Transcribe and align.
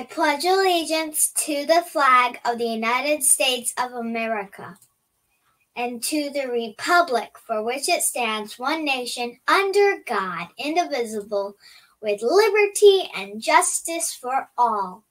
I 0.00 0.04
pledge 0.04 0.46
allegiance 0.46 1.30
to 1.44 1.66
the 1.66 1.84
flag 1.86 2.40
of 2.46 2.56
the 2.56 2.64
United 2.64 3.22
States 3.22 3.74
of 3.76 3.92
America 3.92 4.78
and 5.76 6.02
to 6.04 6.30
the 6.30 6.46
republic 6.46 7.36
for 7.46 7.62
which 7.62 7.86
it 7.86 8.00
stands, 8.00 8.58
one 8.58 8.82
nation, 8.82 9.36
under 9.46 9.96
God, 10.06 10.48
indivisible, 10.56 11.54
with 12.00 12.22
liberty 12.22 13.10
and 13.14 13.42
justice 13.42 14.14
for 14.14 14.48
all. 14.56 15.04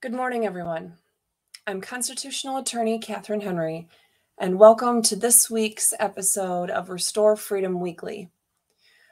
Good 0.00 0.14
morning, 0.14 0.46
everyone. 0.46 0.94
I'm 1.68 1.80
constitutional 1.80 2.56
attorney 2.56 2.98
Catherine 2.98 3.42
Henry, 3.42 3.86
and 4.36 4.58
welcome 4.58 5.00
to 5.02 5.14
this 5.14 5.48
week's 5.48 5.94
episode 6.00 6.70
of 6.70 6.90
Restore 6.90 7.36
Freedom 7.36 7.78
Weekly. 7.78 8.30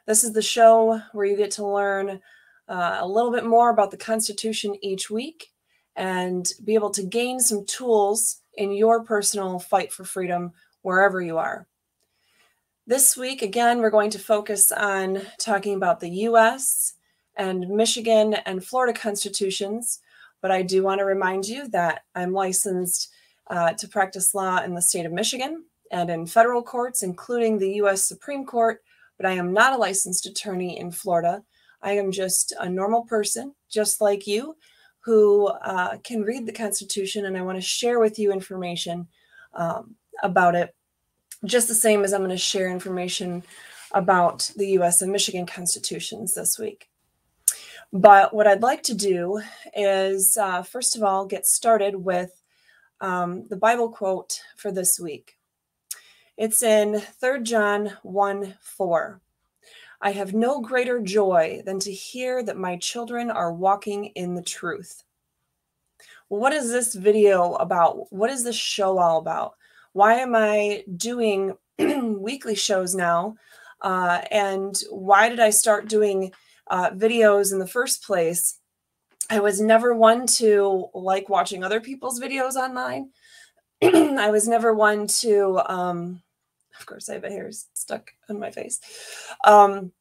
This 0.07 0.25
is 0.25 0.33
the 0.33 0.43
show 0.43 1.01
where 1.13 1.27
you 1.27 1.37
get 1.37 1.53
to 1.53 1.67
learn 1.67 2.21
uh, 2.69 2.99
a 3.01 3.07
little 3.07 3.33
bit 3.33 3.45
more 3.45 3.71
about 3.71 3.91
the 3.91 3.97
Constitution 3.97 4.77
each 4.83 5.11
week 5.11 5.49
and 5.97 6.51
be 6.65 6.75
able 6.75 6.91
to 6.91 7.03
gain 7.03 7.41
some 7.41 7.65
tools 7.67 8.41
in 8.55 8.73
your 8.73 9.05
personal 9.05 9.59
fight 9.59 9.93
for 9.93 10.05
freedom 10.05 10.53
wherever 10.83 11.21
you 11.21 11.39
are. 11.39 11.67
This 12.87 13.17
week, 13.17 13.43
again, 13.43 13.79
we're 13.79 13.91
going 13.91 14.11
to 14.11 14.19
focus 14.19 14.73
on 14.73 15.23
talking 15.39 15.75
about 15.75 16.01
the 16.01 16.11
US 16.11 16.95
and 17.37 17.69
Michigan 17.69 18.35
and 18.35 18.65
Florida 18.65 18.99
constitutions 18.99 20.01
but 20.43 20.51
I 20.51 20.61
do 20.61 20.83
want 20.83 20.99
to 20.99 21.07
remind 21.07 21.47
you 21.47 21.69
that 21.69 22.03
I'm 22.15 22.33
licensed 22.33 23.11
uh, 23.49 23.73
to 23.75 23.89
practice 23.89 24.35
law 24.35 24.61
in 24.63 24.75
the 24.75 24.83
state 24.83 25.07
of 25.07 25.13
Michigan 25.13 25.65
and 25.91 26.11
in 26.11 26.27
federal 26.27 26.63
courts, 26.63 27.03
including 27.03 27.57
the 27.59 27.75
U.S. 27.75 28.05
Supreme 28.05 28.45
Court, 28.45 28.83
but 29.23 29.31
I 29.31 29.35
am 29.35 29.53
not 29.53 29.73
a 29.73 29.77
licensed 29.77 30.27
attorney 30.27 30.81
in 30.81 30.91
Florida. 30.91 31.45
I 31.81 31.93
am 31.93 32.11
just 32.11 32.53
a 32.59 32.69
normal 32.69 33.03
person, 33.03 33.55
just 33.71 34.01
like 34.01 34.27
you, 34.27 34.57
who 35.01 35.47
uh, 35.47 35.99
can 35.99 36.23
read 36.23 36.45
the 36.45 36.53
Constitution, 36.53 37.27
and 37.27 37.39
I 37.39 37.43
want 37.43 37.57
to 37.57 37.63
share 37.63 38.01
with 38.01 38.19
you 38.19 38.33
information 38.33 39.07
um, 39.55 39.95
about 40.25 40.57
it, 40.57 40.75
just 41.45 41.69
the 41.69 41.75
same 41.75 42.03
as 42.03 42.13
I'm 42.13 42.23
going 42.23 42.31
to 42.31 42.37
share 42.37 42.69
information 42.69 43.45
about 43.93 44.51
the 44.57 44.71
U.S. 44.71 45.03
and 45.03 45.13
Michigan 45.13 45.47
constitutions 45.47 46.35
this 46.35 46.59
week. 46.59 46.89
But 47.93 48.35
what 48.35 48.49
I'd 48.49 48.63
like 48.63 48.83
to 48.85 48.95
do 48.95 49.41
is, 49.77 50.37
uh, 50.37 50.63
first 50.63 50.97
of 50.97 51.05
all, 51.05 51.27
get 51.27 51.47
started 51.47 51.95
with 51.95 52.33
um, 53.01 53.47
the 53.49 53.57
Bible 53.57 53.89
quote 53.89 54.41
for 54.57 54.73
this 54.73 54.99
week. 54.99 55.37
It's 56.43 56.65
in 56.65 56.99
3 56.99 57.45
John 57.45 57.93
1 58.03 58.55
4. 58.61 59.21
I 60.01 60.11
have 60.11 60.35
no 60.35 60.61
greater 60.61 60.99
joy 60.99 61.63
than 61.65 61.79
to 61.79 61.93
hear 61.93 62.43
that 62.43 62.57
my 62.57 62.79
children 62.79 63.31
are 63.31 63.53
walking 63.53 64.07
in 64.07 64.35
the 64.35 64.43
truth. 64.43 65.05
What 66.27 66.53
is 66.53 66.69
this 66.69 66.97
video 66.97 67.53
about? 67.53 68.13
What 68.13 68.29
is 68.29 68.43
this 68.43 68.57
show 68.57 68.99
all 68.99 69.19
about? 69.19 69.55
Why 69.93 70.15
am 70.15 70.35
I 70.35 70.83
doing 70.97 71.57
weekly 71.79 72.57
shows 72.57 72.93
now? 72.93 73.37
Uh, 73.81 74.23
and 74.33 74.77
why 74.91 75.29
did 75.29 75.39
I 75.39 75.51
start 75.51 75.89
doing 75.89 76.33
uh, 76.67 76.91
videos 76.91 77.53
in 77.53 77.61
the 77.61 77.69
first 77.69 78.03
place. 78.03 78.59
I 79.31 79.39
was 79.39 79.61
never 79.61 79.95
one 79.95 80.27
to 80.39 80.89
like 80.93 81.29
watching 81.29 81.63
other 81.63 81.81
people's 81.81 82.19
videos 82.19 82.57
online. 82.57 83.11
I 83.81 84.33
was 84.33 84.49
never 84.49 84.75
one 84.75 85.07
to, 85.07 85.61
um, 85.73 86.21
of 86.83 86.87
course, 86.87 87.09
I 87.09 87.15
have 87.15 87.25
a 87.25 87.31
hair 87.31 87.51
stuck 87.75 88.11
on 88.29 88.39
my 88.39 88.51
face. 88.51 88.81
Um, 89.45 89.93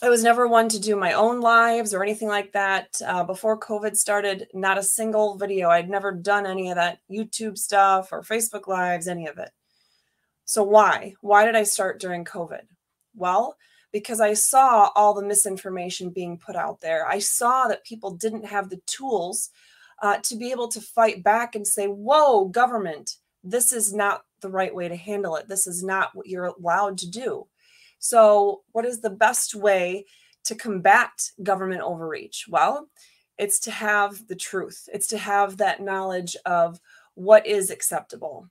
I 0.00 0.08
was 0.08 0.22
never 0.22 0.46
one 0.46 0.68
to 0.68 0.78
do 0.78 0.94
my 0.94 1.14
own 1.14 1.40
lives 1.40 1.92
or 1.92 2.04
anything 2.04 2.28
like 2.28 2.52
that. 2.52 2.88
Uh, 3.04 3.24
before 3.24 3.58
COVID 3.58 3.96
started, 3.96 4.46
not 4.54 4.78
a 4.78 4.82
single 4.82 5.36
video. 5.36 5.68
I'd 5.68 5.90
never 5.90 6.12
done 6.12 6.46
any 6.46 6.70
of 6.70 6.76
that 6.76 7.00
YouTube 7.10 7.58
stuff 7.58 8.12
or 8.12 8.22
Facebook 8.22 8.68
lives, 8.68 9.08
any 9.08 9.26
of 9.26 9.38
it. 9.38 9.50
So, 10.44 10.62
why? 10.62 11.14
Why 11.20 11.44
did 11.44 11.56
I 11.56 11.64
start 11.64 12.00
during 12.00 12.24
COVID? 12.24 12.62
Well, 13.16 13.56
because 13.90 14.20
I 14.20 14.34
saw 14.34 14.90
all 14.94 15.14
the 15.14 15.26
misinformation 15.26 16.10
being 16.10 16.38
put 16.38 16.54
out 16.54 16.80
there. 16.80 17.06
I 17.08 17.18
saw 17.18 17.66
that 17.66 17.84
people 17.84 18.12
didn't 18.12 18.44
have 18.44 18.70
the 18.70 18.80
tools 18.86 19.50
uh, 20.00 20.18
to 20.18 20.36
be 20.36 20.52
able 20.52 20.68
to 20.68 20.80
fight 20.80 21.24
back 21.24 21.56
and 21.56 21.66
say, 21.66 21.86
Whoa, 21.86 22.44
government, 22.44 23.16
this 23.42 23.72
is 23.72 23.92
not 23.92 24.22
the 24.40 24.50
right 24.50 24.74
way 24.74 24.88
to 24.88 24.96
handle 24.96 25.36
it. 25.36 25.48
This 25.48 25.66
is 25.66 25.82
not 25.82 26.14
what 26.14 26.26
you're 26.26 26.52
allowed 26.58 26.98
to 26.98 27.10
do. 27.10 27.46
So, 27.98 28.62
what 28.72 28.84
is 28.84 29.00
the 29.00 29.10
best 29.10 29.54
way 29.54 30.06
to 30.44 30.54
combat 30.54 31.10
government 31.42 31.82
overreach? 31.82 32.46
Well, 32.48 32.88
it's 33.38 33.58
to 33.60 33.70
have 33.70 34.26
the 34.28 34.36
truth, 34.36 34.88
it's 34.92 35.08
to 35.08 35.18
have 35.18 35.56
that 35.56 35.80
knowledge 35.80 36.36
of 36.46 36.80
what 37.14 37.46
is 37.46 37.70
acceptable. 37.70 38.48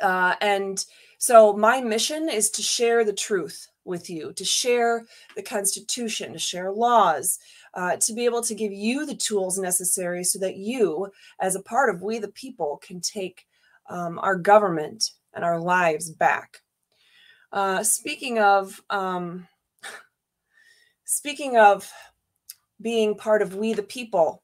Uh, 0.00 0.34
and 0.40 0.84
so, 1.18 1.52
my 1.52 1.80
mission 1.80 2.28
is 2.28 2.50
to 2.50 2.62
share 2.62 3.04
the 3.04 3.12
truth 3.12 3.68
with 3.84 4.10
you, 4.10 4.32
to 4.32 4.44
share 4.44 5.06
the 5.36 5.42
Constitution, 5.42 6.32
to 6.32 6.38
share 6.38 6.72
laws, 6.72 7.38
uh, 7.74 7.96
to 7.96 8.12
be 8.12 8.24
able 8.24 8.42
to 8.42 8.54
give 8.54 8.72
you 8.72 9.06
the 9.06 9.14
tools 9.14 9.58
necessary 9.58 10.24
so 10.24 10.38
that 10.40 10.56
you, 10.56 11.10
as 11.40 11.54
a 11.54 11.62
part 11.62 11.94
of 11.94 12.02
we 12.02 12.18
the 12.18 12.28
people, 12.28 12.80
can 12.82 13.00
take 13.00 13.46
um, 13.88 14.18
our 14.18 14.36
government 14.36 15.10
and 15.34 15.44
our 15.44 15.60
lives 15.60 16.10
back. 16.10 16.62
Uh, 17.52 17.82
speaking 17.82 18.38
of, 18.38 18.80
um, 18.90 19.46
speaking 21.04 21.56
of 21.56 21.90
being 22.80 23.14
part 23.14 23.42
of 23.42 23.54
we 23.54 23.72
the 23.72 23.82
people, 23.82 24.42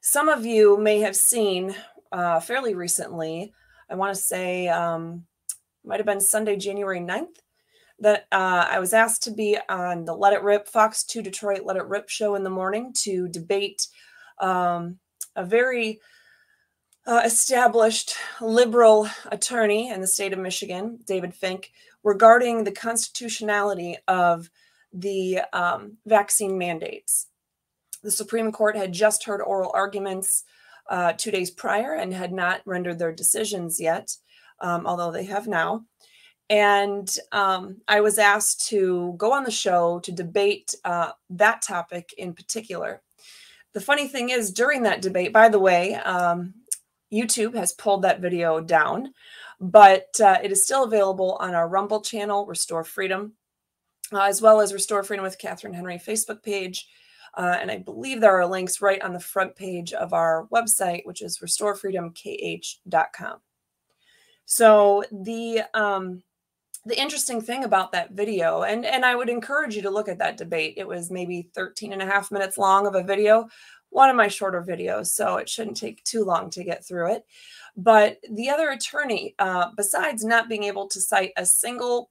some 0.00 0.28
of 0.28 0.46
you 0.46 0.78
may 0.78 1.00
have 1.00 1.16
seen 1.16 1.74
uh, 2.12 2.40
fairly 2.40 2.74
recently. 2.74 3.52
I 3.90 3.94
want 3.94 4.14
to 4.14 4.20
say 4.20 4.68
um, 4.68 5.24
might 5.84 5.98
have 5.98 6.06
been 6.06 6.20
Sunday, 6.20 6.56
January 6.56 7.00
9th 7.00 7.38
that 7.98 8.26
uh, 8.30 8.66
I 8.68 8.78
was 8.78 8.92
asked 8.92 9.22
to 9.24 9.30
be 9.30 9.58
on 9.68 10.04
the 10.04 10.14
Let 10.14 10.34
It 10.34 10.42
Rip 10.42 10.68
Fox 10.68 11.04
2 11.04 11.22
Detroit 11.22 11.64
Let 11.64 11.76
It 11.76 11.86
Rip 11.86 12.08
show 12.08 12.34
in 12.34 12.44
the 12.44 12.50
morning 12.50 12.92
to 12.98 13.28
debate 13.28 13.86
um, 14.38 14.98
a 15.34 15.44
very 15.44 16.00
uh, 17.06 17.22
established 17.24 18.14
liberal 18.40 19.08
attorney 19.30 19.90
in 19.90 20.00
the 20.00 20.06
state 20.06 20.32
of 20.32 20.38
Michigan, 20.38 20.98
David 21.06 21.34
Fink, 21.34 21.72
regarding 22.02 22.64
the 22.64 22.72
constitutionality 22.72 23.96
of 24.08 24.50
the 24.92 25.40
um, 25.52 25.96
vaccine 26.06 26.58
mandates. 26.58 27.28
The 28.02 28.10
Supreme 28.10 28.52
Court 28.52 28.76
had 28.76 28.92
just 28.92 29.24
heard 29.24 29.40
oral 29.40 29.70
arguments 29.74 30.44
uh, 30.88 31.12
two 31.12 31.30
days 31.30 31.50
prior 31.50 31.94
and 31.94 32.12
had 32.12 32.32
not 32.32 32.62
rendered 32.64 32.98
their 32.98 33.12
decisions 33.12 33.80
yet, 33.80 34.16
um, 34.60 34.86
although 34.86 35.10
they 35.10 35.24
have 35.24 35.46
now. 35.46 35.84
And 36.48 37.12
um, 37.32 37.78
I 37.88 38.00
was 38.00 38.18
asked 38.18 38.68
to 38.68 39.14
go 39.16 39.32
on 39.32 39.42
the 39.42 39.50
show 39.50 39.98
to 40.00 40.12
debate 40.12 40.74
uh, 40.84 41.10
that 41.30 41.62
topic 41.62 42.14
in 42.18 42.34
particular. 42.34 43.02
The 43.72 43.80
funny 43.80 44.06
thing 44.08 44.30
is, 44.30 44.52
during 44.52 44.84
that 44.84 45.02
debate, 45.02 45.32
by 45.32 45.48
the 45.48 45.58
way, 45.58 45.96
um, 45.96 46.54
YouTube 47.12 47.54
has 47.54 47.72
pulled 47.72 48.02
that 48.02 48.20
video 48.20 48.60
down, 48.60 49.12
but 49.60 50.08
uh, 50.20 50.38
it 50.42 50.50
is 50.50 50.64
still 50.64 50.84
available 50.84 51.36
on 51.40 51.54
our 51.54 51.68
Rumble 51.68 52.00
channel, 52.00 52.46
Restore 52.46 52.84
Freedom, 52.84 53.34
uh, 54.12 54.22
as 54.22 54.42
well 54.42 54.60
as 54.60 54.72
Restore 54.72 55.02
Freedom 55.02 55.24
with 55.24 55.38
Catherine 55.38 55.74
Henry 55.74 55.98
Facebook 55.98 56.42
page. 56.42 56.86
Uh, 57.36 57.56
and 57.60 57.70
I 57.70 57.78
believe 57.78 58.20
there 58.20 58.38
are 58.38 58.46
links 58.46 58.80
right 58.80 59.02
on 59.02 59.12
the 59.12 59.20
front 59.20 59.54
page 59.56 59.92
of 59.92 60.12
our 60.12 60.48
website, 60.52 61.02
which 61.04 61.22
is 61.22 61.38
restorefreedomkh.com. 61.38 63.38
So 64.46 65.04
the 65.12 65.62
um, 65.74 66.22
the 66.86 66.98
interesting 66.98 67.40
thing 67.40 67.64
about 67.64 67.90
that 67.90 68.12
video 68.12 68.62
and 68.62 68.86
and 68.86 69.04
i 69.04 69.14
would 69.14 69.28
encourage 69.28 69.74
you 69.74 69.82
to 69.82 69.90
look 69.90 70.08
at 70.08 70.18
that 70.18 70.36
debate 70.36 70.74
it 70.76 70.86
was 70.86 71.10
maybe 71.10 71.48
13 71.54 71.92
and 71.92 72.00
a 72.00 72.06
half 72.06 72.30
minutes 72.30 72.56
long 72.56 72.86
of 72.86 72.94
a 72.94 73.02
video 73.02 73.48
one 73.90 74.10
of 74.10 74.16
my 74.16 74.28
shorter 74.28 74.62
videos 74.62 75.06
so 75.06 75.36
it 75.36 75.48
shouldn't 75.48 75.76
take 75.76 76.02
too 76.04 76.24
long 76.24 76.50
to 76.50 76.64
get 76.64 76.86
through 76.86 77.12
it 77.12 77.24
but 77.76 78.18
the 78.30 78.48
other 78.48 78.70
attorney 78.70 79.34
uh, 79.38 79.70
besides 79.76 80.24
not 80.24 80.48
being 80.48 80.64
able 80.64 80.88
to 80.88 81.00
cite 81.00 81.32
a 81.36 81.46
single 81.46 82.10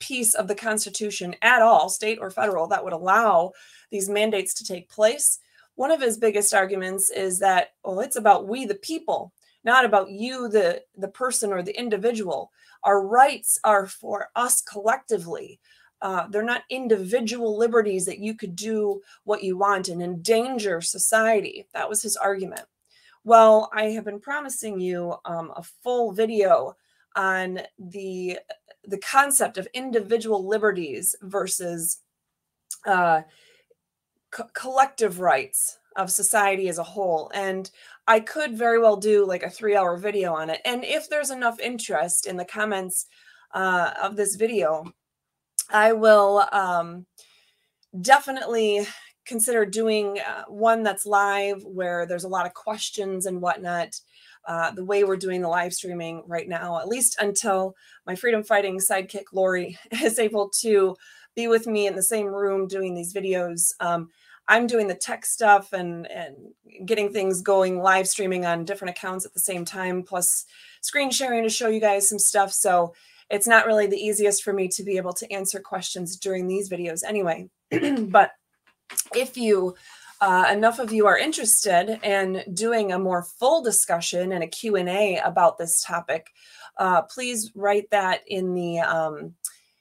piece 0.00 0.34
of 0.34 0.48
the 0.48 0.54
constitution 0.54 1.34
at 1.42 1.62
all 1.62 1.88
state 1.88 2.18
or 2.20 2.30
federal 2.30 2.66
that 2.66 2.82
would 2.82 2.92
allow 2.92 3.52
these 3.90 4.08
mandates 4.08 4.54
to 4.54 4.64
take 4.64 4.88
place 4.88 5.38
one 5.76 5.90
of 5.90 6.00
his 6.00 6.18
biggest 6.18 6.52
arguments 6.54 7.10
is 7.10 7.38
that 7.38 7.74
well 7.84 8.00
it's 8.00 8.16
about 8.16 8.48
we 8.48 8.66
the 8.66 8.74
people 8.74 9.32
not 9.64 9.84
about 9.84 10.10
you 10.10 10.48
the 10.48 10.82
the 10.96 11.08
person 11.08 11.52
or 11.52 11.62
the 11.62 11.78
individual 11.78 12.50
our 12.84 13.04
rights 13.04 13.58
are 13.64 13.86
for 13.86 14.28
us 14.36 14.60
collectively. 14.60 15.58
Uh, 16.02 16.26
they're 16.28 16.42
not 16.42 16.64
individual 16.70 17.56
liberties 17.56 18.04
that 18.04 18.18
you 18.18 18.34
could 18.34 18.54
do 18.54 19.00
what 19.24 19.42
you 19.42 19.56
want 19.56 19.88
and 19.88 20.02
endanger 20.02 20.80
society. 20.80 21.66
That 21.72 21.88
was 21.88 22.02
his 22.02 22.16
argument. 22.16 22.66
Well, 23.24 23.70
I 23.72 23.84
have 23.84 24.04
been 24.04 24.20
promising 24.20 24.78
you 24.80 25.14
um, 25.24 25.52
a 25.56 25.62
full 25.62 26.12
video 26.12 26.76
on 27.16 27.60
the 27.78 28.38
the 28.86 28.98
concept 28.98 29.56
of 29.56 29.66
individual 29.72 30.46
liberties 30.46 31.16
versus 31.22 32.00
uh, 32.86 33.22
co- 34.30 34.48
collective 34.52 35.20
rights 35.20 35.78
of 35.96 36.10
society 36.10 36.68
as 36.68 36.78
a 36.78 36.82
whole. 36.82 37.30
And 37.34 37.70
I 38.06 38.20
could 38.20 38.58
very 38.58 38.78
well 38.78 38.96
do 38.96 39.24
like 39.26 39.42
a 39.42 39.50
three 39.50 39.76
hour 39.76 39.96
video 39.96 40.34
on 40.34 40.50
it. 40.50 40.60
And 40.64 40.84
if 40.84 41.08
there's 41.08 41.30
enough 41.30 41.58
interest 41.60 42.26
in 42.26 42.36
the 42.36 42.44
comments 42.44 43.06
uh, 43.54 43.92
of 44.02 44.16
this 44.16 44.34
video, 44.34 44.92
I 45.70 45.92
will 45.92 46.46
um, 46.52 47.06
definitely 48.00 48.86
consider 49.24 49.64
doing 49.64 50.18
uh, 50.20 50.44
one 50.48 50.82
that's 50.82 51.06
live 51.06 51.64
where 51.64 52.06
there's 52.06 52.24
a 52.24 52.28
lot 52.28 52.46
of 52.46 52.54
questions 52.54 53.26
and 53.26 53.40
whatnot. 53.40 54.00
Uh, 54.46 54.70
the 54.72 54.84
way 54.84 55.04
we're 55.04 55.16
doing 55.16 55.40
the 55.40 55.48
live 55.48 55.72
streaming 55.72 56.22
right 56.26 56.48
now, 56.48 56.78
at 56.78 56.86
least 56.86 57.16
until 57.18 57.74
my 58.06 58.14
freedom 58.14 58.42
fighting 58.42 58.78
sidekick 58.78 59.24
Lori 59.32 59.78
is 60.02 60.18
able 60.18 60.50
to 60.50 60.94
be 61.34 61.48
with 61.48 61.66
me 61.66 61.86
in 61.86 61.96
the 61.96 62.02
same 62.02 62.26
room 62.26 62.68
doing 62.68 62.94
these 62.94 63.14
videos. 63.14 63.72
Um, 63.80 64.10
I'm 64.46 64.66
doing 64.66 64.86
the 64.86 64.94
tech 64.94 65.24
stuff 65.24 65.72
and 65.72 66.06
and 66.10 66.36
getting 66.84 67.10
things 67.10 67.40
going, 67.40 67.80
live 67.80 68.06
streaming 68.06 68.44
on 68.44 68.66
different 68.66 68.96
accounts 68.96 69.24
at 69.24 69.32
the 69.32 69.40
same 69.40 69.64
time, 69.64 70.02
plus 70.02 70.44
screen 70.82 71.10
sharing 71.10 71.42
to 71.44 71.48
show 71.48 71.68
you 71.68 71.80
guys 71.80 72.08
some 72.08 72.18
stuff. 72.18 72.52
So 72.52 72.92
it's 73.30 73.46
not 73.46 73.66
really 73.66 73.86
the 73.86 73.96
easiest 73.96 74.42
for 74.42 74.52
me 74.52 74.68
to 74.68 74.82
be 74.82 74.96
able 74.96 75.12
to 75.14 75.32
answer 75.32 75.60
questions 75.60 76.16
during 76.16 76.46
these 76.46 76.68
videos 76.68 77.02
anyway. 77.04 77.48
but 78.08 78.32
if 79.14 79.36
you 79.36 79.74
uh, 80.20 80.48
enough 80.50 80.78
of 80.78 80.92
you 80.92 81.06
are 81.06 81.18
interested 81.18 81.98
in 82.02 82.42
doing 82.54 82.92
a 82.92 82.98
more 82.98 83.22
full 83.22 83.62
discussion 83.62 84.32
and 84.32 84.44
a 84.44 84.46
q&a 84.46 85.18
about 85.18 85.58
this 85.58 85.82
topic 85.82 86.28
uh, 86.78 87.02
please 87.02 87.50
write 87.54 87.88
that 87.90 88.22
in 88.26 88.54
the 88.54 88.78
um, 88.80 89.34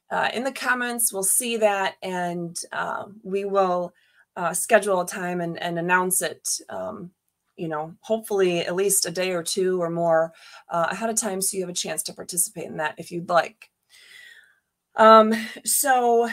uh, 0.10 0.30
in 0.34 0.44
the 0.44 0.52
comments 0.52 1.14
we'll 1.14 1.24
see 1.24 1.58
that 1.58 1.96
and 2.02 2.60
uh, 2.72 3.06
we 3.24 3.46
will 3.46 3.94
uh, 4.36 4.54
schedule 4.54 5.02
a 5.02 5.08
time 5.08 5.42
and, 5.42 5.62
and 5.62 5.78
announce 5.78 6.22
it 6.22 6.50
um, 6.70 7.12
you 7.56 7.68
know 7.68 7.94
hopefully 8.02 8.60
at 8.62 8.76
least 8.76 9.06
a 9.06 9.12
day 9.12 9.32
or 9.32 9.44
two 9.44 9.82
or 9.82 9.90
more 9.90 10.34
uh, 10.70 10.88
ahead 10.92 11.10
of 11.10 11.20
time 11.20 11.42
so 11.42 11.58
you 11.58 11.64
have 11.64 11.70
a 11.70 11.74
chance 11.74 12.04
to 12.04 12.14
participate 12.14 12.66
in 12.66 12.78
that 12.78 12.96
if 12.98 13.12
you'd 13.12 13.30
like 13.30 13.70
um, 14.96 15.34
so 15.66 16.30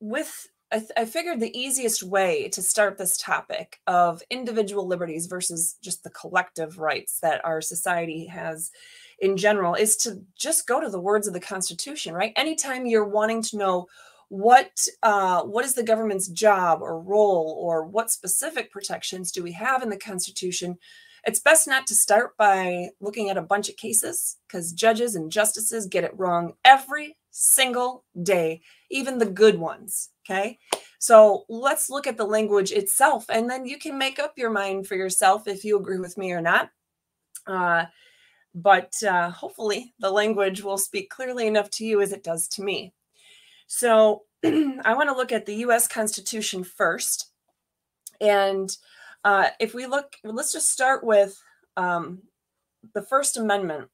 with 0.00 0.48
I, 0.72 0.82
I, 0.96 1.04
figured 1.04 1.40
the 1.40 1.58
easiest 1.58 2.02
way 2.02 2.48
to 2.50 2.62
start 2.62 2.96
this 2.96 3.18
topic 3.18 3.80
of 3.86 4.22
individual 4.30 4.86
liberties 4.86 5.26
versus 5.26 5.76
just 5.82 6.04
the 6.04 6.10
collective 6.10 6.78
rights 6.78 7.18
that 7.20 7.44
our 7.44 7.60
society 7.60 8.26
has 8.26 8.70
in 9.18 9.36
general 9.36 9.74
is 9.74 9.96
to 9.98 10.22
just 10.36 10.66
go 10.66 10.80
to 10.80 10.88
the 10.88 11.00
words 11.00 11.26
of 11.26 11.34
the 11.34 11.40
Constitution, 11.40 12.14
right? 12.14 12.32
Anytime 12.36 12.86
you're 12.86 13.04
wanting 13.04 13.42
to 13.42 13.58
know 13.58 13.86
what 14.30 14.86
uh, 15.02 15.42
what 15.42 15.64
is 15.64 15.74
the 15.74 15.82
government's 15.82 16.28
job 16.28 16.80
or 16.80 17.00
role 17.00 17.56
or 17.58 17.84
what 17.84 18.12
specific 18.12 18.70
protections 18.70 19.32
do 19.32 19.42
we 19.42 19.50
have 19.52 19.82
in 19.82 19.90
the 19.90 19.96
Constitution, 19.96 20.78
it's 21.24 21.40
best 21.40 21.66
not 21.66 21.86
to 21.88 21.96
start 21.96 22.36
by 22.36 22.90
looking 23.00 23.28
at 23.28 23.36
a 23.36 23.42
bunch 23.42 23.68
of 23.68 23.76
cases 23.76 24.36
because 24.46 24.72
judges 24.72 25.16
and 25.16 25.32
justices 25.32 25.86
get 25.86 26.04
it 26.04 26.16
wrong 26.16 26.52
every 26.64 27.16
single 27.32 28.04
day, 28.22 28.62
even 28.88 29.18
the 29.18 29.26
good 29.26 29.58
ones. 29.58 30.10
Okay. 30.24 30.58
So 31.00 31.44
let's 31.48 31.90
look 31.90 32.06
at 32.06 32.16
the 32.16 32.24
language 32.24 32.70
itself, 32.70 33.26
and 33.30 33.50
then 33.50 33.66
you 33.66 33.78
can 33.78 33.98
make 33.98 34.20
up 34.20 34.34
your 34.36 34.50
mind 34.50 34.86
for 34.86 34.94
yourself 34.94 35.48
if 35.48 35.64
you 35.64 35.76
agree 35.76 35.98
with 35.98 36.16
me 36.16 36.30
or 36.30 36.40
not. 36.40 36.70
Uh, 37.48 37.86
but 38.54 38.92
uh, 39.02 39.30
hopefully, 39.30 39.92
the 39.98 40.10
language 40.10 40.62
will 40.62 40.78
speak 40.78 41.10
clearly 41.10 41.48
enough 41.48 41.68
to 41.70 41.84
you 41.84 42.00
as 42.00 42.12
it 42.12 42.22
does 42.22 42.46
to 42.48 42.62
me. 42.62 42.92
So 43.72 44.24
I 44.44 44.94
want 44.94 45.10
to 45.10 45.16
look 45.16 45.30
at 45.30 45.46
the 45.46 45.54
US 45.66 45.86
Constitution 45.86 46.64
first. 46.64 47.30
And 48.20 48.68
uh, 49.24 49.50
if 49.60 49.74
we 49.74 49.86
look, 49.86 50.16
let's 50.24 50.52
just 50.52 50.72
start 50.72 51.04
with 51.04 51.40
um, 51.76 52.18
the 52.94 53.02
First 53.02 53.36
Amendment 53.36 53.88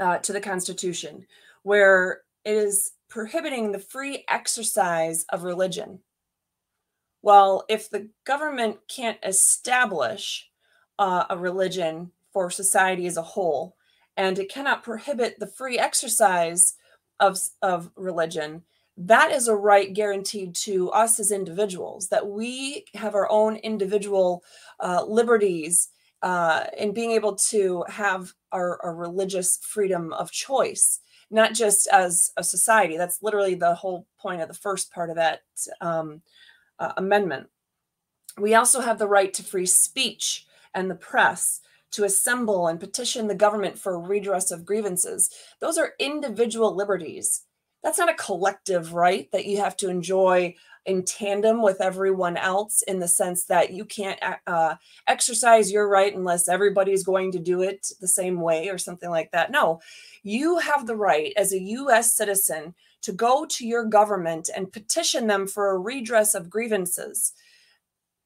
uh, 0.00 0.18
to 0.18 0.32
the 0.32 0.40
Constitution, 0.40 1.26
where 1.64 2.22
it 2.46 2.54
is 2.54 2.92
prohibiting 3.10 3.72
the 3.72 3.78
free 3.78 4.24
exercise 4.30 5.26
of 5.32 5.42
religion. 5.42 5.98
Well, 7.20 7.66
if 7.68 7.90
the 7.90 8.08
government 8.24 8.78
can't 8.88 9.18
establish 9.22 10.48
uh, 10.98 11.24
a 11.28 11.36
religion 11.36 12.12
for 12.32 12.50
society 12.50 13.06
as 13.06 13.18
a 13.18 13.22
whole, 13.22 13.76
and 14.16 14.38
it 14.38 14.50
cannot 14.50 14.82
prohibit 14.82 15.38
the 15.38 15.46
free 15.46 15.78
exercise 15.78 16.74
of, 17.20 17.38
of 17.60 17.90
religion, 17.94 18.62
that 18.98 19.30
is 19.30 19.48
a 19.48 19.56
right 19.56 19.92
guaranteed 19.92 20.54
to 20.56 20.90
us 20.90 21.20
as 21.20 21.30
individuals, 21.30 22.08
that 22.08 22.26
we 22.26 22.84
have 22.94 23.14
our 23.14 23.30
own 23.30 23.56
individual 23.56 24.42
uh, 24.80 25.04
liberties 25.04 25.88
uh, 26.22 26.64
in 26.76 26.92
being 26.92 27.12
able 27.12 27.36
to 27.36 27.84
have 27.88 28.32
our, 28.52 28.82
our 28.82 28.94
religious 28.94 29.58
freedom 29.62 30.12
of 30.12 30.30
choice 30.30 31.00
not 31.30 31.54
just 31.54 31.88
as 31.88 32.32
a 32.36 32.44
society. 32.44 32.96
That's 32.96 33.22
literally 33.22 33.54
the 33.54 33.74
whole 33.74 34.06
point 34.18 34.40
of 34.40 34.48
the 34.48 34.54
first 34.54 34.92
part 34.92 35.10
of 35.10 35.16
that 35.16 35.42
um, 35.80 36.22
uh, 36.78 36.92
amendment. 36.96 37.48
We 38.38 38.54
also 38.54 38.80
have 38.80 38.98
the 38.98 39.08
right 39.08 39.32
to 39.34 39.42
free 39.42 39.66
speech 39.66 40.46
and 40.74 40.90
the 40.90 40.94
press 40.94 41.60
to 41.90 42.04
assemble 42.04 42.68
and 42.68 42.78
petition 42.78 43.26
the 43.26 43.34
government 43.34 43.78
for 43.78 43.98
redress 43.98 44.50
of 44.50 44.64
grievances. 44.64 45.30
Those 45.60 45.78
are 45.78 45.94
individual 45.98 46.74
liberties. 46.74 47.42
That's 47.82 47.98
not 47.98 48.10
a 48.10 48.14
collective 48.14 48.92
right 48.92 49.30
that 49.32 49.46
you 49.46 49.58
have 49.58 49.76
to 49.78 49.88
enjoy 49.88 50.54
in 50.88 51.04
tandem 51.04 51.62
with 51.62 51.80
everyone 51.80 52.36
else 52.36 52.82
in 52.82 52.98
the 52.98 53.06
sense 53.06 53.44
that 53.44 53.72
you 53.72 53.84
can't 53.84 54.18
uh, 54.46 54.74
exercise 55.06 55.70
your 55.70 55.86
right 55.88 56.14
unless 56.14 56.48
everybody's 56.48 57.04
going 57.04 57.30
to 57.32 57.38
do 57.38 57.60
it 57.60 57.92
the 58.00 58.08
same 58.08 58.40
way 58.40 58.68
or 58.68 58.78
something 58.78 59.10
like 59.10 59.30
that. 59.32 59.50
No, 59.50 59.80
you 60.22 60.58
have 60.58 60.86
the 60.86 60.96
right 60.96 61.32
as 61.36 61.52
a 61.52 61.60
US 61.60 62.14
citizen 62.14 62.74
to 63.02 63.12
go 63.12 63.44
to 63.46 63.66
your 63.66 63.84
government 63.84 64.48
and 64.54 64.72
petition 64.72 65.26
them 65.26 65.46
for 65.46 65.70
a 65.70 65.78
redress 65.78 66.34
of 66.34 66.50
grievances. 66.50 67.32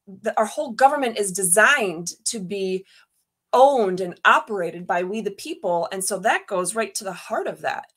The, 0.06 0.37
our 0.38 0.46
whole 0.46 0.70
government 0.70 1.19
is 1.19 1.32
designed 1.32 2.12
to 2.26 2.38
be 2.38 2.87
owned 3.52 4.00
and 4.00 4.18
operated 4.25 4.87
by 4.87 5.02
we 5.02 5.21
the 5.21 5.32
people. 5.32 5.88
And 5.92 6.02
so 6.02 6.18
that 6.21 6.47
goes 6.47 6.75
right 6.75 6.94
to 6.94 7.04
the 7.04 7.12
heart 7.12 7.47
of 7.49 7.61
that 7.62 7.91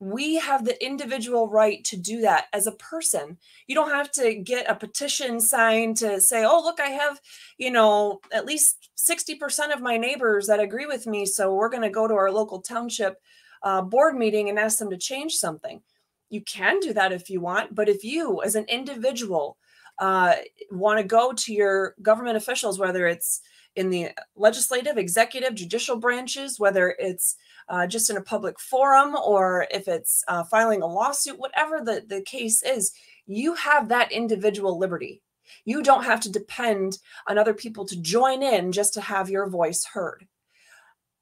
we 0.00 0.36
have 0.36 0.64
the 0.64 0.84
individual 0.84 1.48
right 1.48 1.82
to 1.84 1.96
do 1.96 2.20
that 2.20 2.46
as 2.52 2.66
a 2.66 2.72
person. 2.72 3.38
You 3.66 3.74
don't 3.74 3.90
have 3.90 4.10
to 4.12 4.34
get 4.34 4.68
a 4.68 4.74
petition 4.74 5.40
signed 5.40 5.96
to 5.98 6.20
say, 6.20 6.44
oh, 6.44 6.60
look, 6.62 6.80
I 6.80 6.88
have, 6.88 7.20
you 7.58 7.70
know, 7.70 8.20
at 8.32 8.44
least 8.44 8.90
60% 8.98 9.72
of 9.72 9.80
my 9.80 9.96
neighbors 9.96 10.46
that 10.48 10.60
agree 10.60 10.86
with 10.86 11.06
me. 11.06 11.24
So 11.26 11.54
we're 11.54 11.68
going 11.68 11.82
to 11.82 11.90
go 11.90 12.08
to 12.08 12.14
our 12.14 12.30
local 12.30 12.60
township 12.60 13.20
uh, 13.62 13.82
board 13.82 14.16
meeting 14.16 14.48
and 14.48 14.58
ask 14.58 14.78
them 14.78 14.90
to 14.90 14.96
change 14.96 15.34
something. 15.34 15.80
You 16.28 16.42
can 16.42 16.80
do 16.80 16.92
that 16.92 17.12
if 17.12 17.30
you 17.30 17.40
want. 17.40 17.74
But 17.74 17.88
if 17.88 18.04
you, 18.04 18.42
as 18.42 18.56
an 18.56 18.66
individual, 18.68 19.56
uh, 19.98 20.34
want 20.70 20.98
to 20.98 21.04
go 21.04 21.32
to 21.32 21.52
your 21.52 21.94
government 22.02 22.36
officials, 22.36 22.78
whether 22.78 23.06
it's 23.06 23.40
in 23.76 23.90
the 23.90 24.10
legislative, 24.36 24.98
executive, 24.98 25.54
judicial 25.54 25.96
branches, 25.96 26.58
whether 26.60 26.94
it's 26.98 27.36
uh, 27.68 27.86
just 27.86 28.10
in 28.10 28.16
a 28.16 28.22
public 28.22 28.60
forum 28.60 29.16
or 29.24 29.66
if 29.70 29.88
it's 29.88 30.22
uh, 30.28 30.44
filing 30.44 30.82
a 30.82 30.86
lawsuit, 30.86 31.38
whatever 31.38 31.80
the, 31.80 32.04
the 32.06 32.22
case 32.22 32.62
is, 32.62 32.92
you 33.26 33.54
have 33.54 33.88
that 33.88 34.12
individual 34.12 34.78
liberty. 34.78 35.22
You 35.64 35.82
don't 35.82 36.04
have 36.04 36.20
to 36.20 36.32
depend 36.32 36.98
on 37.28 37.38
other 37.38 37.54
people 37.54 37.84
to 37.86 38.00
join 38.00 38.42
in 38.42 38.72
just 38.72 38.94
to 38.94 39.00
have 39.00 39.30
your 39.30 39.48
voice 39.48 39.84
heard. 39.84 40.26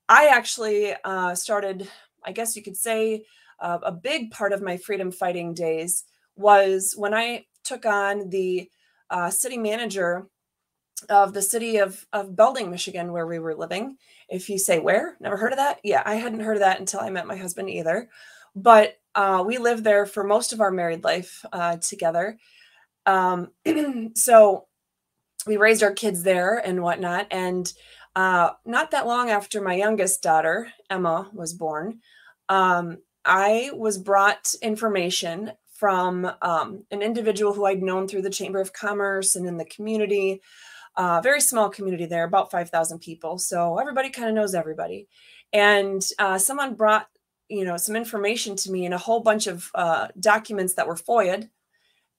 I 0.08 0.26
actually 0.26 0.94
uh, 1.04 1.34
started, 1.34 1.88
I 2.24 2.32
guess 2.32 2.56
you 2.56 2.62
could 2.62 2.76
say, 2.76 3.24
uh, 3.60 3.78
a 3.82 3.92
big 3.92 4.30
part 4.30 4.52
of 4.52 4.62
my 4.62 4.76
freedom 4.76 5.12
fighting 5.12 5.54
days 5.54 6.04
was 6.36 6.94
when 6.96 7.14
I 7.14 7.46
took 7.64 7.86
on 7.86 8.30
the 8.30 8.68
uh, 9.10 9.30
city 9.30 9.58
manager 9.58 10.26
of 11.08 11.32
the 11.32 11.42
city 11.42 11.78
of, 11.78 12.06
of 12.12 12.36
Belding, 12.36 12.70
Michigan, 12.70 13.12
where 13.12 13.26
we 13.26 13.38
were 13.38 13.54
living. 13.54 13.96
If 14.28 14.48
you 14.48 14.58
say 14.58 14.78
where, 14.78 15.16
never 15.20 15.36
heard 15.36 15.52
of 15.52 15.58
that? 15.58 15.80
Yeah, 15.82 16.02
I 16.04 16.16
hadn't 16.16 16.40
heard 16.40 16.56
of 16.56 16.60
that 16.62 16.80
until 16.80 17.00
I 17.00 17.10
met 17.10 17.26
my 17.26 17.36
husband 17.36 17.70
either. 17.70 18.08
But 18.54 18.98
uh, 19.14 19.42
we 19.46 19.58
lived 19.58 19.84
there 19.84 20.06
for 20.06 20.24
most 20.24 20.52
of 20.52 20.60
our 20.60 20.70
married 20.70 21.04
life 21.04 21.44
uh, 21.52 21.76
together. 21.76 22.38
Um, 23.06 23.50
so 24.14 24.66
we 25.46 25.56
raised 25.56 25.82
our 25.82 25.92
kids 25.92 26.22
there 26.22 26.56
and 26.56 26.82
whatnot. 26.82 27.26
And 27.30 27.72
uh, 28.14 28.50
not 28.64 28.90
that 28.90 29.06
long 29.06 29.30
after 29.30 29.60
my 29.60 29.74
youngest 29.74 30.22
daughter, 30.22 30.72
Emma, 30.90 31.30
was 31.32 31.54
born, 31.54 32.00
um, 32.48 32.98
I 33.24 33.70
was 33.74 33.98
brought 33.98 34.54
information 34.62 35.52
from 35.82 36.30
um, 36.42 36.84
an 36.90 37.02
individual 37.02 37.54
who 37.54 37.64
I'd 37.64 37.82
known 37.82 38.06
through 38.06 38.22
the 38.22 38.30
Chamber 38.30 38.60
of 38.60 38.72
Commerce 38.72 39.34
and 39.34 39.46
in 39.46 39.56
the 39.56 39.64
community 39.64 40.40
uh, 40.96 41.20
very 41.22 41.40
small 41.40 41.68
community 41.68 42.06
there, 42.06 42.24
about 42.24 42.50
5,000 42.50 42.98
people. 42.98 43.38
So 43.38 43.78
everybody 43.78 44.10
kind 44.10 44.28
of 44.28 44.34
knows 44.34 44.54
everybody. 44.54 45.08
And 45.52 46.02
uh, 46.18 46.38
someone 46.38 46.74
brought 46.74 47.08
you 47.52 47.66
know, 47.66 47.76
some 47.76 47.96
information 47.96 48.56
to 48.56 48.72
me 48.72 48.86
and 48.86 48.94
a 48.94 48.98
whole 48.98 49.20
bunch 49.20 49.46
of 49.46 49.70
uh, 49.74 50.08
documents 50.18 50.72
that 50.74 50.86
were 50.86 50.96
FOIA'd. 50.96 51.50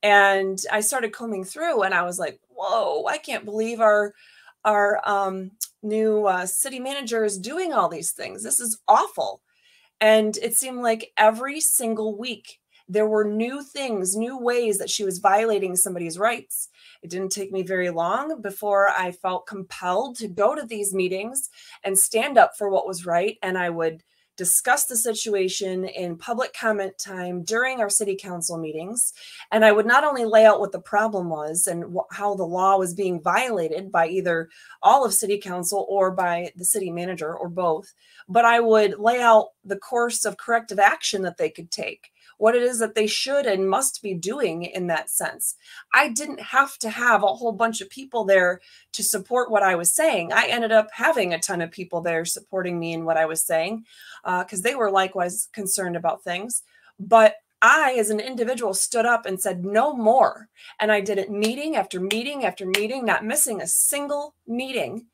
And 0.03 0.61
I 0.71 0.81
started 0.81 1.11
combing 1.11 1.43
through, 1.43 1.81
and 1.81 1.93
I 1.93 2.03
was 2.03 2.19
like, 2.19 2.39
"Whoa! 2.49 3.05
I 3.05 3.17
can't 3.17 3.45
believe 3.45 3.79
our 3.79 4.13
our 4.65 5.01
um, 5.09 5.51
new 5.81 6.27
uh, 6.27 6.45
city 6.45 6.79
manager 6.79 7.23
is 7.23 7.37
doing 7.39 7.73
all 7.73 7.89
these 7.89 8.11
things. 8.11 8.43
This 8.43 8.59
is 8.59 8.79
awful." 8.87 9.41
And 10.01 10.37
it 10.37 10.55
seemed 10.55 10.81
like 10.81 11.13
every 11.17 11.61
single 11.61 12.17
week 12.17 12.59
there 12.89 13.07
were 13.07 13.23
new 13.23 13.63
things, 13.63 14.15
new 14.15 14.37
ways 14.37 14.77
that 14.77 14.89
she 14.89 15.05
was 15.05 15.19
violating 15.19 15.75
somebody's 15.75 16.19
rights. 16.19 16.69
It 17.03 17.10
didn't 17.10 17.33
take 17.33 17.51
me 17.51 17.63
very 17.63 17.89
long 17.89 18.41
before 18.41 18.89
I 18.89 19.12
felt 19.12 19.45
compelled 19.45 20.15
to 20.17 20.27
go 20.27 20.55
to 20.55 20.65
these 20.65 20.93
meetings 20.93 21.50
and 21.83 21.98
stand 21.98 22.38
up 22.38 22.53
for 22.57 22.69
what 22.69 22.88
was 22.88 23.05
right. 23.05 23.38
And 23.43 23.57
I 23.57 23.69
would 23.69 24.03
discuss 24.36 24.86
the 24.86 24.95
situation 24.95 25.86
in 25.86 26.17
public 26.17 26.53
comment 26.53 26.98
time 26.98 27.43
during 27.43 27.79
our 27.79 27.89
city 27.89 28.15
council 28.15 28.57
meetings. 28.57 29.13
And 29.51 29.63
I 29.63 29.72
would 29.72 29.86
not 29.86 30.03
only 30.03 30.25
lay 30.25 30.45
out 30.45 30.60
what 30.60 30.72
the 30.72 30.81
problem 30.81 31.29
was 31.29 31.67
and 31.67 31.95
wh- 31.95 32.15
how 32.15 32.33
the 32.36 32.43
law 32.45 32.77
was 32.77 32.95
being 32.95 33.22
violated 33.22 33.91
by 33.91 34.07
either 34.07 34.50
all 34.81 35.05
of 35.05 35.13
city 35.13 35.38
council 35.38 35.86
or 35.88 36.10
by 36.12 36.51
the 36.55 36.65
city 36.65 36.89
manager 36.89 37.36
or 37.36 37.48
both, 37.48 37.93
but 38.27 38.45
I 38.45 38.60
would 38.60 38.98
lay 38.98 39.22
out 39.22 39.50
the 39.65 39.77
course 39.77 40.25
of 40.25 40.38
corrective 40.38 40.79
action 40.79 41.22
that 41.24 41.38
they 41.38 41.50
could 41.50 41.69
take 41.69 42.10
what 42.43 42.55
it 42.55 42.62
is 42.62 42.79
that 42.79 42.93
they 42.93 43.07
should 43.07 43.45
and 43.45 43.69
must 43.69 44.01
be 44.01 44.13
doing 44.13 44.63
in 44.63 44.88
that 44.88 45.09
sense. 45.09 45.55
I 45.93 46.09
didn't 46.09 46.41
have 46.41 46.77
to 46.79 46.89
have 46.89 47.23
a 47.23 47.27
whole 47.27 47.53
bunch 47.53 47.79
of 47.79 47.89
people 47.89 48.25
there 48.25 48.59
to 48.91 49.01
support 49.01 49.50
what 49.50 49.63
I 49.63 49.75
was 49.75 49.95
saying. 49.95 50.33
I 50.33 50.47
ended 50.47 50.73
up 50.73 50.89
having 50.91 51.33
a 51.33 51.39
ton 51.39 51.62
of 51.62 51.71
people 51.71 52.01
there 52.01 52.25
supporting 52.25 52.77
me 52.77 52.91
in 52.91 53.05
what 53.05 53.15
I 53.15 53.27
was 53.27 53.47
saying 53.47 53.85
because 54.25 54.59
uh, 54.59 54.62
they 54.62 54.75
were 54.75 54.91
likewise 54.91 55.47
concerned 55.53 55.95
about 55.95 56.25
things. 56.25 56.63
But 57.00 57.35
I, 57.62 57.93
as 57.97 58.09
an 58.09 58.19
individual, 58.19 58.73
stood 58.73 59.05
up 59.05 59.25
and 59.25 59.39
said, 59.39 59.63
no 59.63 59.93
more. 59.93 60.50
And 60.81 60.91
I 60.91 61.00
did 61.00 61.19
it 61.19 61.31
meeting 61.31 61.77
after 61.77 62.01
meeting 62.01 62.43
after 62.43 62.65
meeting, 62.65 63.05
not 63.05 63.23
missing 63.23 63.62
a 63.62 63.67
single 63.67 64.35
meeting. 64.45 65.05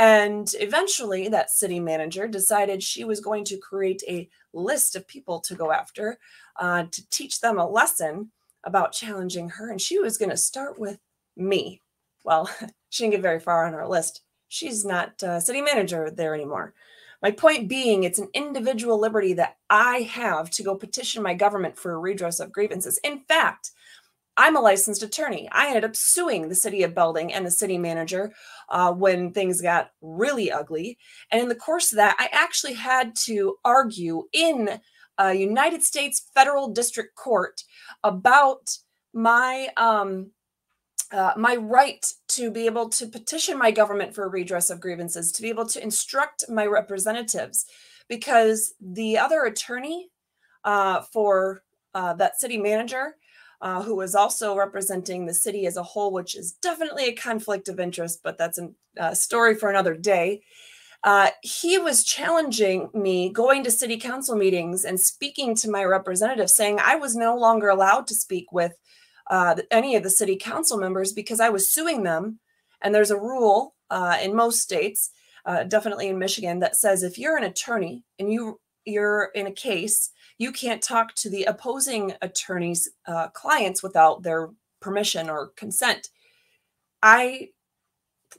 And 0.00 0.50
eventually, 0.58 1.28
that 1.28 1.50
city 1.50 1.78
manager 1.78 2.26
decided 2.26 2.82
she 2.82 3.04
was 3.04 3.20
going 3.20 3.44
to 3.44 3.58
create 3.58 4.02
a 4.08 4.30
list 4.54 4.96
of 4.96 5.06
people 5.06 5.40
to 5.40 5.54
go 5.54 5.72
after 5.72 6.18
uh, 6.58 6.84
to 6.90 7.10
teach 7.10 7.40
them 7.40 7.58
a 7.58 7.68
lesson 7.68 8.30
about 8.64 8.92
challenging 8.92 9.50
her. 9.50 9.70
And 9.70 9.78
she 9.78 9.98
was 9.98 10.16
going 10.16 10.30
to 10.30 10.38
start 10.38 10.78
with 10.78 10.98
me. 11.36 11.82
Well, 12.24 12.48
she 12.88 13.02
didn't 13.02 13.12
get 13.12 13.20
very 13.20 13.40
far 13.40 13.66
on 13.66 13.74
our 13.74 13.86
list. 13.86 14.22
She's 14.48 14.86
not 14.86 15.20
city 15.42 15.60
manager 15.60 16.10
there 16.10 16.34
anymore. 16.34 16.72
My 17.22 17.30
point 17.30 17.68
being, 17.68 18.04
it's 18.04 18.18
an 18.18 18.30
individual 18.32 18.98
liberty 18.98 19.34
that 19.34 19.58
I 19.68 19.98
have 20.12 20.48
to 20.52 20.62
go 20.62 20.74
petition 20.74 21.22
my 21.22 21.34
government 21.34 21.76
for 21.76 21.92
a 21.92 21.98
redress 21.98 22.40
of 22.40 22.52
grievances. 22.52 22.98
In 23.04 23.20
fact, 23.20 23.72
I'm 24.40 24.56
a 24.56 24.60
licensed 24.60 25.02
attorney. 25.02 25.48
I 25.52 25.68
ended 25.68 25.84
up 25.84 25.94
suing 25.94 26.48
the 26.48 26.54
city 26.54 26.82
of 26.82 26.94
Belding 26.94 27.30
and 27.34 27.44
the 27.44 27.50
city 27.50 27.76
manager 27.76 28.32
uh, 28.70 28.90
when 28.90 29.32
things 29.32 29.60
got 29.60 29.90
really 30.00 30.50
ugly. 30.50 30.96
And 31.30 31.42
in 31.42 31.48
the 31.50 31.54
course 31.54 31.92
of 31.92 31.96
that, 31.96 32.16
I 32.18 32.28
actually 32.32 32.72
had 32.72 33.14
to 33.26 33.56
argue 33.66 34.24
in 34.32 34.80
a 35.18 35.34
United 35.34 35.82
States 35.82 36.30
federal 36.34 36.68
district 36.68 37.14
court 37.16 37.62
about 38.02 38.64
my 39.12 39.68
um, 39.76 40.30
uh, 41.12 41.34
my 41.36 41.56
right 41.56 42.06
to 42.28 42.50
be 42.50 42.64
able 42.64 42.88
to 42.88 43.06
petition 43.06 43.58
my 43.58 43.70
government 43.70 44.14
for 44.14 44.24
a 44.24 44.28
redress 44.28 44.70
of 44.70 44.80
grievances, 44.80 45.32
to 45.32 45.42
be 45.42 45.50
able 45.50 45.66
to 45.66 45.82
instruct 45.82 46.48
my 46.48 46.64
representatives, 46.64 47.66
because 48.08 48.72
the 48.80 49.18
other 49.18 49.44
attorney 49.44 50.08
uh, 50.64 51.02
for 51.12 51.62
uh, 51.94 52.14
that 52.14 52.40
city 52.40 52.56
manager, 52.56 53.16
uh, 53.60 53.82
who 53.82 53.96
was 53.96 54.14
also 54.14 54.56
representing 54.56 55.26
the 55.26 55.34
city 55.34 55.66
as 55.66 55.76
a 55.76 55.82
whole, 55.82 56.12
which 56.12 56.34
is 56.34 56.52
definitely 56.52 57.06
a 57.06 57.14
conflict 57.14 57.68
of 57.68 57.78
interest, 57.78 58.20
but 58.22 58.38
that's 58.38 58.58
a 58.58 58.70
uh, 58.98 59.14
story 59.14 59.54
for 59.54 59.68
another 59.68 59.94
day. 59.94 60.42
Uh, 61.02 61.30
he 61.42 61.78
was 61.78 62.04
challenging 62.04 62.90
me 62.92 63.30
going 63.30 63.64
to 63.64 63.70
city 63.70 63.98
council 63.98 64.36
meetings 64.36 64.84
and 64.84 65.00
speaking 65.00 65.54
to 65.54 65.70
my 65.70 65.82
representatives, 65.84 66.54
saying 66.54 66.78
I 66.82 66.96
was 66.96 67.16
no 67.16 67.36
longer 67.36 67.68
allowed 67.68 68.06
to 68.08 68.14
speak 68.14 68.52
with 68.52 68.72
uh, 69.30 69.56
any 69.70 69.96
of 69.96 70.02
the 70.02 70.10
city 70.10 70.36
council 70.36 70.76
members 70.76 71.12
because 71.12 71.40
I 71.40 71.48
was 71.48 71.70
suing 71.70 72.02
them. 72.02 72.38
And 72.82 72.94
there's 72.94 73.10
a 73.10 73.18
rule 73.18 73.74
uh, 73.88 74.18
in 74.22 74.34
most 74.34 74.60
states, 74.60 75.10
uh, 75.46 75.64
definitely 75.64 76.08
in 76.08 76.18
Michigan, 76.18 76.60
that 76.60 76.76
says 76.76 77.02
if 77.02 77.18
you're 77.18 77.36
an 77.36 77.44
attorney 77.44 78.04
and 78.18 78.30
you 78.30 78.60
you're 78.84 79.30
in 79.34 79.46
a 79.46 79.52
case, 79.52 80.10
you 80.40 80.52
can't 80.52 80.80
talk 80.80 81.14
to 81.14 81.28
the 81.28 81.44
opposing 81.44 82.14
attorney's 82.22 82.88
uh, 83.06 83.28
clients 83.28 83.82
without 83.82 84.22
their 84.22 84.48
permission 84.80 85.28
or 85.28 85.48
consent. 85.48 86.08
I 87.02 87.50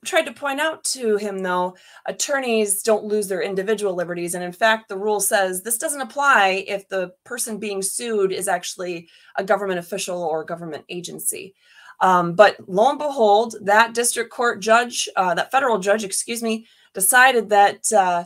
tried 0.04 0.26
to 0.26 0.34
point 0.34 0.60
out 0.60 0.84
to 0.84 1.18
him, 1.18 1.44
though, 1.44 1.76
attorneys 2.08 2.82
don't 2.82 3.06
lose 3.06 3.28
their 3.28 3.44
individual 3.44 3.94
liberties. 3.94 4.34
And 4.34 4.44
in 4.44 4.52
fact, 4.52 4.90
the 4.90 4.98
rule 4.98 5.20
says 5.20 5.62
this 5.62 5.78
doesn't 5.78 6.02
apply 6.02 6.66
if 6.68 6.90
the 6.90 7.12
person 7.24 7.60
being 7.60 7.84
sued 7.84 8.32
is 8.32 8.48
actually 8.48 9.08
a 9.36 9.44
government 9.44 9.78
official 9.78 10.24
or 10.24 10.44
government 10.44 10.86
agency. 10.90 11.54
Um, 12.00 12.34
but 12.34 12.58
lo 12.68 12.90
and 12.90 12.98
behold, 12.98 13.58
that 13.62 13.94
district 13.94 14.32
court 14.32 14.60
judge, 14.60 15.08
uh, 15.16 15.36
that 15.36 15.52
federal 15.52 15.78
judge, 15.78 16.04
excuse 16.04 16.42
me, 16.42 16.66
decided 16.96 17.50
that 17.50 17.94
uh, 17.94 18.24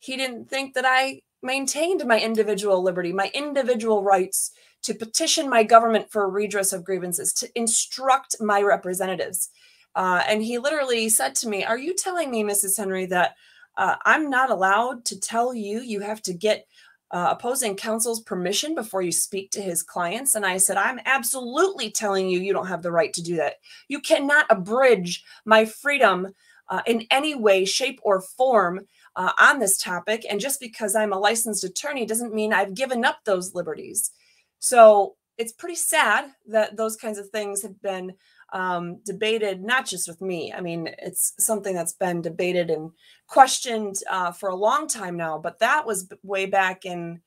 he 0.00 0.16
didn't 0.16 0.50
think 0.50 0.74
that 0.74 0.84
I 0.84 1.20
maintained 1.42 2.04
my 2.06 2.20
individual 2.20 2.82
liberty, 2.82 3.12
my 3.12 3.30
individual 3.34 4.02
rights 4.02 4.52
to 4.82 4.94
petition 4.94 5.48
my 5.48 5.62
government 5.62 6.10
for 6.10 6.28
redress 6.28 6.72
of 6.72 6.84
grievances, 6.84 7.32
to 7.32 7.48
instruct 7.54 8.36
my 8.40 8.62
representatives. 8.62 9.50
Uh, 9.94 10.22
and 10.28 10.42
he 10.42 10.58
literally 10.58 11.08
said 11.08 11.34
to 11.36 11.48
me, 11.48 11.64
Are 11.64 11.78
you 11.78 11.94
telling 11.94 12.30
me, 12.30 12.42
Mrs. 12.42 12.76
Henry, 12.76 13.06
that 13.06 13.36
uh, 13.76 13.96
I'm 14.04 14.30
not 14.30 14.50
allowed 14.50 15.04
to 15.06 15.20
tell 15.20 15.54
you 15.54 15.80
you 15.80 16.00
have 16.00 16.22
to 16.22 16.32
get 16.32 16.66
uh, 17.10 17.28
opposing 17.30 17.76
counsel's 17.76 18.22
permission 18.22 18.74
before 18.74 19.02
you 19.02 19.12
speak 19.12 19.50
to 19.52 19.62
his 19.62 19.82
clients? 19.82 20.34
And 20.34 20.46
I 20.46 20.56
said, 20.56 20.76
I'm 20.76 21.00
absolutely 21.04 21.90
telling 21.90 22.28
you 22.28 22.40
you 22.40 22.52
don't 22.52 22.66
have 22.66 22.82
the 22.82 22.92
right 22.92 23.12
to 23.12 23.22
do 23.22 23.36
that. 23.36 23.54
You 23.88 24.00
cannot 24.00 24.46
abridge 24.50 25.24
my 25.44 25.64
freedom 25.64 26.34
uh, 26.68 26.80
in 26.86 27.06
any 27.10 27.34
way, 27.34 27.64
shape, 27.64 28.00
or 28.02 28.22
form 28.22 28.86
uh, 29.16 29.32
on 29.40 29.58
this 29.58 29.78
topic. 29.78 30.24
And 30.28 30.40
just 30.40 30.60
because 30.60 30.94
I'm 30.94 31.12
a 31.12 31.18
licensed 31.18 31.64
attorney 31.64 32.06
doesn't 32.06 32.34
mean 32.34 32.52
I've 32.52 32.74
given 32.74 33.04
up 33.04 33.18
those 33.24 33.54
liberties. 33.54 34.10
So 34.58 35.16
it's 35.38 35.52
pretty 35.52 35.74
sad 35.74 36.30
that 36.48 36.76
those 36.76 36.96
kinds 36.96 37.18
of 37.18 37.28
things 37.30 37.62
have 37.62 37.80
been 37.82 38.14
um, 38.52 39.00
debated, 39.04 39.62
not 39.62 39.86
just 39.86 40.06
with 40.06 40.20
me. 40.20 40.52
I 40.52 40.60
mean, 40.60 40.94
it's 40.98 41.32
something 41.38 41.74
that's 41.74 41.94
been 41.94 42.20
debated 42.20 42.70
and 42.70 42.90
questioned 43.26 43.96
uh, 44.10 44.30
for 44.32 44.50
a 44.50 44.56
long 44.56 44.86
time 44.86 45.16
now, 45.16 45.38
but 45.38 45.58
that 45.60 45.86
was 45.86 46.08
way 46.22 46.46
back 46.46 46.84
in 46.84 47.20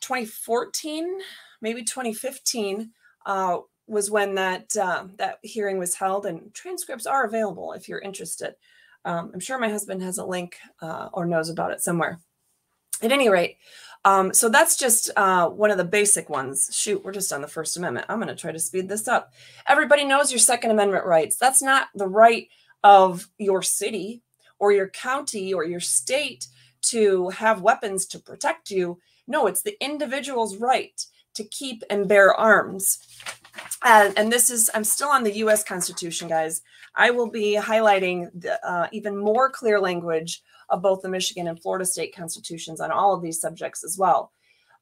2014, 0.00 1.18
maybe 1.60 1.84
2015. 1.84 2.90
Uh, 3.26 3.58
was 3.86 4.10
when 4.10 4.36
that 4.36 4.74
uh, 4.76 5.04
that 5.18 5.38
hearing 5.42 5.76
was 5.76 5.96
held, 5.96 6.24
and 6.24 6.54
transcripts 6.54 7.06
are 7.06 7.24
available 7.24 7.72
if 7.72 7.88
you're 7.88 7.98
interested. 7.98 8.54
Um, 9.04 9.30
I'm 9.32 9.40
sure 9.40 9.58
my 9.58 9.68
husband 9.68 10.02
has 10.02 10.18
a 10.18 10.24
link 10.24 10.56
uh, 10.82 11.08
or 11.12 11.26
knows 11.26 11.48
about 11.48 11.72
it 11.72 11.80
somewhere. 11.80 12.20
At 13.02 13.12
any 13.12 13.30
rate, 13.30 13.56
um, 14.04 14.32
so 14.32 14.48
that's 14.48 14.76
just 14.76 15.10
uh, 15.16 15.48
one 15.48 15.70
of 15.70 15.78
the 15.78 15.84
basic 15.84 16.30
ones. 16.30 16.68
Shoot, 16.72 17.04
we're 17.04 17.12
just 17.12 17.32
on 17.32 17.42
the 17.42 17.48
First 17.48 17.76
Amendment. 17.76 18.06
I'm 18.08 18.18
going 18.18 18.28
to 18.28 18.34
try 18.34 18.52
to 18.52 18.58
speed 18.58 18.88
this 18.88 19.08
up. 19.08 19.32
Everybody 19.68 20.04
knows 20.04 20.32
your 20.32 20.38
Second 20.38 20.70
Amendment 20.70 21.04
rights. 21.04 21.36
That's 21.36 21.62
not 21.62 21.88
the 21.94 22.08
right 22.08 22.48
of 22.82 23.26
your 23.38 23.62
city 23.62 24.22
or 24.58 24.72
your 24.72 24.88
county 24.88 25.52
or 25.52 25.64
your 25.64 25.80
state 25.80 26.46
to 26.82 27.28
have 27.30 27.60
weapons 27.60 28.06
to 28.06 28.18
protect 28.18 28.70
you. 28.70 28.98
No, 29.26 29.46
it's 29.46 29.62
the 29.62 29.82
individual's 29.84 30.56
right 30.56 31.04
to 31.34 31.44
keep 31.44 31.82
and 31.90 32.08
bear 32.08 32.34
arms. 32.34 32.98
Uh, 33.82 34.10
and 34.16 34.30
this 34.30 34.50
is, 34.50 34.70
I'm 34.74 34.84
still 34.84 35.08
on 35.08 35.24
the 35.24 35.36
US 35.38 35.64
Constitution, 35.64 36.28
guys. 36.28 36.62
I 36.94 37.10
will 37.10 37.30
be 37.30 37.56
highlighting 37.56 38.30
the, 38.34 38.64
uh, 38.68 38.88
even 38.92 39.16
more 39.16 39.50
clear 39.50 39.80
language 39.80 40.42
of 40.68 40.82
both 40.82 41.02
the 41.02 41.08
Michigan 41.08 41.48
and 41.48 41.60
Florida 41.60 41.84
state 41.84 42.14
constitutions 42.14 42.80
on 42.80 42.90
all 42.90 43.14
of 43.14 43.22
these 43.22 43.40
subjects 43.40 43.84
as 43.84 43.96
well. 43.98 44.32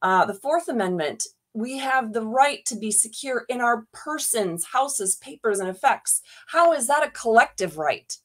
Uh, 0.03 0.25
the 0.25 0.35
Fourth 0.35 0.69
Amendment, 0.69 1.25
we 1.55 1.79
have 1.79 2.13
the 2.13 2.25
right 2.25 2.65
to 2.67 2.77
be 2.77 2.91
secure 2.91 3.45
in 3.49 3.61
our 3.61 3.87
persons, 3.93 4.67
houses, 4.67 5.17
papers, 5.17 5.59
and 5.59 5.69
effects. 5.69 6.23
How 6.49 6.73
is 6.73 6.87
that 6.87 7.07
a 7.07 7.11
collective 7.11 7.79
right? 7.79 8.17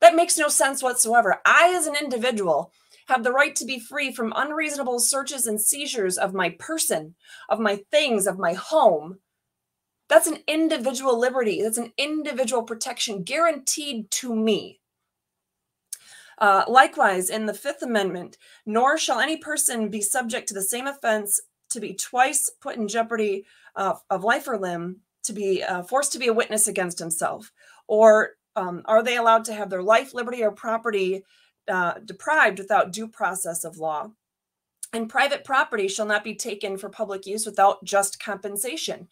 That 0.00 0.14
makes 0.14 0.38
no 0.38 0.48
sense 0.48 0.82
whatsoever. 0.82 1.40
I, 1.44 1.74
as 1.74 1.86
an 1.86 1.96
individual, 2.00 2.72
have 3.08 3.24
the 3.24 3.32
right 3.32 3.56
to 3.56 3.64
be 3.64 3.80
free 3.80 4.12
from 4.12 4.32
unreasonable 4.36 5.00
searches 5.00 5.46
and 5.46 5.60
seizures 5.60 6.16
of 6.16 6.32
my 6.32 6.50
person, 6.50 7.14
of 7.48 7.58
my 7.58 7.76
things, 7.90 8.26
of 8.26 8.38
my 8.38 8.52
home. 8.54 9.18
That's 10.10 10.26
an 10.26 10.38
individual 10.48 11.18
liberty. 11.18 11.62
That's 11.62 11.78
an 11.78 11.92
individual 11.96 12.64
protection 12.64 13.22
guaranteed 13.22 14.10
to 14.10 14.34
me. 14.34 14.80
Uh, 16.36 16.64
likewise, 16.66 17.30
in 17.30 17.46
the 17.46 17.54
Fifth 17.54 17.82
Amendment, 17.82 18.36
nor 18.66 18.98
shall 18.98 19.20
any 19.20 19.36
person 19.36 19.88
be 19.88 20.00
subject 20.02 20.48
to 20.48 20.54
the 20.54 20.62
same 20.62 20.88
offense 20.88 21.40
to 21.70 21.78
be 21.78 21.94
twice 21.94 22.50
put 22.60 22.76
in 22.76 22.88
jeopardy 22.88 23.46
uh, 23.76 23.94
of 24.10 24.24
life 24.24 24.48
or 24.48 24.58
limb, 24.58 24.96
to 25.22 25.32
be 25.32 25.62
uh, 25.62 25.84
forced 25.84 26.12
to 26.12 26.18
be 26.18 26.26
a 26.26 26.32
witness 26.32 26.66
against 26.66 26.98
himself, 26.98 27.52
or 27.86 28.30
um, 28.56 28.82
are 28.86 29.04
they 29.04 29.16
allowed 29.16 29.44
to 29.44 29.54
have 29.54 29.70
their 29.70 29.82
life, 29.82 30.12
liberty, 30.12 30.42
or 30.42 30.50
property 30.50 31.22
uh, 31.68 31.94
deprived 32.04 32.58
without 32.58 32.92
due 32.92 33.06
process 33.06 33.62
of 33.62 33.78
law? 33.78 34.10
And 34.92 35.08
private 35.08 35.44
property 35.44 35.86
shall 35.86 36.06
not 36.06 36.24
be 36.24 36.34
taken 36.34 36.78
for 36.78 36.88
public 36.88 37.26
use 37.26 37.46
without 37.46 37.84
just 37.84 38.20
compensation. 38.20 39.06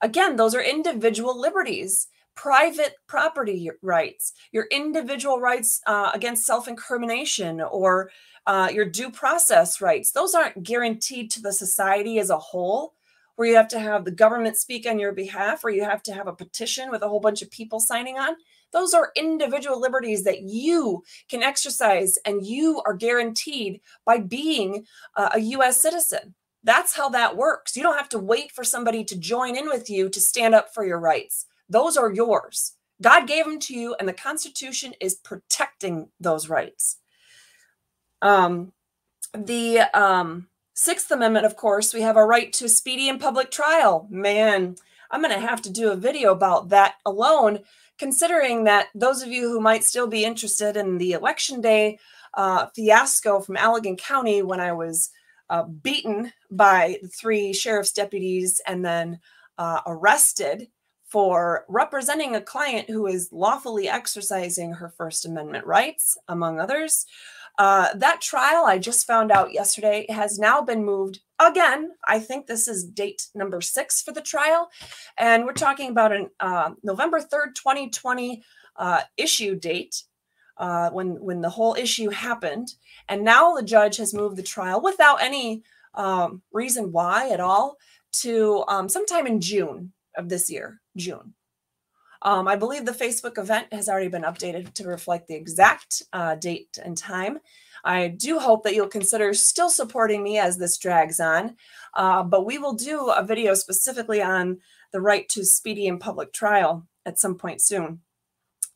Again, 0.00 0.36
those 0.36 0.54
are 0.54 0.62
individual 0.62 1.38
liberties 1.38 2.08
private 2.38 2.94
property 3.08 3.68
rights, 3.82 4.32
your 4.52 4.68
individual 4.70 5.40
rights 5.40 5.80
uh, 5.88 6.12
against 6.14 6.46
self 6.46 6.68
incrimination, 6.68 7.60
or 7.60 8.10
uh, 8.46 8.70
your 8.72 8.84
due 8.84 9.10
process 9.10 9.80
rights. 9.80 10.12
Those 10.12 10.36
aren't 10.36 10.62
guaranteed 10.62 11.32
to 11.32 11.42
the 11.42 11.52
society 11.52 12.20
as 12.20 12.30
a 12.30 12.38
whole, 12.38 12.94
where 13.34 13.48
you 13.48 13.56
have 13.56 13.66
to 13.68 13.80
have 13.80 14.04
the 14.04 14.12
government 14.12 14.56
speak 14.56 14.86
on 14.86 15.00
your 15.00 15.10
behalf, 15.10 15.64
or 15.64 15.70
you 15.70 15.82
have 15.82 16.02
to 16.04 16.14
have 16.14 16.28
a 16.28 16.32
petition 16.32 16.92
with 16.92 17.02
a 17.02 17.08
whole 17.08 17.18
bunch 17.18 17.42
of 17.42 17.50
people 17.50 17.80
signing 17.80 18.18
on. 18.18 18.36
Those 18.72 18.94
are 18.94 19.10
individual 19.16 19.80
liberties 19.80 20.22
that 20.22 20.42
you 20.42 21.02
can 21.28 21.42
exercise 21.42 22.18
and 22.24 22.46
you 22.46 22.80
are 22.86 22.94
guaranteed 22.94 23.80
by 24.04 24.18
being 24.18 24.86
uh, 25.16 25.30
a 25.32 25.40
US 25.40 25.80
citizen. 25.80 26.34
That's 26.64 26.96
how 26.96 27.08
that 27.10 27.36
works. 27.36 27.76
You 27.76 27.82
don't 27.82 27.98
have 27.98 28.08
to 28.10 28.18
wait 28.18 28.52
for 28.52 28.64
somebody 28.64 29.04
to 29.04 29.18
join 29.18 29.56
in 29.56 29.68
with 29.68 29.88
you 29.88 30.08
to 30.08 30.20
stand 30.20 30.54
up 30.54 30.74
for 30.74 30.84
your 30.84 30.98
rights. 30.98 31.46
Those 31.68 31.96
are 31.96 32.12
yours. 32.12 32.72
God 33.00 33.28
gave 33.28 33.44
them 33.44 33.60
to 33.60 33.74
you, 33.74 33.94
and 33.98 34.08
the 34.08 34.12
Constitution 34.12 34.94
is 35.00 35.14
protecting 35.14 36.08
those 36.18 36.48
rights. 36.48 36.96
Um, 38.20 38.72
the 39.32 39.80
um, 39.94 40.48
Sixth 40.74 41.10
Amendment, 41.10 41.46
of 41.46 41.56
course, 41.56 41.94
we 41.94 42.00
have 42.02 42.16
a 42.16 42.24
right 42.24 42.52
to 42.54 42.64
a 42.64 42.68
speedy 42.68 43.08
and 43.08 43.20
public 43.20 43.50
trial. 43.50 44.08
Man, 44.10 44.76
I'm 45.10 45.22
going 45.22 45.34
to 45.34 45.46
have 45.46 45.62
to 45.62 45.70
do 45.70 45.90
a 45.90 45.96
video 45.96 46.32
about 46.32 46.70
that 46.70 46.96
alone, 47.06 47.60
considering 47.98 48.64
that 48.64 48.88
those 48.94 49.22
of 49.22 49.28
you 49.28 49.48
who 49.48 49.60
might 49.60 49.84
still 49.84 50.06
be 50.06 50.24
interested 50.24 50.76
in 50.76 50.98
the 50.98 51.12
election 51.12 51.60
day 51.60 51.98
uh, 52.34 52.66
fiasco 52.74 53.40
from 53.40 53.56
Allegan 53.56 53.98
County 53.98 54.42
when 54.42 54.60
I 54.60 54.72
was 54.72 55.10
uh, 55.50 55.64
beaten 55.64 56.32
by 56.50 56.98
three 57.18 57.52
sheriff's 57.52 57.92
deputies 57.92 58.60
and 58.66 58.84
then 58.84 59.20
uh, 59.58 59.80
arrested 59.86 60.68
for 61.08 61.64
representing 61.68 62.36
a 62.36 62.40
client 62.40 62.88
who 62.90 63.06
is 63.06 63.30
lawfully 63.32 63.88
exercising 63.88 64.72
her 64.74 64.90
First 64.90 65.24
Amendment 65.24 65.66
rights, 65.66 66.18
among 66.28 66.60
others. 66.60 67.06
Uh, 67.58 67.92
that 67.94 68.20
trial, 68.20 68.64
I 68.66 68.78
just 68.78 69.06
found 69.06 69.32
out 69.32 69.52
yesterday, 69.52 70.06
has 70.10 70.38
now 70.38 70.62
been 70.62 70.84
moved 70.84 71.20
again. 71.40 71.90
I 72.06 72.20
think 72.20 72.46
this 72.46 72.68
is 72.68 72.84
date 72.84 73.28
number 73.34 73.60
six 73.60 74.00
for 74.00 74.12
the 74.12 74.20
trial. 74.20 74.70
And 75.16 75.44
we're 75.44 75.54
talking 75.54 75.90
about 75.90 76.12
a 76.12 76.28
uh, 76.38 76.70
November 76.84 77.18
3rd, 77.18 77.54
2020 77.54 78.44
uh, 78.76 79.00
issue 79.16 79.58
date. 79.58 80.04
Uh, 80.58 80.90
when 80.90 81.20
when 81.22 81.40
the 81.40 81.50
whole 81.50 81.74
issue 81.74 82.10
happened, 82.10 82.74
and 83.08 83.22
now 83.22 83.54
the 83.54 83.62
judge 83.62 83.96
has 83.96 84.12
moved 84.12 84.36
the 84.36 84.42
trial 84.42 84.80
without 84.80 85.22
any 85.22 85.62
um, 85.94 86.42
reason 86.52 86.90
why 86.90 87.30
at 87.30 87.40
all 87.40 87.76
to 88.10 88.64
um, 88.68 88.88
sometime 88.88 89.26
in 89.26 89.40
June 89.40 89.92
of 90.16 90.28
this 90.28 90.50
year, 90.50 90.80
June. 90.96 91.34
Um, 92.22 92.48
I 92.48 92.56
believe 92.56 92.84
the 92.84 92.92
Facebook 92.92 93.38
event 93.38 93.72
has 93.72 93.88
already 93.88 94.08
been 94.08 94.22
updated 94.22 94.74
to 94.74 94.88
reflect 94.88 95.28
the 95.28 95.36
exact 95.36 96.02
uh, 96.12 96.34
date 96.34 96.76
and 96.84 96.96
time. 96.96 97.38
I 97.84 98.08
do 98.08 98.40
hope 98.40 98.64
that 98.64 98.74
you'll 98.74 98.88
consider 98.88 99.32
still 99.34 99.70
supporting 99.70 100.22
me 100.24 100.38
as 100.38 100.58
this 100.58 100.78
drags 100.78 101.20
on, 101.20 101.56
uh, 101.94 102.24
but 102.24 102.44
we 102.44 102.58
will 102.58 102.72
do 102.72 103.10
a 103.10 103.24
video 103.24 103.54
specifically 103.54 104.20
on 104.20 104.58
the 104.92 105.00
right 105.00 105.28
to 105.30 105.44
speedy 105.44 105.86
and 105.86 106.00
public 106.00 106.32
trial 106.32 106.86
at 107.06 107.18
some 107.18 107.36
point 107.36 107.60
soon. 107.60 108.00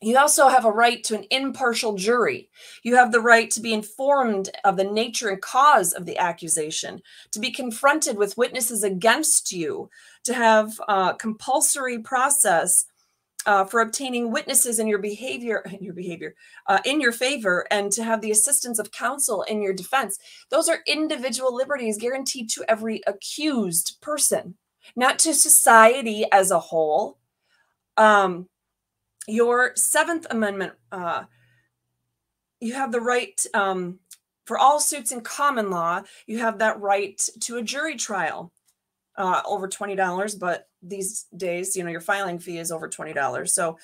You 0.03 0.17
also 0.17 0.47
have 0.47 0.65
a 0.65 0.71
right 0.71 1.03
to 1.05 1.15
an 1.15 1.25
impartial 1.31 1.95
jury. 1.95 2.49
You 2.83 2.95
have 2.95 3.11
the 3.11 3.21
right 3.21 3.49
to 3.51 3.61
be 3.61 3.73
informed 3.73 4.49
of 4.63 4.77
the 4.77 4.83
nature 4.83 5.29
and 5.29 5.41
cause 5.41 5.93
of 5.93 6.05
the 6.05 6.17
accusation, 6.17 7.01
to 7.31 7.39
be 7.39 7.51
confronted 7.51 8.17
with 8.17 8.37
witnesses 8.37 8.83
against 8.83 9.51
you, 9.51 9.89
to 10.25 10.33
have 10.33 10.79
a 10.87 11.15
compulsory 11.17 11.99
process 11.99 12.85
uh, 13.45 13.65
for 13.65 13.81
obtaining 13.81 14.31
witnesses 14.31 14.79
in 14.79 14.87
your 14.87 14.99
behavior, 14.99 15.63
in 15.71 15.83
your 15.83 15.93
behavior, 15.93 16.35
uh, 16.67 16.79
in 16.85 17.01
your 17.01 17.11
favor, 17.11 17.65
and 17.71 17.91
to 17.91 18.03
have 18.03 18.21
the 18.21 18.31
assistance 18.31 18.79
of 18.79 18.91
counsel 18.91 19.43
in 19.43 19.61
your 19.61 19.73
defense. 19.73 20.17
Those 20.49 20.69
are 20.69 20.79
individual 20.87 21.55
liberties 21.55 21.97
guaranteed 21.97 22.49
to 22.51 22.65
every 22.67 23.01
accused 23.07 23.97
person, 24.01 24.55
not 24.95 25.19
to 25.19 25.33
society 25.33 26.25
as 26.31 26.51
a 26.51 26.59
whole. 26.59 27.17
Um, 27.95 28.47
your 29.27 29.71
Seventh 29.75 30.27
Amendment, 30.29 30.73
uh, 30.91 31.23
you 32.59 32.73
have 32.73 32.91
the 32.91 33.01
right 33.01 33.39
um, 33.53 33.99
for 34.45 34.57
all 34.57 34.79
suits 34.79 35.11
in 35.11 35.21
common 35.21 35.69
law, 35.69 36.01
you 36.27 36.39
have 36.39 36.59
that 36.59 36.79
right 36.79 37.21
to 37.41 37.57
a 37.57 37.63
jury 37.63 37.95
trial 37.95 38.51
uh, 39.17 39.41
over 39.45 39.67
$20, 39.67 40.39
but 40.39 40.67
these 40.81 41.25
days, 41.35 41.75
you 41.75 41.83
know, 41.83 41.89
your 41.89 42.01
filing 42.01 42.39
fee 42.39 42.57
is 42.57 42.71
over 42.71 42.89
$20. 42.89 43.49
So, 43.49 43.77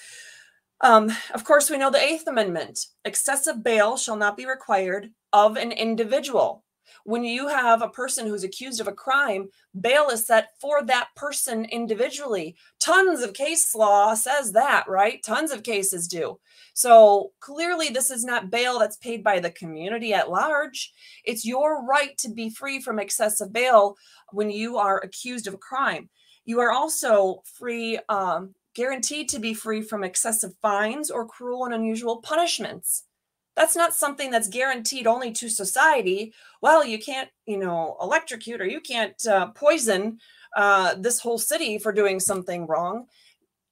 um, 0.82 1.12
of 1.34 1.43
course, 1.43 1.69
we 1.69 1.78
know 1.78 1.91
the 1.91 2.04
Eighth 2.04 2.28
Amendment 2.28 2.88
excessive 3.06 3.63
bail 3.63 3.97
shall 3.97 4.15
not 4.15 4.38
be 4.38 4.45
required 4.45 5.12
of 5.34 5.58
an 5.58 5.71
individual 5.71 6.63
when 7.04 7.23
you 7.23 7.47
have 7.47 7.82
a 7.82 7.89
person 7.89 8.28
who's 8.28 8.43
accused 8.43 8.80
of 8.82 8.88
a 8.88 8.93
crime, 8.93 9.49
bail 9.80 10.10
is 10.10 10.25
set 10.25 10.49
for 10.60 10.84
that 10.84 11.10
person 11.15 11.65
individually. 11.65 12.56
Tons 12.80 13.21
of 13.21 13.34
case 13.34 13.73
law 13.75 14.13
says 14.13 14.52
that, 14.54 14.88
right? 14.88 15.21
Tons 15.23 15.52
of 15.52 15.63
cases 15.63 16.08
do. 16.08 16.39
So 16.73 17.32
clearly, 17.39 17.89
this 17.89 18.10
is 18.10 18.23
not 18.23 18.52
bail 18.52 18.80
that's 18.80 18.97
paid 18.97 19.23
by 19.23 19.39
the 19.39 19.52
community 19.52 20.13
at 20.13 20.30
large. 20.30 20.91
It's 21.25 21.45
your 21.45 21.86
right 21.86 22.17
to 22.19 22.30
be 22.30 22.49
free 22.49 22.80
from 22.80 22.99
excessive 22.99 23.52
bail 23.52 23.95
when 24.32 24.49
you 24.49 24.78
are 24.78 24.99
accused 24.99 25.47
of 25.47 25.54
a 25.54 25.58
crime. 25.58 26.10
You 26.45 26.60
are 26.62 26.71
also 26.71 27.41
free, 27.45 27.99
um, 28.10 28.56
guaranteed 28.75 29.28
to 29.30 29.39
be 29.39 29.54
free 29.54 29.82
from 29.82 30.04
excessive 30.04 30.54
fines 30.62 31.12
or 31.12 31.28
cruel 31.28 31.65
and 31.65 31.73
unusual 31.73 32.21
punishments. 32.21 33.04
That's 33.60 33.76
not 33.76 33.93
something 33.93 34.32
that's 34.32 34.48
guaranteed 34.48 35.06
only 35.06 35.34
to 35.34 35.50
society. 35.50 36.34
Well, 36.62 36.86
you 36.86 36.98
can't, 36.98 37.28
you 37.45 37.58
know, 37.58 37.98
electrocute 38.02 38.62
or 38.62 38.65
you 38.65 38.80
can't 38.80 39.28
uh, 39.28 39.48
poison 39.48 40.17
uh, 40.56 40.95
this 40.98 41.19
whole 41.19 41.38
city 41.38 41.78
for 41.78 41.91
doing 41.91 42.22
something 42.22 42.65
wrong. 42.67 43.08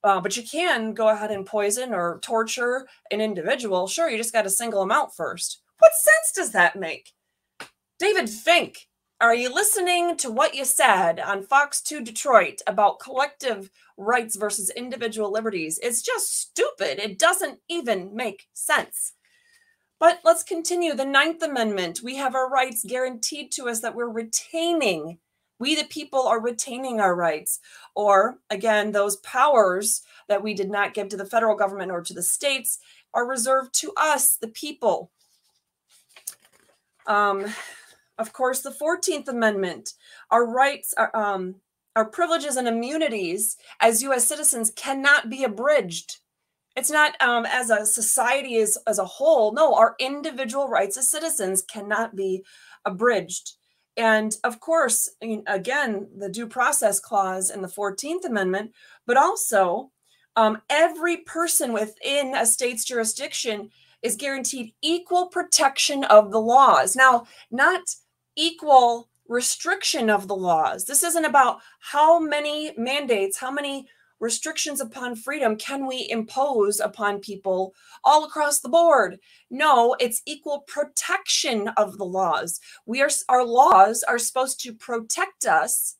Uh, 0.04 0.20
but 0.20 0.36
you 0.36 0.44
can 0.44 0.94
go 0.94 1.08
ahead 1.08 1.32
and 1.32 1.46
poison 1.46 1.94
or 1.94 2.20
torture 2.22 2.86
an 3.12 3.22
individual. 3.22 3.88
Sure, 3.88 4.10
you 4.10 4.18
just 4.18 4.34
got 4.34 4.42
to 4.42 4.50
single 4.50 4.82
them 4.82 4.92
out 4.92 5.16
first. 5.16 5.62
What 5.80 5.94
sense 5.94 6.34
does 6.36 6.52
that 6.52 6.76
make? 6.76 7.14
David 7.98 8.30
Fink, 8.30 8.90
are 9.22 9.36
you 9.36 9.54
listening 9.54 10.18
to 10.18 10.30
what 10.30 10.54
you 10.54 10.66
said 10.66 11.22
on 11.22 11.44
Fox 11.44 11.82
2 11.82 12.02
Detroit 12.04 12.60
about 12.68 13.00
collective 13.00 13.72
rights 13.96 14.36
versus 14.36 14.70
individual 14.72 15.32
liberties? 15.32 15.80
It's 15.82 16.02
just 16.02 16.38
stupid. 16.38 17.00
It 17.00 17.18
doesn't 17.18 17.60
even 17.70 18.14
make 18.14 18.48
sense. 18.54 19.14
But 20.00 20.20
let's 20.24 20.44
continue. 20.44 20.94
The 20.94 21.06
Ninth 21.06 21.42
Amendment, 21.42 22.02
we 22.04 22.18
have 22.18 22.36
our 22.36 22.50
rights 22.50 22.86
guaranteed 22.88 23.52
to 23.54 23.68
us 23.68 23.80
that 23.82 23.96
we're 23.96 24.10
retaining. 24.10 25.18
We, 25.60 25.74
the 25.74 25.86
people, 25.86 26.28
are 26.28 26.40
retaining 26.40 27.00
our 27.00 27.16
rights. 27.16 27.60
Or, 27.96 28.38
again, 28.50 28.92
those 28.92 29.16
powers 29.18 30.04
that 30.28 30.44
we 30.44 30.54
did 30.54 30.70
not 30.70 30.94
give 30.94 31.10
to 31.10 31.18
the 31.18 31.26
federal 31.26 31.56
government 31.56 31.92
or 31.92 32.02
to 32.02 32.14
the 32.14 32.22
states 32.22 32.78
are 33.14 33.28
reserved 33.28 33.74
to 33.80 33.92
us, 33.98 34.38
the 34.38 34.48
people. 34.48 35.12
Um, 37.08 37.46
of 38.20 38.34
course, 38.34 38.62
the 38.62 38.70
14th 38.70 39.28
Amendment, 39.28 39.94
our 40.30 40.46
rights, 40.46 40.94
um, 41.16 41.56
our 41.96 42.06
privileges 42.06 42.56
and 42.56 42.68
immunities 42.68 43.58
as 43.80 44.04
U.S. 44.04 44.28
citizens 44.28 44.72
cannot 44.76 45.30
be 45.32 45.44
abridged 45.44 46.20
it's 46.78 46.92
not 46.92 47.20
um, 47.22 47.46
as 47.48 47.72
a 47.72 47.88
society 47.88 48.58
as, 48.58 48.78
as 48.86 49.00
a 49.00 49.06
whole. 49.06 49.52
No, 49.52 49.74
our 49.74 49.96
individual 50.00 50.68
rights 50.68 50.96
as 50.96 51.10
citizens 51.10 51.64
cannot 51.64 52.16
be 52.16 52.46
abridged. 52.86 53.54
And 53.98 54.38
of 54.44 54.60
course, 54.60 55.10
again, 55.48 56.08
the 56.16 56.30
due 56.30 56.46
process 56.46 57.00
clause 57.00 57.50
in 57.50 57.64
the 57.64 57.68
14th 57.68 58.26
Amendment, 58.26 58.74
but 59.08 59.18
also 59.18 59.92
um, 60.36 60.62
every 60.70 61.18
person 61.18 61.74
within 61.74 62.36
a 62.36 62.46
state's 62.46 62.86
jurisdiction 62.86 63.72
is 64.04 64.16
guaranteed 64.16 64.74
equal 64.84 65.30
protection 65.30 66.04
of 66.04 66.32
the 66.32 66.40
laws. 66.40 66.96
Now, 66.96 67.26
not 67.50 67.82
equal 68.36 69.10
restriction 69.28 70.12
of 70.12 70.28
the 70.28 70.36
laws. 70.36 70.86
This 70.86 71.02
isn't 71.02 71.26
about 71.26 71.60
how 71.80 72.20
many 72.20 72.72
mandates, 72.78 73.40
how 73.40 73.50
many 73.50 73.88
restrictions 74.20 74.82
upon 74.82 75.16
freedom 75.16 75.56
can 75.56 75.86
we 75.86 76.08
impose 76.10 76.80
upon 76.80 77.20
people 77.20 77.74
all 78.04 78.26
across 78.26 78.60
the 78.60 78.70
board? 78.70 79.20
No, 79.50 79.96
it's 80.00 80.22
equal 80.26 80.64
protection 80.68 81.70
of 81.70 81.98
the 81.98 82.06
laws. 82.06 82.60
We 82.86 83.02
are 83.02 83.10
our 83.30 83.46
laws 83.46 84.04
are 84.04 84.20
supposed 84.20 84.62
to 84.62 84.74
protect 84.74 85.46
us 85.46 85.96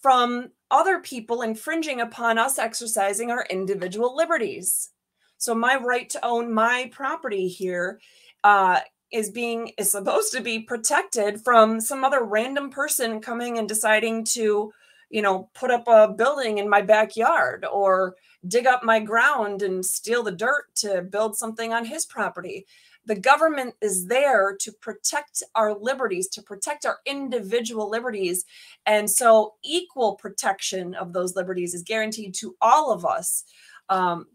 from 0.00 0.50
other 0.70 1.00
people 1.00 1.42
infringing 1.42 2.00
upon 2.00 2.38
us 2.38 2.58
exercising 2.58 3.30
our 3.30 3.46
individual 3.50 4.14
liberties. 4.14 4.90
So 5.38 5.54
my 5.54 5.76
right 5.76 6.08
to 6.10 6.24
own 6.24 6.52
my 6.52 6.90
property 6.92 7.48
here 7.48 8.00
uh, 8.44 8.80
is 9.12 9.30
being 9.30 9.72
is 9.78 9.90
supposed 9.90 10.32
to 10.32 10.42
be 10.42 10.60
protected 10.60 11.40
from 11.42 11.80
some 11.80 12.04
other 12.04 12.24
random 12.24 12.70
person 12.70 13.20
coming 13.20 13.58
and 13.58 13.68
deciding 13.68 14.24
to 14.24 14.72
you 15.10 15.22
know 15.22 15.50
put 15.54 15.70
up 15.70 15.86
a 15.88 16.08
building 16.08 16.58
in 16.58 16.68
my 16.68 16.82
backyard 16.82 17.64
or 17.70 18.16
dig 18.46 18.66
up 18.66 18.84
my 18.84 19.00
ground 19.00 19.62
and 19.62 19.84
steal 19.84 20.22
the 20.22 20.32
dirt 20.32 20.74
to 20.76 21.02
build 21.02 21.36
something 21.36 21.72
on 21.72 21.84
his 21.84 22.06
property. 22.06 22.66
The 23.06 23.18
government 23.18 23.74
is 23.80 24.06
there 24.06 24.54
to 24.60 24.70
protect 24.70 25.42
our 25.54 25.72
liberties 25.72 26.28
to 26.28 26.42
protect 26.42 26.84
our 26.84 26.98
individual 27.06 27.88
liberties. 27.88 28.44
And 28.84 29.10
so 29.10 29.54
equal 29.64 30.16
protection 30.16 30.94
of 30.94 31.12
those 31.12 31.34
liberties 31.34 31.72
is 31.72 31.82
guaranteed 31.82 32.34
to 32.34 32.54
all 32.60 32.92
of 32.92 33.06
us 33.06 33.44
um, 33.88 34.26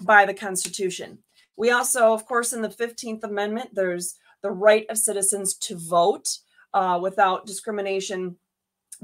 by 0.00 0.24
the 0.24 0.34
constitution. 0.34 1.18
We 1.56 1.72
also, 1.72 2.14
of 2.14 2.24
course, 2.24 2.52
in 2.52 2.62
the 2.62 2.68
15th 2.68 3.24
Amendment, 3.24 3.70
there's 3.72 4.14
the 4.42 4.52
right 4.52 4.86
of 4.88 4.96
citizens 4.96 5.54
to 5.54 5.76
vote 5.76 6.38
uh, 6.72 7.00
without 7.02 7.46
discrimination 7.46 8.36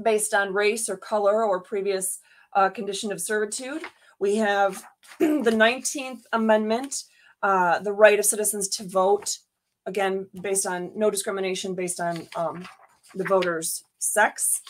based 0.01 0.33
on 0.33 0.53
race 0.53 0.89
or 0.89 0.97
color 0.97 1.43
or 1.43 1.61
previous 1.61 2.19
uh, 2.53 2.69
condition 2.69 3.11
of 3.11 3.21
servitude. 3.21 3.83
We 4.19 4.37
have 4.37 4.83
the 5.19 5.51
19th 5.51 6.21
Amendment, 6.33 7.03
uh, 7.43 7.79
the 7.79 7.93
right 7.93 8.17
of 8.17 8.25
citizens 8.25 8.67
to 8.69 8.87
vote, 8.87 9.37
again, 9.85 10.27
based 10.41 10.65
on 10.65 10.91
no 10.95 11.09
discrimination 11.11 11.75
based 11.75 11.99
on 11.99 12.27
um, 12.35 12.65
the 13.13 13.23
voter's 13.23 13.83
sex. 13.99 14.61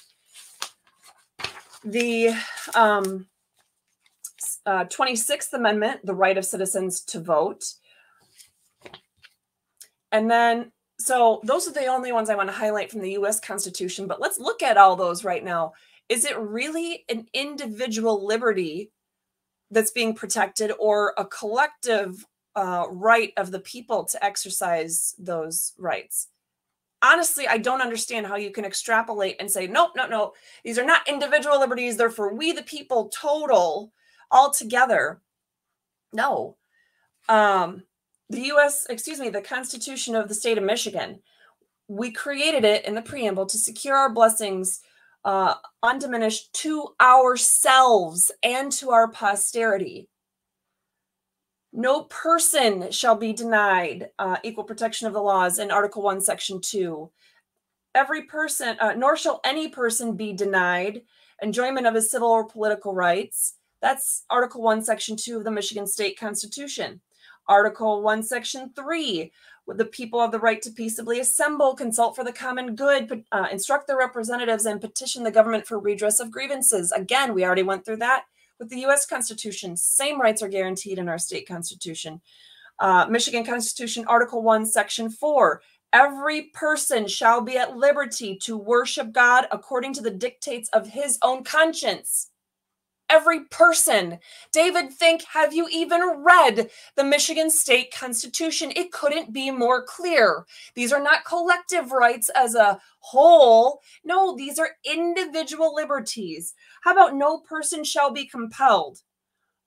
The 1.83 2.35
um, 2.73 3.27
uh, 4.65 4.85
26th 4.85 5.53
Amendment, 5.53 6.05
the 6.05 6.15
right 6.15 6.37
of 6.37 6.45
citizens 6.45 7.01
to 7.01 7.19
vote. 7.19 7.63
And 10.11 10.29
then, 10.29 10.71
so 10.99 11.41
those 11.43 11.67
are 11.67 11.73
the 11.73 11.87
only 11.87 12.11
ones 12.11 12.29
I 12.29 12.35
want 12.35 12.49
to 12.49 12.55
highlight 12.55 12.91
from 12.91 13.01
the 13.01 13.11
US 13.13 13.39
Constitution, 13.39 14.07
but 14.07 14.21
let's 14.21 14.39
look 14.39 14.63
at 14.63 14.77
all 14.77 14.95
those 14.95 15.23
right 15.23 15.43
now. 15.43 15.73
Is 16.09 16.25
it 16.25 16.37
really 16.37 17.05
an 17.09 17.27
individual 17.33 18.25
liberty 18.25 18.91
that's 19.71 19.91
being 19.91 20.13
protected 20.13 20.71
or 20.79 21.13
a 21.17 21.25
collective 21.25 22.25
uh, 22.55 22.85
right 22.89 23.33
of 23.37 23.51
the 23.51 23.59
people 23.59 24.05
to 24.05 24.23
exercise 24.23 25.15
those 25.17 25.73
rights? 25.77 26.27
honestly, 27.05 27.47
I 27.47 27.57
don't 27.57 27.81
understand 27.81 28.25
how 28.25 28.35
you 28.35 28.51
can 28.51 28.65
extrapolate 28.65 29.37
and 29.39 29.49
say, 29.49 29.67
nope, 29.67 29.91
no, 29.95 30.07
no, 30.07 30.33
these 30.63 30.79
are 30.79 30.85
not 30.85 31.07
individual 31.07 31.59
liberties. 31.59 31.97
They're 31.97 32.09
for 32.09 32.33
we 32.33 32.51
the 32.51 32.63
people 32.63 33.09
total 33.09 33.93
all 34.31 34.51
together. 34.51 35.21
No. 36.13 36.57
Um, 37.29 37.83
the 38.29 38.41
US, 38.53 38.85
excuse 38.89 39.19
me, 39.19 39.29
the 39.29 39.41
Constitution 39.41 40.15
of 40.15 40.27
the 40.27 40.33
state 40.33 40.57
of 40.57 40.63
Michigan, 40.63 41.19
we 41.87 42.11
created 42.11 42.65
it 42.65 42.85
in 42.85 42.95
the 42.95 43.01
preamble 43.01 43.45
to 43.45 43.57
secure 43.57 43.95
our 43.95 44.09
blessings 44.09 44.81
uh, 45.23 45.55
undiminished 45.83 46.53
to 46.53 46.87
ourselves 47.01 48.31
and 48.43 48.71
to 48.71 48.91
our 48.91 49.07
posterity. 49.07 50.07
No 51.73 52.03
person 52.03 52.91
shall 52.91 53.15
be 53.15 53.33
denied 53.33 54.09
uh, 54.17 54.37
equal 54.43 54.63
protection 54.63 55.07
of 55.07 55.13
the 55.13 55.21
laws 55.21 55.59
in 55.59 55.71
Article 55.71 56.01
1, 56.03 56.21
Section 56.21 56.61
2. 56.61 57.09
Every 57.93 58.23
person, 58.23 58.77
uh, 58.79 58.93
nor 58.95 59.17
shall 59.17 59.41
any 59.43 59.67
person 59.67 60.15
be 60.15 60.33
denied 60.33 61.01
enjoyment 61.41 61.85
of 61.85 61.95
his 61.95 62.09
civil 62.09 62.29
or 62.29 62.45
political 62.45 62.93
rights 62.93 63.55
that's 63.85 64.23
Article 64.31 64.63
1, 64.63 64.83
Section 64.83 65.15
2 65.15 65.37
of 65.37 65.43
the 65.43 65.51
Michigan 65.51 65.85
State 65.85 66.19
Constitution. 66.19 67.01
Article 67.47 68.01
1, 68.01 68.23
Section 68.23 68.71
3, 68.75 69.31
the 69.67 69.85
people 69.85 70.21
have 70.21 70.31
the 70.31 70.39
right 70.39 70.61
to 70.61 70.71
peaceably 70.71 71.19
assemble, 71.19 71.75
consult 71.75 72.15
for 72.15 72.23
the 72.23 72.31
common 72.31 72.75
good, 72.75 73.23
uh, 73.31 73.47
instruct 73.51 73.87
their 73.87 73.97
representatives, 73.97 74.65
and 74.65 74.81
petition 74.81 75.23
the 75.23 75.31
government 75.31 75.65
for 75.65 75.79
redress 75.79 76.19
of 76.19 76.31
grievances. 76.31 76.91
Again, 76.91 77.33
we 77.33 77.45
already 77.45 77.63
went 77.63 77.85
through 77.85 77.97
that 77.97 78.25
with 78.59 78.69
the 78.69 78.79
U.S. 78.81 79.05
Constitution. 79.05 79.75
Same 79.75 80.21
rights 80.21 80.41
are 80.41 80.47
guaranteed 80.47 80.99
in 80.99 81.09
our 81.09 81.17
state 81.17 81.47
constitution. 81.47 82.21
Uh, 82.79 83.07
Michigan 83.09 83.45
Constitution, 83.45 84.05
Article 84.07 84.43
1, 84.43 84.65
Section 84.65 85.09
4. 85.09 85.61
Every 85.93 86.43
person 86.53 87.07
shall 87.07 87.41
be 87.41 87.57
at 87.57 87.77
liberty 87.77 88.37
to 88.39 88.57
worship 88.57 89.13
God 89.13 89.47
according 89.51 89.93
to 89.93 90.01
the 90.01 90.11
dictates 90.11 90.69
of 90.69 90.87
his 90.87 91.17
own 91.21 91.43
conscience 91.43 92.31
every 93.09 93.45
person. 93.45 94.19
David 94.51 94.93
Fink, 94.93 95.23
have 95.33 95.53
you 95.53 95.67
even 95.71 96.23
read 96.23 96.69
the 96.95 97.03
Michigan 97.03 97.49
State 97.49 97.93
Constitution? 97.93 98.71
It 98.75 98.91
couldn't 98.91 99.33
be 99.33 99.51
more 99.51 99.83
clear. 99.83 100.45
These 100.75 100.91
are 100.91 101.01
not 101.01 101.25
collective 101.25 101.91
rights 101.91 102.29
as 102.35 102.55
a 102.55 102.79
whole. 102.99 103.81
No, 104.03 104.35
these 104.35 104.59
are 104.59 104.71
individual 104.83 105.73
liberties. 105.73 106.53
How 106.81 106.93
about 106.93 107.15
no 107.15 107.39
person 107.39 107.83
shall 107.83 108.11
be 108.11 108.25
compelled? 108.25 109.01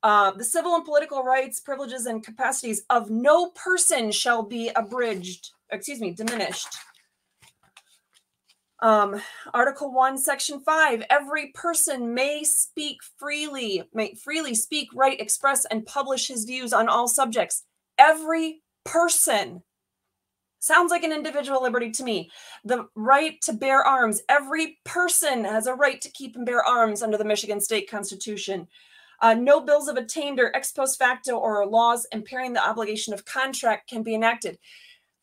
Uh, 0.03 0.31
the 0.31 0.44
civil 0.44 0.74
and 0.77 0.85
political 0.85 1.24
rights, 1.24 1.59
privileges, 1.59 2.07
and 2.07 2.24
capacities 2.24 2.85
of 2.88 3.11
no 3.11 3.51
person 3.51 4.12
shall 4.12 4.42
be 4.42 4.70
abridged, 4.77 5.51
excuse 5.70 6.01
me, 6.01 6.12
diminished. 6.12 6.68
Um, 8.81 9.21
Article 9.53 9.93
1, 9.93 10.19
Section 10.19 10.61
5 10.61 11.03
every 11.11 11.49
person 11.49 12.14
may 12.14 12.45
speak 12.45 12.99
freely, 13.17 13.83
may 13.93 14.14
freely 14.14 14.55
speak, 14.55 14.88
write, 14.95 15.21
express, 15.21 15.64
and 15.64 15.85
publish 15.85 16.29
his 16.29 16.45
views 16.45 16.73
on 16.73 16.88
all 16.88 17.09
subjects. 17.09 17.64
Every 17.99 18.62
person. 18.85 19.62
Sounds 20.61 20.91
like 20.91 21.03
an 21.03 21.12
individual 21.12 21.62
liberty 21.62 21.91
to 21.93 22.05
me. 22.05 22.31
The 22.64 22.87
right 22.95 23.41
to 23.43 23.53
bear 23.53 23.85
arms. 23.85 24.23
Every 24.29 24.79
person 24.85 25.45
has 25.45 25.67
a 25.67 25.75
right 25.75 26.01
to 26.01 26.11
keep 26.11 26.37
and 26.37 26.47
bear 26.47 26.64
arms 26.64 27.03
under 27.03 27.17
the 27.17 27.25
Michigan 27.25 27.61
State 27.61 27.91
Constitution. 27.91 28.69
Uh, 29.21 29.35
no 29.35 29.61
bills 29.61 29.88
of 29.88 29.97
attainder, 29.97 30.53
ex 30.55 30.71
post 30.71 30.99
facto, 30.99 31.37
or 31.37 31.67
laws 31.67 32.07
impairing 32.12 32.53
the 32.53 32.64
obligation 32.64 33.12
of 33.12 33.25
contract 33.25 33.88
can 33.91 34.05
be 34.05 34.14
enacted 34.14 34.59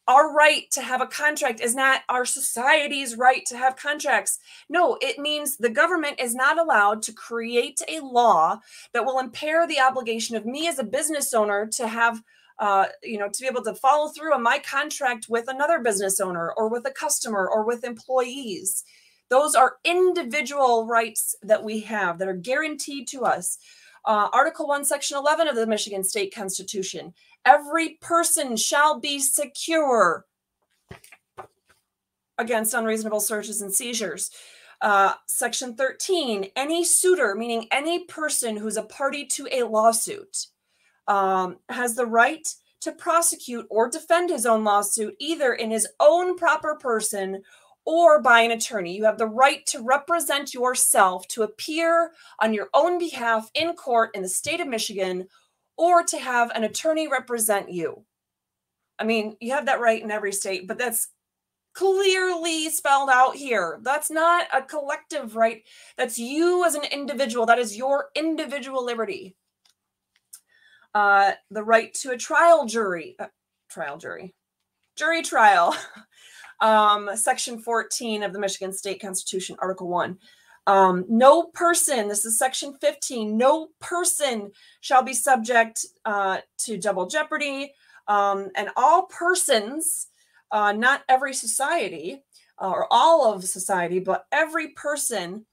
our 0.08 0.34
right 0.34 0.70
to 0.72 0.82
have 0.82 1.02
a 1.02 1.08
contract 1.08 1.62
is 1.62 1.74
not 1.74 2.02
our 2.10 2.26
society's 2.26 3.16
right 3.16 3.46
to 3.48 3.58
have 3.58 3.76
contracts. 3.76 4.40
No, 4.70 4.98
it 5.02 5.18
means 5.18 5.58
the 5.58 5.70
government 5.70 6.20
is 6.20 6.36
not 6.36 6.60
allowed 6.60 7.02
to 7.04 7.14
create 7.14 7.82
a 7.88 8.02
law 8.02 8.60
that 8.94 9.06
will 9.06 9.20
impair 9.20 9.68
the 9.68 9.80
obligation 9.80 10.36
of 10.36 10.46
me 10.46 10.68
as 10.68 10.78
a 10.78 10.84
business 10.84 11.34
owner 11.34 11.66
to 11.74 11.88
have, 11.88 12.22
uh, 12.60 12.86
you 13.02 13.18
know, 13.18 13.30
to 13.30 13.42
be 13.42 13.48
able 13.48 13.64
to 13.64 13.74
follow 13.74 14.10
through 14.10 14.34
on 14.34 14.44
my 14.44 14.60
contract 14.60 15.26
with 15.28 15.46
another 15.48 15.80
business 15.80 16.20
owner 16.20 16.54
or 16.56 16.70
with 16.70 16.86
a 16.86 16.92
customer 16.92 17.50
or 17.50 17.66
with 17.66 17.84
employees. 17.84 18.84
Those 19.30 19.56
are 19.56 19.78
individual 19.84 20.86
rights 20.86 21.36
that 21.42 21.64
we 21.64 21.80
have 21.82 22.20
that 22.20 22.28
are 22.28 22.36
guaranteed 22.36 23.08
to 23.08 23.24
us. 23.24 23.58
Uh, 24.06 24.30
Article 24.32 24.68
1, 24.68 24.86
Section 24.86 25.18
11 25.18 25.48
of 25.48 25.56
the 25.56 25.66
Michigan 25.66 26.04
State 26.04 26.34
Constitution 26.34 27.12
Every 27.46 27.98
person 28.02 28.58
shall 28.58 29.00
be 29.00 29.20
secure 29.20 30.26
against 32.38 32.74
unreasonable 32.74 33.20
searches 33.20 33.62
and 33.62 33.74
seizures. 33.74 34.32
Uh, 34.82 35.14
section 35.28 35.76
13, 35.76 36.48
any 36.56 36.84
suitor, 36.84 37.36
meaning 37.36 37.68
any 37.72 38.04
person 38.06 38.58
who's 38.58 38.78
a 38.78 38.84
party 38.84 39.26
to 39.26 39.48
a 39.52 39.64
lawsuit, 39.64 40.48
um, 41.08 41.58
has 41.70 41.96
the 41.96 42.06
right 42.06 42.48
to 42.82 42.92
prosecute 42.92 43.66
or 43.70 43.90
defend 43.90 44.30
his 44.30 44.46
own 44.46 44.64
lawsuit 44.64 45.16
either 45.20 45.54
in 45.54 45.72
his 45.72 45.88
own 46.00 46.36
proper 46.36 46.76
person 46.76 47.42
or 47.86 48.22
by 48.22 48.42
an 48.42 48.52
attorney. 48.52 48.96
You 48.96 49.06
have 49.06 49.18
the 49.18 49.28
right 49.28 49.66
to 49.68 49.82
represent 49.82 50.54
yourself, 50.54 51.28
to 51.30 51.44
appear 51.44 52.12
on 52.40 52.54
your 52.54 52.70
own 52.74 52.98
behalf 52.98 53.50
in 53.54 53.74
court 53.74 54.12
in 54.14 54.24
the 54.24 54.30
state 54.30 54.60
of 54.60 54.68
Michigan 54.68 55.28
or 55.78 56.04
to 56.04 56.18
have 56.18 56.52
an 56.56 56.64
attorney 56.64 57.08
represent 57.08 57.72
you. 57.72 58.06
I 58.98 59.04
mean, 59.04 59.36
you 59.42 59.52
have 59.52 59.66
that 59.66 59.82
right 59.82 60.02
in 60.02 60.12
every 60.12 60.32
state, 60.32 60.68
but 60.68 60.78
that's 60.78 61.10
clearly 61.74 62.70
spelled 62.70 63.10
out 63.10 63.36
here. 63.36 63.80
That's 63.84 64.10
not 64.10 64.48
a 64.54 64.62
collective 64.62 65.36
right. 65.36 65.64
That's 65.98 66.18
you 66.18 66.66
as 66.66 66.76
an 66.76 66.86
individual. 66.86 67.46
That 67.46 67.60
is 67.60 67.78
your 67.78 68.10
individual 68.16 68.84
liberty. 68.84 69.36
Uh, 70.94 71.34
the 71.52 71.64
right 71.64 71.94
to 71.96 72.12
a 72.12 72.18
trial 72.18 72.66
jury, 72.66 73.18
uh, 73.20 73.28
trial 73.70 73.98
jury, 73.98 74.34
jury 74.96 75.22
trial. 75.22 75.76
um, 76.62 77.10
Section 77.16 77.60
14 77.60 78.24
of 78.24 78.32
the 78.32 78.40
Michigan 78.40 78.72
State 78.72 79.02
Constitution, 79.02 79.58
Article 79.60 79.90
1. 79.90 80.18
Um, 80.68 81.06
no 81.08 81.44
person, 81.44 82.08
this 82.08 82.26
is 82.26 82.40
section 82.40 82.74
15, 82.82 83.38
no 83.38 83.70
person 83.80 84.52
shall 84.82 85.04
be 85.04 85.14
subject 85.14 85.86
uh, 86.06 86.40
to 86.60 86.78
double 86.78 87.06
jeopardy. 87.06 87.72
Um, 88.08 88.50
and 88.56 88.70
all 88.76 89.04
persons, 89.04 90.08
uh, 90.52 90.72
not 90.72 91.04
every 91.10 91.34
society 91.34 92.24
uh, 92.62 92.70
or 92.70 92.88
all 92.92 93.34
of 93.34 93.44
society, 93.44 94.00
but 94.00 94.26
every 94.32 94.70
person 94.70 95.46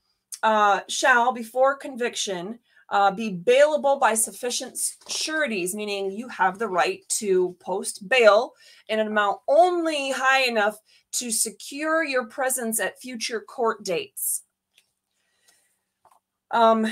uh, 0.42 0.81
shall, 0.88 1.33
before 1.33 1.77
conviction, 1.77 2.59
uh, 2.88 3.11
be 3.11 3.33
bailable 3.33 3.98
by 3.98 4.14
sufficient 4.14 4.79
sureties, 5.09 5.75
meaning 5.75 6.11
you 6.11 6.29
have 6.29 6.59
the 6.59 6.68
right 6.68 7.01
to 7.09 7.57
post 7.59 8.07
bail 8.07 8.53
in 8.88 9.01
an 9.01 9.07
amount 9.07 9.38
only 9.48 10.11
high 10.11 10.42
enough 10.42 10.77
to 11.12 11.31
secure 11.31 12.05
your 12.05 12.27
presence 12.27 12.81
at 12.81 13.01
future 13.01 13.40
court 13.40 13.83
dates. 13.83 14.42
Um, 16.53 16.87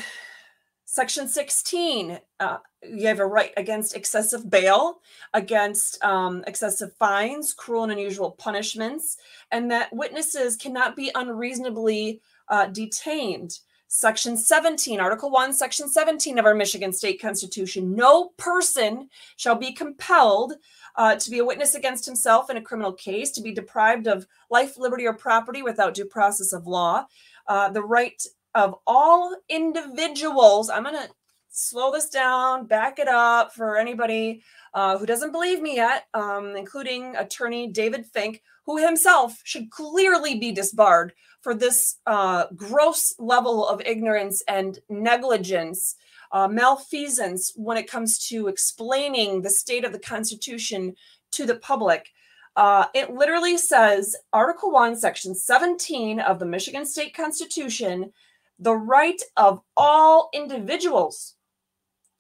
section 0.86 1.28
16, 1.28 2.18
uh, 2.40 2.56
you 2.82 3.06
have 3.06 3.20
a 3.20 3.26
right 3.26 3.52
against 3.58 3.94
excessive 3.94 4.48
bail, 4.48 5.00
against 5.34 6.02
um, 6.02 6.42
excessive 6.46 6.94
fines, 6.94 7.52
cruel 7.52 7.84
and 7.84 7.92
unusual 7.92 8.32
punishments, 8.32 9.18
and 9.52 9.70
that 9.70 9.92
witnesses 9.92 10.56
cannot 10.56 10.96
be 10.96 11.12
unreasonably 11.14 12.20
uh, 12.48 12.66
detained. 12.66 13.58
Section 13.92 14.36
17, 14.36 15.00
Article 15.00 15.30
1, 15.30 15.52
Section 15.52 15.88
17 15.88 16.38
of 16.38 16.46
our 16.46 16.54
Michigan 16.54 16.92
State 16.92 17.20
Constitution. 17.20 17.94
No 17.94 18.28
person 18.38 19.08
shall 19.36 19.56
be 19.56 19.72
compelled 19.72 20.54
uh, 20.94 21.16
to 21.16 21.30
be 21.30 21.40
a 21.40 21.44
witness 21.44 21.74
against 21.74 22.06
himself 22.06 22.50
in 22.50 22.56
a 22.56 22.62
criminal 22.62 22.92
case, 22.92 23.32
to 23.32 23.42
be 23.42 23.52
deprived 23.52 24.06
of 24.06 24.26
life, 24.48 24.78
liberty, 24.78 25.06
or 25.06 25.12
property 25.12 25.62
without 25.62 25.94
due 25.94 26.04
process 26.04 26.52
of 26.52 26.68
law. 26.68 27.04
Uh, 27.48 27.68
the 27.68 27.82
right 27.82 28.22
of 28.54 28.76
all 28.86 29.36
individuals, 29.48 30.70
I'm 30.70 30.84
going 30.84 30.96
to 30.96 31.08
slow 31.50 31.92
this 31.92 32.08
down, 32.08 32.66
back 32.66 32.98
it 32.98 33.08
up 33.08 33.54
for 33.54 33.76
anybody 33.76 34.42
uh, 34.74 34.98
who 34.98 35.06
doesn't 35.06 35.32
believe 35.32 35.60
me 35.60 35.76
yet, 35.76 36.06
um, 36.14 36.56
including 36.56 37.16
attorney 37.16 37.66
David 37.68 38.06
Fink, 38.06 38.42
who 38.66 38.76
himself 38.76 39.40
should 39.44 39.70
clearly 39.70 40.38
be 40.38 40.52
disbarred 40.52 41.12
for 41.42 41.54
this 41.54 41.98
uh, 42.06 42.46
gross 42.54 43.14
level 43.18 43.66
of 43.66 43.80
ignorance 43.84 44.42
and 44.46 44.78
negligence, 44.88 45.96
uh, 46.32 46.46
malfeasance 46.46 47.52
when 47.56 47.76
it 47.76 47.90
comes 47.90 48.26
to 48.28 48.46
explaining 48.48 49.42
the 49.42 49.50
state 49.50 49.84
of 49.84 49.92
the 49.92 49.98
Constitution 49.98 50.94
to 51.32 51.46
the 51.46 51.56
public. 51.56 52.10
Uh, 52.56 52.86
it 52.94 53.10
literally 53.10 53.56
says, 53.56 54.16
Article 54.32 54.70
1, 54.70 54.96
Section 54.96 55.34
17 55.34 56.20
of 56.20 56.38
the 56.38 56.46
Michigan 56.46 56.84
State 56.84 57.14
Constitution, 57.14 58.12
the 58.60 58.76
right 58.76 59.20
of 59.36 59.62
all 59.76 60.28
individuals, 60.34 61.34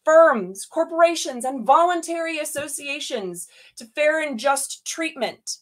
firms, 0.04 0.64
corporations, 0.64 1.44
and 1.44 1.66
voluntary 1.66 2.38
associations 2.38 3.46
to 3.76 3.84
fair 3.94 4.22
and 4.22 4.38
just 4.38 4.86
treatment. 4.86 5.58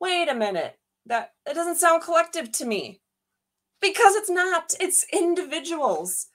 Wait 0.00 0.28
a 0.28 0.34
minute. 0.34 0.76
That 1.06 1.32
it 1.46 1.54
doesn't 1.54 1.76
sound 1.76 2.02
collective 2.02 2.52
to 2.52 2.66
me. 2.66 3.00
Because 3.80 4.14
it's 4.16 4.30
not. 4.30 4.74
It's 4.80 5.06
individuals. 5.12 6.26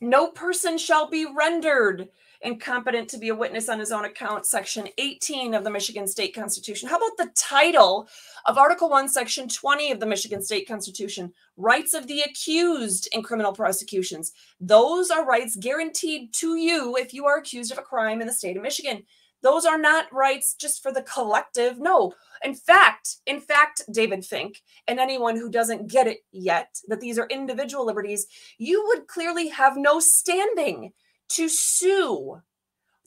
No 0.00 0.28
person 0.28 0.78
shall 0.78 1.10
be 1.10 1.26
rendered 1.26 2.08
incompetent 2.42 3.08
to 3.08 3.18
be 3.18 3.28
a 3.28 3.34
witness 3.34 3.68
on 3.68 3.78
his 3.78 3.92
own 3.92 4.04
account 4.04 4.46
section 4.46 4.88
18 4.98 5.54
of 5.54 5.64
the 5.64 5.70
michigan 5.70 6.06
state 6.06 6.34
constitution. 6.34 6.88
How 6.88 6.96
about 6.96 7.16
the 7.18 7.30
title 7.34 8.08
of 8.46 8.56
article 8.56 8.88
1 8.88 9.08
section 9.08 9.48
20 9.48 9.92
of 9.92 10.00
the 10.00 10.06
michigan 10.06 10.42
state 10.42 10.66
constitution? 10.66 11.32
Rights 11.56 11.94
of 11.94 12.06
the 12.06 12.22
accused 12.22 13.08
in 13.12 13.22
criminal 13.22 13.52
prosecutions. 13.52 14.32
Those 14.60 15.10
are 15.10 15.26
rights 15.26 15.56
guaranteed 15.56 16.32
to 16.34 16.56
you 16.56 16.96
if 16.96 17.12
you 17.12 17.26
are 17.26 17.38
accused 17.38 17.72
of 17.72 17.78
a 17.78 17.82
crime 17.82 18.20
in 18.20 18.26
the 18.26 18.32
state 18.32 18.56
of 18.56 18.62
michigan. 18.62 19.02
Those 19.42 19.64
are 19.64 19.78
not 19.78 20.12
rights 20.12 20.54
just 20.54 20.82
for 20.82 20.92
the 20.92 21.02
collective 21.02 21.78
no. 21.78 22.12
In 22.42 22.54
fact, 22.54 23.16
in 23.26 23.40
fact, 23.40 23.82
David 23.90 24.24
Fink, 24.24 24.62
and 24.86 24.98
anyone 24.98 25.36
who 25.36 25.50
doesn't 25.50 25.90
get 25.90 26.06
it 26.06 26.18
yet, 26.30 26.78
that 26.88 27.00
these 27.00 27.18
are 27.18 27.26
individual 27.28 27.86
liberties, 27.86 28.26
you 28.58 28.84
would 28.88 29.06
clearly 29.08 29.48
have 29.48 29.76
no 29.76 29.98
standing 29.98 30.92
to 31.30 31.48
sue, 31.48 32.40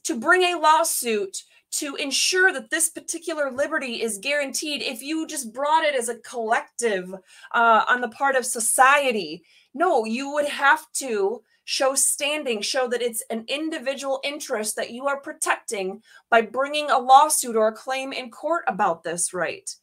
to 0.04 0.18
bring 0.18 0.42
a 0.42 0.58
lawsuit 0.58 1.42
to 1.72 1.96
ensure 1.96 2.52
that 2.52 2.70
this 2.70 2.88
particular 2.88 3.50
liberty 3.50 4.00
is 4.00 4.18
guaranteed 4.18 4.80
if 4.80 5.02
you 5.02 5.26
just 5.26 5.52
brought 5.52 5.84
it 5.84 5.94
as 5.94 6.08
a 6.08 6.18
collective 6.18 7.12
uh, 7.52 7.84
on 7.88 8.00
the 8.00 8.08
part 8.08 8.36
of 8.36 8.46
society. 8.46 9.42
No, 9.74 10.04
you 10.04 10.32
would 10.32 10.48
have 10.48 10.90
to 10.94 11.42
show 11.64 11.94
standing, 11.94 12.60
show 12.60 12.86
that 12.88 13.02
it's 13.02 13.24
an 13.30 13.44
individual 13.48 14.20
interest 14.22 14.76
that 14.76 14.90
you 14.90 15.06
are 15.06 15.20
protecting 15.20 16.02
by 16.30 16.42
bringing 16.42 16.90
a 16.90 16.98
lawsuit 16.98 17.56
or 17.56 17.68
a 17.68 17.72
claim 17.72 18.12
in 18.12 18.30
court 18.30 18.64
about 18.68 19.02
this 19.02 19.34
right. 19.34 19.74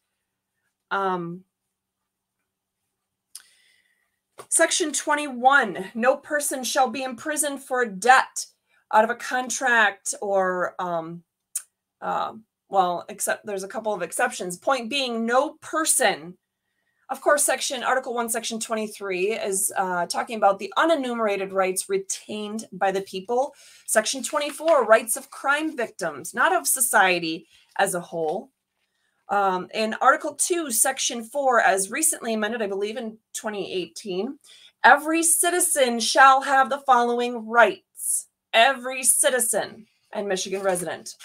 Um, 0.92 1.44
Section 4.50 4.92
21 4.94 5.92
No 5.94 6.18
person 6.18 6.64
shall 6.64 6.90
be 6.90 7.04
imprisoned 7.04 7.64
for 7.64 7.86
debt 7.86 8.46
out 8.94 9.04
of 9.04 9.10
a 9.10 9.16
contract 9.16 10.14
or, 10.22 10.76
um, 10.80 11.24
uh, 12.02 12.34
well, 12.70 13.06
except 13.10 13.46
there's 13.46 13.64
a 13.64 13.68
couple 13.68 13.94
of 13.94 14.02
exceptions. 14.02 14.58
Point 14.58 14.90
being, 14.90 15.26
no 15.26 15.56
person 15.62 16.38
of 17.12 17.20
course, 17.20 17.44
section 17.44 17.84
Article 17.84 18.14
1, 18.14 18.30
Section 18.30 18.58
23 18.58 19.34
is 19.34 19.74
uh, 19.76 20.06
talking 20.06 20.38
about 20.38 20.60
the 20.60 20.72
unenumerated 20.78 21.52
rights 21.52 21.90
retained 21.90 22.68
by 22.72 22.90
the 22.94 23.02
people. 23.02 23.54
Section 23.86 24.24
24, 24.24 24.86
rights 24.86 25.18
of 25.18 25.30
crime 25.30 25.76
victims, 25.76 26.34
not 26.34 26.56
of 26.56 26.66
society 26.66 27.48
as 27.78 27.96
a 27.96 28.00
whole. 28.00 28.50
Um, 29.30 29.70
in 29.74 29.96
Article 30.02 30.34
2, 30.34 30.72
Section 30.72 31.24
4, 31.24 31.62
as 31.62 31.90
recently 31.90 32.34
amended, 32.34 32.62
I 32.62 32.68
believe 32.68 32.98
in 32.98 33.18
2018, 33.34 34.38
every 34.84 35.24
citizen 35.24 36.00
shall 36.00 36.42
have 36.42 36.70
the 36.70 36.80
following 36.86 37.48
rights. 37.48 38.28
Every 38.54 39.04
citizen 39.04 39.88
and 40.12 40.28
Michigan 40.28 40.62
resident. 40.62 41.16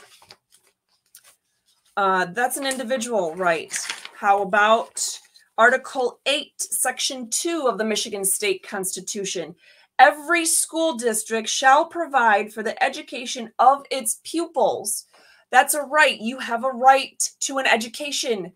Uh, 1.96 2.26
that's 2.26 2.56
an 2.56 2.66
individual 2.66 3.34
right. 3.34 3.74
How 4.14 4.42
about 4.42 5.18
Article 5.58 6.20
8, 6.26 6.52
Section 6.58 7.30
2 7.30 7.66
of 7.66 7.78
the 7.78 7.84
Michigan 7.84 8.26
State 8.26 8.62
Constitution. 8.62 9.54
Every 9.98 10.44
school 10.44 10.94
district 10.94 11.48
shall 11.48 11.86
provide 11.86 12.52
for 12.52 12.62
the 12.62 12.82
education 12.82 13.50
of 13.58 13.86
its 13.90 14.20
pupils. 14.22 15.05
That's 15.50 15.74
a 15.74 15.82
right. 15.82 16.20
You 16.20 16.38
have 16.38 16.64
a 16.64 16.70
right 16.70 17.30
to 17.40 17.58
an 17.58 17.66
education. 17.66 18.52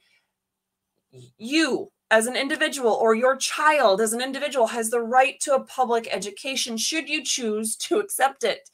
You, 1.38 1.90
as 2.11 2.26
an 2.26 2.37
individual, 2.37 2.92
or 2.92 3.14
your 3.14 3.37
child 3.37 4.00
as 4.00 4.12
an 4.12 4.20
individual, 4.20 4.66
has 4.68 4.90
the 4.90 5.00
right 5.00 5.38
to 5.40 5.55
a 5.55 5.64
public 5.64 6.09
education 6.11 6.76
should 6.76 7.09
you 7.09 7.24
choose 7.24 7.76
to 7.76 7.98
accept 7.98 8.44
it. 8.44 8.68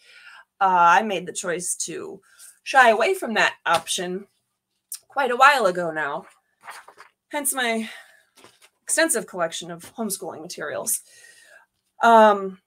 Uh, 0.60 0.98
I 0.98 1.02
made 1.02 1.26
the 1.26 1.32
choice 1.32 1.76
to 1.86 2.20
shy 2.62 2.90
away 2.90 3.14
from 3.14 3.34
that 3.34 3.54
option 3.66 4.26
quite 5.08 5.30
a 5.30 5.36
while 5.36 5.66
ago 5.66 5.90
now. 5.90 6.26
Hence 7.28 7.52
my 7.52 7.88
extensive 8.82 9.26
collection 9.26 9.70
of 9.70 9.94
homeschooling 9.94 10.40
materials. 10.40 11.00
Um, 12.02 12.58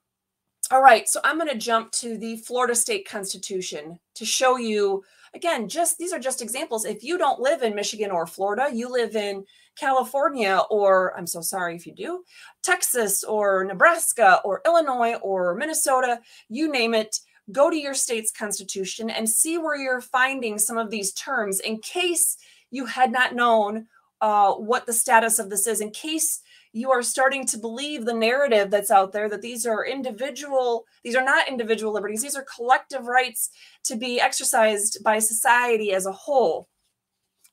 all 0.72 0.82
right, 0.82 1.08
so 1.08 1.20
I'm 1.24 1.38
going 1.38 1.50
to 1.50 1.58
jump 1.58 1.92
to 1.94 2.18
the 2.18 2.38
Florida 2.38 2.76
State 2.76 3.08
Constitution 3.08 4.00
to 4.16 4.26
show 4.26 4.58
you 4.58 5.04
again, 5.34 5.68
just 5.68 5.98
these 5.98 6.13
are 6.13 6.20
just 6.20 6.42
examples. 6.42 6.86
If 6.86 7.04
you 7.04 7.18
don't 7.18 7.39
live 7.39 7.63
in 7.63 7.76
Michigan 7.76 8.12
or 8.12 8.28
Florida, 8.28 8.70
you 8.74 8.92
live 8.92 9.15
in 9.15 9.46
California, 9.78 10.62
or 10.70 11.18
I'm 11.18 11.28
so 11.28 11.42
sorry 11.42 11.76
if 11.76 11.86
you 11.86 11.94
do, 11.94 12.24
Texas 12.63 13.24
or 13.24 13.63
Nebraska 13.63 14.42
or 14.44 14.62
Illinois 14.65 15.15
or 15.15 15.56
Minnesota, 15.56 16.20
you 16.50 16.72
name 16.72 16.94
it, 16.94 17.18
go 17.52 17.70
to 17.70 17.78
your 17.78 17.94
state's 17.94 18.32
constitution 18.32 19.10
and 19.10 19.30
see 19.30 19.58
where 19.58 19.76
you're 19.76 20.02
finding 20.02 20.58
some 20.58 20.78
of 20.78 20.89
these 20.89 21.13
terms 21.13 21.60
in 21.60 21.80
case 21.80 22.38
you 22.72 22.86
had 22.86 23.12
not 23.12 23.34
known 23.34 23.88
uh, 24.22 24.54
what 24.54 24.86
the 24.86 24.94
status 24.94 25.39
of 25.39 25.50
this 25.50 25.65
is 25.65 25.82
in 25.82 25.92
case 25.92 26.42
you 26.72 26.92
are 26.92 27.02
starting 27.02 27.46
to 27.48 27.58
believe 27.58 28.06
the 28.06 28.14
narrative 28.14 28.70
that's 28.70 28.92
out 28.92 29.12
there 29.12 29.28
that 29.30 29.42
these 29.42 29.66
are 29.66 29.86
individual 29.86 30.86
these 31.04 31.16
are 31.16 31.24
not 31.24 31.48
individual 31.48 31.94
liberties. 31.94 32.22
These 32.22 32.36
are 32.36 32.46
collective 32.56 33.06
rights 33.08 33.50
to 33.86 33.96
be 33.96 34.20
exercised 34.20 35.04
by 35.04 35.20
society 35.20 35.94
as 35.94 36.06
a 36.06 36.12
whole. 36.12 36.68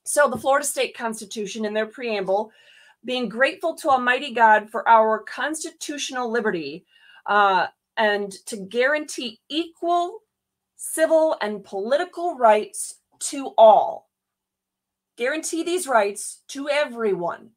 So 0.05 0.29
the 0.29 0.37
florida 0.37 0.65
state 0.65 0.95
constitution 0.95 1.65
in 1.65 1.73
their 1.73 1.87
preamble 1.87 2.51
being 3.05 3.29
grateful 3.29 3.75
to 3.75 3.89
almighty 3.89 4.33
god 4.33 4.69
for 4.69 4.87
our 4.87 5.19
constitutional 5.19 6.31
liberty 6.31 6.85
uh, 7.25 7.67
and 7.97 8.31
to 8.45 8.57
guarantee 8.57 9.39
equal 9.49 10.19
civil 10.77 11.35
and 11.41 11.63
political 11.63 12.37
rights 12.37 12.95
to 13.19 13.53
all. 13.57 14.09
Guarantee 15.17 15.63
these 15.63 15.87
rights 15.87 16.43
to 16.49 16.69
everyone. 16.69 17.49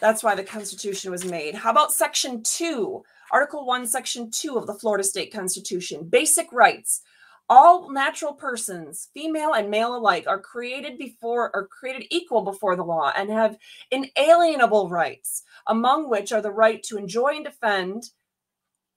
That's 0.00 0.22
why 0.22 0.34
the 0.34 0.44
Constitution 0.44 1.10
was 1.10 1.24
made. 1.24 1.54
How 1.54 1.70
about 1.70 1.92
Section 1.92 2.42
2, 2.42 3.02
Article 3.30 3.66
1, 3.66 3.86
Section 3.86 4.30
2 4.30 4.56
of 4.56 4.66
the 4.66 4.74
Florida 4.74 5.04
State 5.04 5.32
Constitution? 5.32 6.08
Basic 6.08 6.52
rights. 6.52 7.02
All 7.48 7.90
natural 7.90 8.32
persons, 8.32 9.08
female 9.12 9.52
and 9.52 9.70
male 9.70 9.94
alike, 9.94 10.26
are 10.26 10.40
created 10.40 10.96
before 10.98 11.54
are 11.54 11.66
created 11.66 12.06
equal 12.10 12.42
before 12.42 12.74
the 12.74 12.82
law 12.82 13.12
and 13.14 13.30
have 13.30 13.58
inalienable 13.90 14.88
rights, 14.88 15.42
among 15.66 16.08
which 16.08 16.32
are 16.32 16.40
the 16.40 16.50
right 16.50 16.82
to 16.84 16.96
enjoy 16.96 17.34
and 17.36 17.44
defend, 17.44 18.04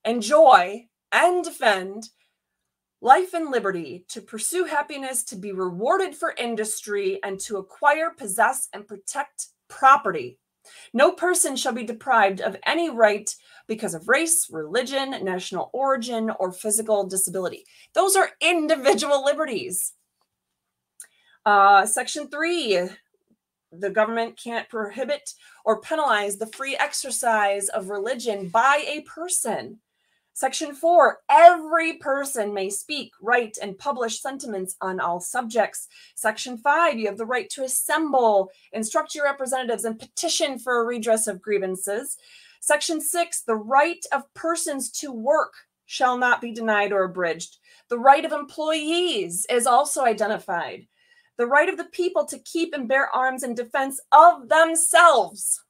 enjoy 0.06 0.88
and 1.12 1.44
defend 1.44 2.10
life 3.02 3.34
and 3.34 3.52
liberty, 3.52 4.06
to 4.10 4.22
pursue 4.22 4.64
happiness, 4.66 5.24
to 5.24 5.36
be 5.36 5.52
rewarded 5.52 6.16
for 6.16 6.34
industry, 6.38 7.20
and 7.24 7.40
to 7.42 7.58
acquire, 7.58 8.10
possess, 8.10 8.70
and 8.74 8.88
protect 8.88 9.48
property. 9.68 10.40
No 10.94 11.12
person 11.12 11.56
shall 11.56 11.74
be 11.74 11.84
deprived 11.84 12.42
of 12.42 12.58
any 12.66 12.90
right 12.90 13.34
because 13.68 13.94
of 13.94 14.08
race, 14.08 14.50
religion, 14.50 15.12
national 15.24 15.70
origin, 15.74 16.32
or 16.40 16.52
physical 16.52 17.06
disability. 17.06 17.66
Those 17.94 18.16
are 18.16 18.30
individual 18.42 19.24
liberties. 19.24 19.94
Uh, 21.46 21.86
section 21.86 22.30
three 22.30 22.90
the 23.72 23.90
government 23.90 24.40
can't 24.42 24.70
prohibit 24.70 25.34
or 25.66 25.82
penalize 25.82 26.38
the 26.38 26.48
free 26.48 26.76
exercise 26.78 27.70
of 27.70 27.90
religion 27.90 28.48
by 28.48 28.84
a 28.88 29.02
person. 29.02 29.80
Section 30.38 30.76
4 30.76 31.22
Every 31.32 31.94
person 31.94 32.54
may 32.54 32.70
speak, 32.70 33.12
write, 33.20 33.58
and 33.60 33.76
publish 33.76 34.22
sentiments 34.22 34.76
on 34.82 35.00
all 35.00 35.20
subjects. 35.20 35.88
Section 36.14 36.60
5 36.60 37.00
You 37.00 37.08
have 37.08 37.18
the 37.18 37.26
right 37.26 37.50
to 37.50 37.64
assemble, 37.64 38.52
instruct 38.72 39.16
your 39.16 39.24
representatives, 39.26 39.84
and 39.84 39.98
petition 39.98 40.60
for 40.60 40.80
a 40.80 40.86
redress 40.86 41.26
of 41.26 41.42
grievances. 41.42 42.18
Section 42.60 43.02
6 43.02 43.42
The 43.42 43.56
right 43.56 44.06
of 44.12 44.32
persons 44.36 44.92
to 45.00 45.12
work 45.12 45.56
shall 45.88 46.20
not 46.20 46.40
be 46.40 46.52
denied 46.52 46.92
or 46.92 47.06
abridged. 47.06 47.58
The 47.90 47.98
right 47.98 48.24
of 48.24 48.32
employees 48.32 49.48
is 49.50 49.66
also 49.66 50.06
identified. 50.06 50.86
The 51.38 51.48
right 51.48 51.68
of 51.68 51.78
the 51.78 51.86
people 51.86 52.26
to 52.26 52.38
keep 52.38 52.76
and 52.76 52.88
bear 52.88 53.10
arms 53.10 53.42
in 53.42 53.56
defense 53.56 54.00
of 54.12 54.50
themselves 54.50 55.64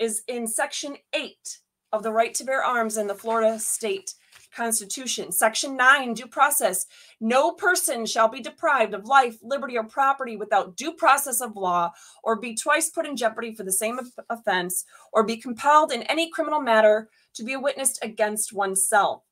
is 0.00 0.24
in 0.26 0.48
Section 0.48 0.96
8 1.12 1.60
of 1.92 2.02
the 2.02 2.12
right 2.12 2.34
to 2.34 2.44
bear 2.44 2.64
arms 2.64 2.96
in 2.96 3.06
the 3.06 3.14
Florida 3.14 3.58
state 3.58 4.14
constitution. 4.54 5.30
Section 5.30 5.76
9, 5.76 6.14
due 6.14 6.26
process. 6.26 6.86
No 7.20 7.52
person 7.52 8.06
shall 8.06 8.28
be 8.28 8.40
deprived 8.40 8.94
of 8.94 9.06
life, 9.06 9.36
liberty, 9.42 9.76
or 9.76 9.84
property 9.84 10.36
without 10.36 10.76
due 10.76 10.92
process 10.92 11.40
of 11.40 11.56
law, 11.56 11.92
or 12.22 12.40
be 12.40 12.54
twice 12.54 12.90
put 12.90 13.06
in 13.06 13.16
jeopardy 13.16 13.54
for 13.54 13.62
the 13.62 13.72
same 13.72 13.98
offense, 14.30 14.84
or 15.12 15.22
be 15.22 15.36
compelled 15.36 15.92
in 15.92 16.02
any 16.04 16.30
criminal 16.30 16.60
matter 16.60 17.08
to 17.34 17.44
be 17.44 17.52
a 17.52 17.60
witness 17.60 17.98
against 18.02 18.52
oneself. 18.52 19.22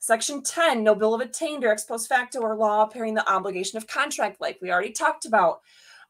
Section 0.00 0.42
10, 0.42 0.82
no 0.82 0.94
bill 0.94 1.14
of 1.14 1.20
attainder, 1.20 1.70
ex 1.70 1.84
post 1.84 2.08
facto, 2.08 2.40
or 2.40 2.56
law 2.56 2.86
pairing 2.86 3.14
the 3.14 3.30
obligation 3.30 3.76
of 3.76 3.86
contract, 3.86 4.40
like 4.40 4.58
we 4.60 4.70
already 4.70 4.92
talked 4.92 5.24
about. 5.24 5.60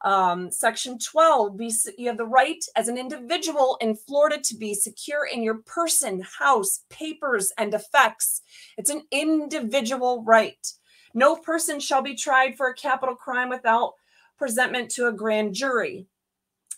Um, 0.05 0.51
section 0.51 0.99
12, 0.99 1.57
be, 1.57 1.73
you 1.97 2.09
have 2.09 2.17
the 2.17 2.27
right 2.27 2.63
as 2.75 2.89
an 2.89 2.99
individual 2.99 3.79
in 3.81 3.95
Florida 3.95 4.39
to 4.43 4.57
be 4.57 4.75
secure 4.75 5.27
in 5.27 5.43
your 5.43 5.59
person, 5.59 6.25
house, 6.39 6.85
papers, 6.91 7.53
and 7.57 7.73
effects. 7.73 8.43
It's 8.77 8.91
an 8.91 9.03
individual 9.13 10.25
right. 10.25 10.67
No 11.15 11.37
person 11.37 11.79
shall 11.79 12.03
be 12.03 12.15
tried 12.15 12.57
for 12.57 12.69
a 12.69 12.75
capital 12.75 13.15
crime 13.15 13.49
without 13.49 13.93
presentment 14.39 14.91
to 14.93 15.07
a 15.07 15.13
grand 15.13 15.55
jury. 15.55 16.07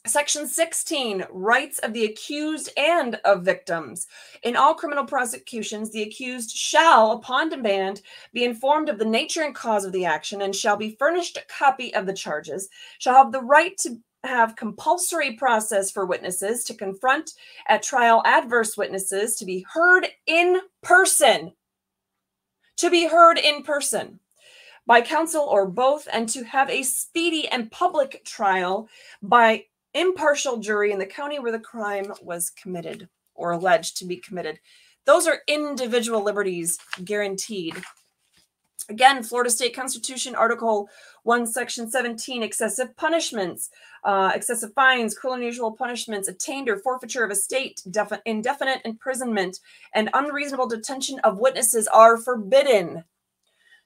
Section 0.07 0.47
16, 0.47 1.25
rights 1.31 1.79
of 1.79 1.95
the 1.95 2.05
accused 2.05 2.71
and 2.77 3.15
of 3.25 3.43
victims. 3.43 4.07
In 4.43 4.55
all 4.55 4.75
criminal 4.75 5.07
prosecutions, 5.07 5.91
the 5.91 6.03
accused 6.03 6.51
shall, 6.51 7.13
upon 7.13 7.49
demand, 7.49 8.03
be 8.35 8.45
informed 8.45 8.91
of 8.91 8.99
the 8.99 9.07
nature 9.07 9.41
and 9.41 9.55
cause 9.55 9.87
of 9.87 9.93
the 9.93 10.05
action 10.05 10.43
and 10.43 10.55
shall 10.55 10.77
be 10.77 10.95
furnished 10.99 11.39
a 11.39 11.53
copy 11.53 11.95
of 11.95 12.05
the 12.05 12.13
charges, 12.13 12.69
shall 12.99 13.15
have 13.15 13.33
the 13.33 13.41
right 13.41 13.79
to 13.79 13.99
have 14.25 14.57
compulsory 14.57 15.37
process 15.37 15.91
for 15.91 16.05
witnesses 16.05 16.65
to 16.65 16.75
confront 16.75 17.33
at 17.69 17.83
trial 17.83 18.23
adverse 18.27 18.77
witnesses 18.77 19.37
to 19.37 19.47
be 19.47 19.65
heard 19.73 20.07
in 20.27 20.61
person. 20.83 21.53
To 22.77 22.91
be 22.91 23.07
heard 23.09 23.39
in 23.39 23.63
person 23.63 24.21
by 24.87 25.01
counsel 25.01 25.45
or 25.45 25.67
both, 25.67 26.07
and 26.13 26.29
to 26.29 26.45
have 26.45 26.69
a 26.69 26.83
speedy 26.83 27.49
and 27.49 27.71
public 27.71 28.23
trial 28.27 28.87
by 29.23 29.65
impartial 29.95 30.59
jury 30.59 30.93
in 30.93 30.99
the 30.99 31.07
county 31.07 31.39
where 31.39 31.53
the 31.53 31.59
crime 31.59 32.13
was 32.23 32.51
committed 32.51 33.09
or 33.35 33.53
alleged 33.53 33.97
to 33.99 34.05
be 34.05 34.17
committed. 34.17 34.59
Those 35.05 35.27
are 35.27 35.43
individual 35.47 36.23
liberties 36.23 36.79
guaranteed. 37.05 37.83
Again, 38.91 39.23
Florida 39.23 39.51
State 39.51 39.75
Constitution, 39.75 40.35
Article 40.35 40.91
1, 41.23 41.47
Section 41.47 41.91
17, 41.91 42.43
excessive 42.43 42.95
punishments, 42.97 43.71
uh, 44.05 44.33
excessive 44.35 44.75
fines, 44.75 45.15
cruel 45.15 45.35
and 45.35 45.43
unusual 45.43 45.73
punishments, 45.73 46.29
attainder, 46.29 46.77
forfeiture 46.77 47.25
of 47.25 47.31
estate, 47.31 47.83
indefinite 48.27 48.83
imprisonment, 48.85 49.61
and 49.95 50.11
unreasonable 50.13 50.69
detention 50.69 51.19
of 51.21 51.39
witnesses 51.39 51.89
are 51.89 52.19
forbidden. 52.19 53.05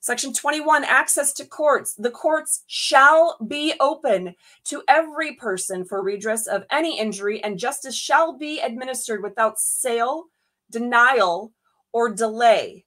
Section 0.00 0.32
21 0.32 0.84
access 0.84 1.32
to 1.34 1.44
courts. 1.44 1.94
The 1.94 2.10
courts 2.10 2.62
shall 2.66 3.36
be 3.46 3.74
open 3.80 4.34
to 4.64 4.82
every 4.86 5.34
person 5.34 5.84
for 5.84 6.02
redress 6.02 6.46
of 6.46 6.64
any 6.70 6.98
injury, 6.98 7.42
and 7.42 7.58
justice 7.58 7.96
shall 7.96 8.38
be 8.38 8.60
administered 8.60 9.22
without 9.22 9.58
sale, 9.58 10.26
denial, 10.70 11.52
or 11.92 12.10
delay. 12.10 12.84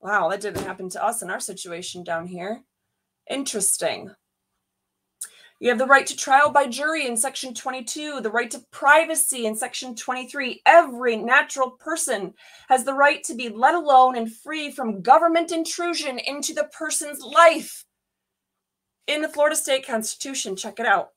Wow, 0.00 0.28
that 0.30 0.40
didn't 0.40 0.64
happen 0.64 0.88
to 0.90 1.04
us 1.04 1.22
in 1.22 1.30
our 1.30 1.40
situation 1.40 2.04
down 2.04 2.26
here. 2.26 2.62
Interesting. 3.28 4.10
You 5.60 5.68
have 5.68 5.78
the 5.78 5.86
right 5.86 6.06
to 6.06 6.16
trial 6.16 6.50
by 6.50 6.66
jury 6.66 7.06
in 7.06 7.16
Section 7.16 7.54
22, 7.54 8.20
the 8.20 8.30
right 8.30 8.50
to 8.50 8.64
privacy 8.72 9.46
in 9.46 9.54
Section 9.54 9.94
23. 9.94 10.62
Every 10.66 11.16
natural 11.16 11.70
person 11.70 12.34
has 12.68 12.84
the 12.84 12.94
right 12.94 13.22
to 13.24 13.34
be 13.34 13.48
let 13.48 13.74
alone 13.74 14.16
and 14.16 14.32
free 14.32 14.72
from 14.72 15.00
government 15.00 15.52
intrusion 15.52 16.18
into 16.18 16.54
the 16.54 16.68
person's 16.76 17.20
life. 17.20 17.84
In 19.06 19.22
the 19.22 19.28
Florida 19.28 19.54
State 19.54 19.86
Constitution, 19.86 20.56
check 20.56 20.80
it 20.80 20.86
out. 20.86 21.10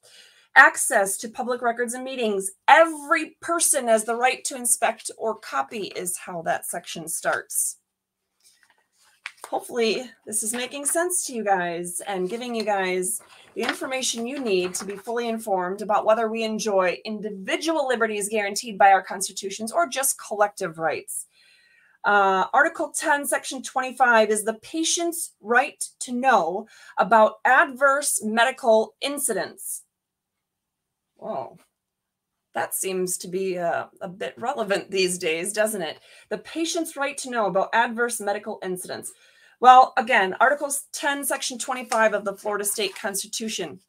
Access 0.55 1.17
to 1.17 1.29
public 1.29 1.61
records 1.61 1.95
and 1.95 2.03
meetings. 2.03 2.51
Every 2.67 3.37
person 3.41 3.87
has 3.87 4.03
the 4.03 4.15
right 4.15 4.43
to 4.45 4.55
inspect 4.55 5.09
or 5.17 5.35
copy, 5.35 5.91
is 5.95 6.17
how 6.17 6.43
that 6.43 6.65
section 6.65 7.07
starts 7.07 7.77
hopefully 9.47 10.09
this 10.25 10.43
is 10.43 10.53
making 10.53 10.85
sense 10.85 11.25
to 11.25 11.33
you 11.33 11.43
guys 11.43 12.01
and 12.05 12.29
giving 12.29 12.53
you 12.53 12.63
guys 12.63 13.21
the 13.57 13.63
information 13.63 14.27
you 14.27 14.37
need 14.37 14.75
to 14.75 14.85
be 14.85 14.95
fully 14.95 15.27
informed 15.27 15.81
about 15.81 16.05
whether 16.05 16.29
we 16.29 16.43
enjoy 16.43 16.95
individual 17.03 17.87
liberties 17.87 18.29
guaranteed 18.29 18.77
by 18.77 18.91
our 18.91 19.01
constitutions 19.01 19.71
or 19.71 19.87
just 19.87 20.21
collective 20.21 20.77
rights. 20.77 21.25
Uh, 22.05 22.45
Article 22.53 22.91
10, 22.91 23.25
Section 23.25 23.63
25 23.63 24.29
is 24.29 24.43
the 24.43 24.53
patient's 24.53 25.33
right 25.41 25.83
to 26.01 26.11
know 26.11 26.67
about 26.99 27.37
adverse 27.45 28.23
medical 28.23 28.93
incidents. 29.01 29.81
Whoa, 31.15 31.57
that 32.53 32.75
seems 32.75 33.17
to 33.17 33.27
be 33.27 33.55
a, 33.55 33.67
uh, 33.67 33.87
a 34.01 34.07
bit 34.07 34.35
relevant 34.37 34.91
these 34.91 35.17
days, 35.17 35.51
doesn't 35.51 35.81
it? 35.81 35.97
The 36.29 36.37
patient's 36.37 36.95
right 36.95 37.17
to 37.17 37.31
know 37.31 37.47
about 37.47 37.73
adverse 37.73 38.19
medical 38.19 38.59
incidents. 38.61 39.13
Well, 39.59 39.93
again, 39.97 40.35
Articles 40.39 40.85
10, 40.93 41.25
Section 41.25 41.57
25 41.57 42.13
of 42.13 42.25
the 42.25 42.35
Florida 42.35 42.63
State 42.63 42.95
Constitution. 42.95 43.79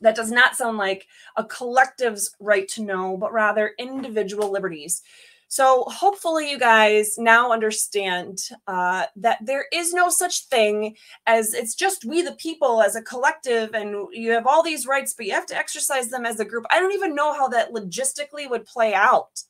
That 0.00 0.16
does 0.16 0.32
not 0.32 0.56
sound 0.56 0.76
like 0.76 1.06
a 1.36 1.44
collective's 1.44 2.34
right 2.40 2.66
to 2.68 2.82
know, 2.82 3.16
but 3.16 3.32
rather 3.32 3.74
individual 3.78 4.50
liberties. 4.50 5.02
So, 5.46 5.84
hopefully, 5.84 6.50
you 6.50 6.58
guys 6.58 7.16
now 7.16 7.52
understand 7.52 8.40
uh, 8.66 9.04
that 9.14 9.38
there 9.40 9.66
is 9.72 9.94
no 9.94 10.08
such 10.08 10.46
thing 10.46 10.96
as 11.28 11.54
it's 11.54 11.76
just 11.76 12.04
we, 12.04 12.22
the 12.22 12.32
people, 12.32 12.82
as 12.82 12.96
a 12.96 13.02
collective, 13.02 13.72
and 13.72 14.08
you 14.10 14.32
have 14.32 14.48
all 14.48 14.64
these 14.64 14.84
rights, 14.84 15.14
but 15.14 15.26
you 15.26 15.32
have 15.32 15.46
to 15.46 15.56
exercise 15.56 16.08
them 16.08 16.26
as 16.26 16.40
a 16.40 16.44
group. 16.44 16.66
I 16.72 16.80
don't 16.80 16.92
even 16.92 17.14
know 17.14 17.32
how 17.32 17.46
that 17.48 17.72
logistically 17.72 18.50
would 18.50 18.66
play 18.66 18.94
out. 18.94 19.44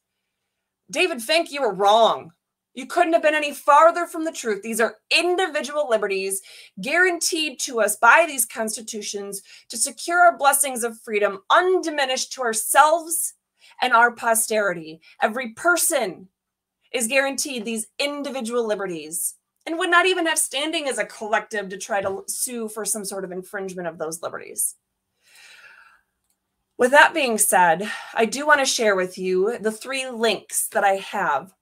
David 0.90 1.22
Fink, 1.22 1.50
you 1.50 1.62
were 1.62 1.72
wrong. 1.72 2.32
You 2.74 2.86
couldn't 2.86 3.12
have 3.12 3.22
been 3.22 3.34
any 3.34 3.52
farther 3.52 4.06
from 4.06 4.24
the 4.24 4.32
truth. 4.32 4.62
These 4.62 4.80
are 4.80 4.98
individual 5.16 5.88
liberties 5.88 6.42
guaranteed 6.80 7.60
to 7.60 7.80
us 7.80 7.96
by 7.96 8.24
these 8.26 8.44
constitutions 8.44 9.42
to 9.68 9.76
secure 9.76 10.18
our 10.18 10.36
blessings 10.36 10.82
of 10.82 11.00
freedom 11.00 11.40
undiminished 11.50 12.32
to 12.32 12.42
ourselves 12.42 13.34
and 13.80 13.92
our 13.92 14.10
posterity. 14.10 15.00
Every 15.22 15.50
person 15.50 16.28
is 16.92 17.06
guaranteed 17.06 17.64
these 17.64 17.86
individual 17.98 18.66
liberties 18.66 19.34
and 19.66 19.78
would 19.78 19.90
not 19.90 20.06
even 20.06 20.26
have 20.26 20.38
standing 20.38 20.88
as 20.88 20.98
a 20.98 21.06
collective 21.06 21.68
to 21.68 21.78
try 21.78 22.00
to 22.00 22.22
sue 22.26 22.68
for 22.68 22.84
some 22.84 23.04
sort 23.04 23.24
of 23.24 23.32
infringement 23.32 23.88
of 23.88 23.98
those 23.98 24.20
liberties. 24.20 24.74
With 26.76 26.90
that 26.90 27.14
being 27.14 27.38
said, 27.38 27.88
I 28.14 28.24
do 28.24 28.46
want 28.46 28.60
to 28.60 28.66
share 28.66 28.96
with 28.96 29.16
you 29.16 29.58
the 29.58 29.72
three 29.72 30.08
links 30.08 30.66
that 30.68 30.82
I 30.82 30.96
have, 30.96 31.54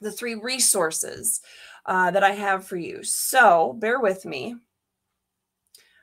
the 0.00 0.12
three 0.12 0.34
resources 0.34 1.40
uh, 1.86 2.10
that 2.10 2.24
I 2.24 2.32
have 2.32 2.66
for 2.66 2.76
you. 2.76 3.02
So 3.02 3.74
bear 3.78 4.00
with 4.00 4.24
me. 4.24 4.56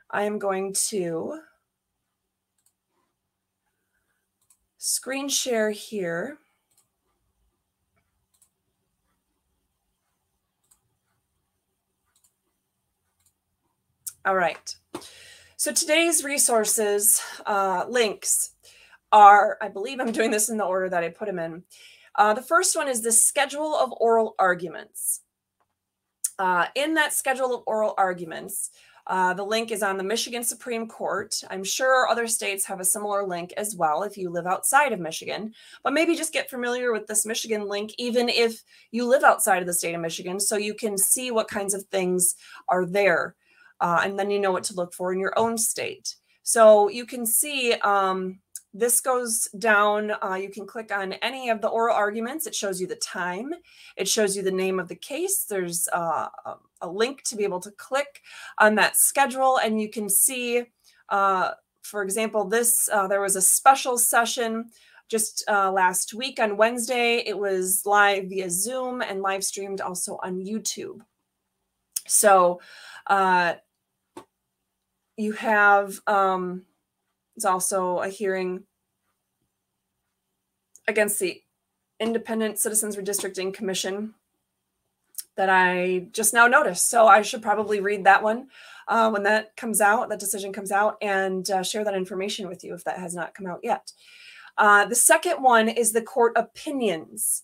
I 0.09 0.23
am 0.23 0.39
going 0.39 0.73
to 0.89 1.39
screen 4.77 5.29
share 5.29 5.71
here. 5.71 6.37
All 14.25 14.35
right. 14.35 14.75
So 15.57 15.73
today's 15.73 16.23
resources 16.23 17.21
uh, 17.45 17.85
links 17.89 18.51
are, 19.11 19.57
I 19.61 19.67
believe 19.67 19.99
I'm 19.99 20.11
doing 20.11 20.31
this 20.31 20.49
in 20.49 20.57
the 20.57 20.63
order 20.63 20.89
that 20.89 21.03
I 21.03 21.09
put 21.09 21.27
them 21.27 21.39
in. 21.39 21.63
Uh, 22.15 22.33
the 22.33 22.41
first 22.41 22.75
one 22.75 22.87
is 22.87 23.01
the 23.01 23.11
schedule 23.11 23.75
of 23.75 23.93
oral 23.99 24.35
arguments. 24.39 25.21
Uh, 26.39 26.67
in 26.75 26.93
that 26.95 27.13
schedule 27.13 27.55
of 27.55 27.63
oral 27.67 27.93
arguments, 27.97 28.71
uh, 29.07 29.33
the 29.33 29.43
link 29.43 29.71
is 29.71 29.83
on 29.83 29.97
the 29.97 30.03
Michigan 30.03 30.43
Supreme 30.43 30.87
Court. 30.87 31.35
I'm 31.49 31.63
sure 31.63 32.07
other 32.07 32.25
states 32.25 32.65
have 32.65 32.79
a 32.79 32.85
similar 32.85 33.27
link 33.27 33.53
as 33.57 33.75
well 33.75 34.03
if 34.03 34.17
you 34.17 34.29
live 34.29 34.47
outside 34.47 34.93
of 34.93 34.99
Michigan, 34.99 35.53
but 35.83 35.93
maybe 35.93 36.15
just 36.15 36.31
get 36.31 36.49
familiar 36.49 36.93
with 36.93 37.05
this 37.07 37.25
Michigan 37.25 37.67
link, 37.67 37.93
even 37.97 38.29
if 38.29 38.63
you 38.91 39.05
live 39.05 39.23
outside 39.23 39.59
of 39.59 39.67
the 39.67 39.73
state 39.73 39.93
of 39.93 40.01
Michigan, 40.01 40.39
so 40.39 40.55
you 40.55 40.73
can 40.73 40.97
see 40.97 41.31
what 41.31 41.49
kinds 41.49 41.73
of 41.73 41.83
things 41.85 42.35
are 42.69 42.85
there 42.85 43.35
uh, 43.81 44.01
and 44.03 44.17
then 44.17 44.31
you 44.31 44.39
know 44.39 44.51
what 44.51 44.63
to 44.63 44.73
look 44.73 44.93
for 44.93 45.11
in 45.11 45.19
your 45.19 45.37
own 45.37 45.57
state. 45.57 46.15
So 46.43 46.87
you 46.87 47.05
can 47.05 47.25
see 47.25 47.73
um, 47.73 48.39
this 48.73 49.01
goes 49.01 49.47
down. 49.59 50.13
Uh, 50.23 50.35
you 50.35 50.49
can 50.49 50.65
click 50.65 50.91
on 50.91 51.13
any 51.13 51.49
of 51.49 51.61
the 51.61 51.67
oral 51.67 51.95
arguments. 51.95 52.47
It 52.47 52.55
shows 52.55 52.81
you 52.81 52.87
the 52.87 52.95
time. 52.95 53.53
It 53.97 54.07
shows 54.07 54.35
you 54.35 54.41
the 54.41 54.51
name 54.51 54.79
of 54.79 54.87
the 54.87 54.95
case. 54.95 55.45
There's 55.45 55.87
uh, 55.93 56.27
a 56.81 56.87
link 56.87 57.23
to 57.23 57.35
be 57.35 57.43
able 57.43 57.59
to 57.61 57.71
click 57.71 58.21
on 58.57 58.75
that 58.75 58.97
schedule, 58.97 59.57
and 59.57 59.79
you 59.79 59.89
can 59.89 60.09
see, 60.09 60.63
uh, 61.09 61.51
for 61.83 62.01
example, 62.01 62.45
this 62.45 62.89
uh, 62.91 63.07
there 63.07 63.21
was 63.21 63.35
a 63.35 63.41
special 63.41 63.97
session 63.97 64.69
just 65.07 65.43
uh, 65.47 65.71
last 65.71 66.15
week 66.15 66.39
on 66.39 66.57
Wednesday. 66.57 67.17
It 67.17 67.37
was 67.37 67.83
live 67.85 68.29
via 68.29 68.49
Zoom 68.49 69.01
and 69.01 69.21
live 69.21 69.43
streamed 69.43 69.81
also 69.81 70.17
on 70.23 70.39
YouTube. 70.39 71.01
So 72.07 72.59
uh, 73.05 73.55
you 75.17 75.33
have 75.33 75.99
um, 76.07 76.63
it's 77.35 77.45
also 77.45 77.99
a 77.99 78.09
hearing 78.09 78.63
against 80.87 81.19
the 81.19 81.41
Independent 81.99 82.59
Citizens 82.59 82.95
Redistricting 82.95 83.53
Commission 83.53 84.13
that 85.35 85.49
I 85.49 86.07
just 86.11 86.33
now 86.33 86.47
noticed. 86.47 86.89
So 86.89 87.07
I 87.07 87.21
should 87.21 87.41
probably 87.41 87.79
read 87.79 88.03
that 88.03 88.23
one 88.23 88.47
uh, 88.87 89.09
when 89.09 89.23
that 89.23 89.55
comes 89.55 89.81
out, 89.81 90.09
that 90.09 90.19
decision 90.19 90.53
comes 90.53 90.71
out, 90.71 90.97
and 91.01 91.49
uh, 91.49 91.63
share 91.63 91.83
that 91.83 91.95
information 91.95 92.47
with 92.47 92.63
you 92.63 92.73
if 92.73 92.83
that 92.83 92.99
has 92.99 93.15
not 93.15 93.33
come 93.33 93.47
out 93.47 93.61
yet. 93.63 93.91
Uh, 94.57 94.85
the 94.85 94.95
second 94.95 95.41
one 95.41 95.67
is 95.69 95.91
the 95.91 96.01
court 96.01 96.33
opinions. 96.35 97.43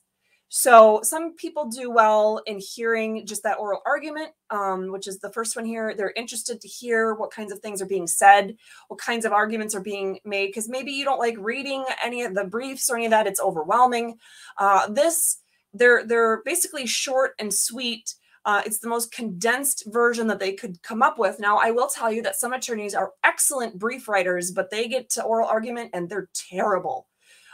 So 0.52 1.00
some 1.04 1.36
people 1.36 1.66
do 1.68 1.92
well 1.92 2.42
in 2.48 2.60
hearing 2.60 3.26
just 3.28 3.44
that 3.44 3.60
oral 3.60 3.82
argument, 3.86 4.30
um, 4.50 4.92
which 4.92 5.08
is 5.08 5.20
the 5.20 5.32
first 5.32 5.56
one 5.56 5.64
here. 5.64 5.94
They're 5.96 6.14
interested 6.16 6.60
to 6.60 6.68
hear 6.68 7.14
what 7.14 7.30
kinds 7.30 7.52
of 7.52 7.60
things 7.60 7.84
are 7.84 7.88
being 7.88 8.08
said, 8.08 8.58
what 8.88 9.00
kinds 9.00 9.26
of 9.26 9.32
arguments 9.32 9.76
are 9.76 9.80
being 9.82 10.20
made, 10.26 10.48
because 10.48 10.68
maybe 10.68 10.92
you 10.92 11.06
don't 11.06 11.20
like 11.20 11.36
reading 11.38 11.86
any 12.04 12.24
of 12.24 12.34
the 12.34 12.46
briefs 12.46 12.90
or 12.90 12.96
any 12.96 13.06
of 13.06 13.12
that. 13.12 13.28
It's 13.28 13.40
overwhelming. 13.40 14.18
Uh, 14.58 14.88
this, 14.90 15.38
they're 15.72 16.04
they're 16.06 16.42
basically 16.44 16.88
short 16.88 17.36
and 17.38 17.54
sweet. 17.54 18.16
Uh, 18.44 18.64
it's 18.66 18.80
the 18.80 18.90
most 18.90 19.12
condensed 19.12 19.84
version 19.88 20.26
that 20.26 20.40
they 20.40 20.54
could 20.54 20.82
come 20.82 21.04
up 21.04 21.20
with. 21.20 21.40
Now, 21.40 21.60
I 21.60 21.70
will 21.70 21.88
tell 21.88 22.12
you 22.12 22.24
that 22.24 22.38
some 22.38 22.54
attorneys 22.54 22.96
are 22.96 23.12
excellent 23.24 23.78
brief 23.78 24.08
writers, 24.08 24.50
but 24.50 24.72
they 24.72 24.88
get 24.88 25.12
to 25.12 25.24
oral 25.24 25.48
argument 25.48 25.92
and 25.94 26.10
they're 26.10 26.30
terrible. 26.34 27.09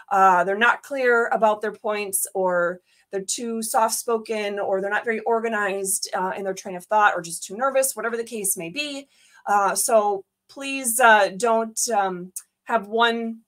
Uh, 0.10 0.44
they're 0.44 0.58
not 0.58 0.84
clear 0.84 1.28
about 1.28 1.62
their 1.62 1.72
points 1.72 2.28
or 2.34 2.80
they're 3.12 3.24
too 3.24 3.62
soft 3.62 3.96
spoken 3.96 4.60
or 4.60 4.82
they're 4.82 4.90
not 4.90 5.06
very 5.06 5.20
organized 5.22 6.10
uh, 6.14 6.32
in 6.36 6.44
their 6.44 6.54
train 6.54 6.76
of 6.76 6.86
thought 6.86 7.14
or 7.16 7.22
just 7.22 7.44
too 7.44 7.56
nervous, 7.56 7.96
whatever 7.96 8.18
the 8.18 8.24
case 8.24 8.58
may 8.58 8.70
be. 8.70 9.08
Uh, 9.46 9.76
so 9.76 10.24
please 10.50 11.00
uh, 11.00 11.30
don't 11.38 11.80
um, 11.96 12.32
have 12.66 12.88
one, 12.88 13.40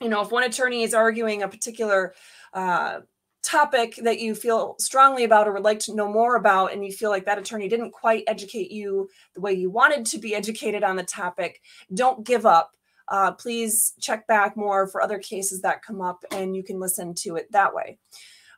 you 0.00 0.08
know, 0.08 0.22
if 0.22 0.30
one 0.30 0.42
attorney 0.42 0.82
is 0.82 0.94
arguing 0.94 1.42
a 1.42 1.48
particular 1.48 2.14
uh, 2.52 3.00
topic 3.46 3.94
that 4.02 4.18
you 4.18 4.34
feel 4.34 4.74
strongly 4.80 5.22
about 5.22 5.46
or 5.46 5.52
would 5.52 5.62
like 5.62 5.78
to 5.78 5.94
know 5.94 6.10
more 6.10 6.34
about 6.34 6.72
and 6.72 6.84
you 6.84 6.90
feel 6.90 7.10
like 7.10 7.24
that 7.24 7.38
attorney 7.38 7.68
didn't 7.68 7.92
quite 7.92 8.24
educate 8.26 8.72
you 8.72 9.08
the 9.34 9.40
way 9.40 9.52
you 9.52 9.70
wanted 9.70 10.04
to 10.04 10.18
be 10.18 10.34
educated 10.34 10.82
on 10.82 10.96
the 10.96 11.04
topic 11.04 11.60
don't 11.94 12.26
give 12.26 12.44
up 12.44 12.75
uh, 13.08 13.32
please 13.32 13.94
check 14.00 14.26
back 14.26 14.56
more 14.56 14.86
for 14.86 15.02
other 15.02 15.18
cases 15.18 15.60
that 15.62 15.82
come 15.82 16.00
up 16.00 16.24
and 16.30 16.56
you 16.56 16.62
can 16.62 16.80
listen 16.80 17.14
to 17.14 17.36
it 17.36 17.50
that 17.52 17.74
way. 17.74 17.98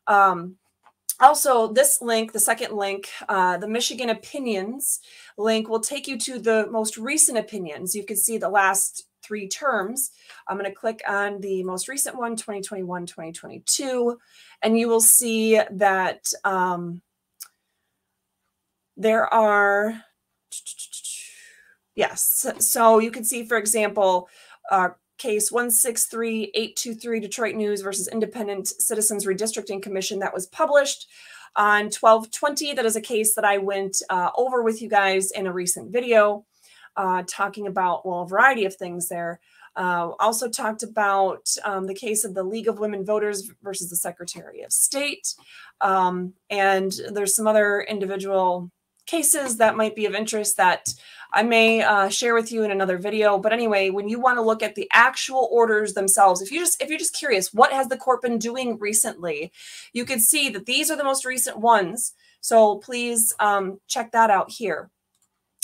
Um, 0.06 0.56
also, 1.20 1.72
this 1.72 2.00
link, 2.00 2.32
the 2.32 2.38
second 2.38 2.76
link, 2.76 3.08
uh, 3.28 3.58
the 3.58 3.66
Michigan 3.66 4.10
opinions 4.10 5.00
link, 5.36 5.68
will 5.68 5.80
take 5.80 6.06
you 6.06 6.16
to 6.18 6.38
the 6.38 6.68
most 6.70 6.96
recent 6.96 7.38
opinions. 7.38 7.94
You 7.94 8.04
can 8.04 8.16
see 8.16 8.38
the 8.38 8.48
last 8.48 9.08
three 9.22 9.48
terms. 9.48 10.12
I'm 10.46 10.56
going 10.56 10.70
to 10.70 10.74
click 10.74 11.02
on 11.08 11.40
the 11.40 11.64
most 11.64 11.88
recent 11.88 12.16
one, 12.16 12.36
2021 12.36 13.06
2022, 13.06 14.18
and 14.62 14.78
you 14.78 14.88
will 14.88 15.00
see 15.00 15.60
that 15.72 16.32
um, 16.44 17.02
there 18.96 19.32
are 19.32 20.02
Yes. 21.98 22.46
So 22.60 23.00
you 23.00 23.10
can 23.10 23.24
see, 23.24 23.44
for 23.44 23.56
example, 23.56 24.28
uh, 24.70 24.90
case 25.18 25.50
163823 25.50 27.18
Detroit 27.18 27.56
News 27.56 27.80
versus 27.80 28.06
Independent 28.06 28.68
Citizens 28.68 29.26
Redistricting 29.26 29.82
Commission 29.82 30.20
that 30.20 30.32
was 30.32 30.46
published 30.46 31.08
on 31.56 31.86
1220. 31.86 32.74
That 32.74 32.86
is 32.86 32.94
a 32.94 33.00
case 33.00 33.34
that 33.34 33.44
I 33.44 33.58
went 33.58 34.00
uh, 34.10 34.30
over 34.36 34.62
with 34.62 34.80
you 34.80 34.88
guys 34.88 35.32
in 35.32 35.48
a 35.48 35.52
recent 35.52 35.90
video, 35.90 36.46
uh, 36.96 37.24
talking 37.26 37.66
about, 37.66 38.06
well, 38.06 38.22
a 38.22 38.28
variety 38.28 38.64
of 38.64 38.76
things 38.76 39.08
there. 39.08 39.40
Uh, 39.74 40.12
also 40.20 40.48
talked 40.48 40.84
about 40.84 41.52
um, 41.64 41.88
the 41.88 41.94
case 41.94 42.24
of 42.24 42.32
the 42.32 42.44
League 42.44 42.68
of 42.68 42.78
Women 42.78 43.04
Voters 43.04 43.50
versus 43.60 43.90
the 43.90 43.96
Secretary 43.96 44.62
of 44.62 44.72
State. 44.72 45.34
Um, 45.80 46.34
and 46.48 46.92
there's 47.10 47.34
some 47.34 47.48
other 47.48 47.80
individual 47.80 48.70
cases 49.08 49.56
that 49.56 49.76
might 49.76 49.96
be 49.96 50.06
of 50.06 50.14
interest 50.14 50.58
that 50.58 50.94
I 51.32 51.42
may 51.42 51.82
uh, 51.82 52.08
share 52.08 52.34
with 52.34 52.50
you 52.50 52.62
in 52.62 52.70
another 52.70 52.96
video. 52.96 53.38
But 53.38 53.52
anyway, 53.52 53.90
when 53.90 54.08
you 54.08 54.18
want 54.18 54.38
to 54.38 54.42
look 54.42 54.62
at 54.62 54.74
the 54.74 54.88
actual 54.92 55.48
orders 55.52 55.94
themselves, 55.94 56.40
if 56.40 56.50
you 56.50 56.60
just 56.60 56.82
if 56.82 56.88
you're 56.88 56.98
just 56.98 57.16
curious, 57.16 57.52
what 57.52 57.72
has 57.72 57.88
the 57.88 57.96
court 57.96 58.22
been 58.22 58.38
doing 58.38 58.78
recently, 58.78 59.52
you 59.92 60.04
can 60.04 60.20
see 60.20 60.48
that 60.50 60.66
these 60.66 60.90
are 60.90 60.96
the 60.96 61.04
most 61.04 61.24
recent 61.24 61.58
ones. 61.58 62.14
So 62.40 62.76
please 62.76 63.34
um, 63.40 63.80
check 63.88 64.12
that 64.12 64.30
out 64.30 64.50
here. 64.50 64.90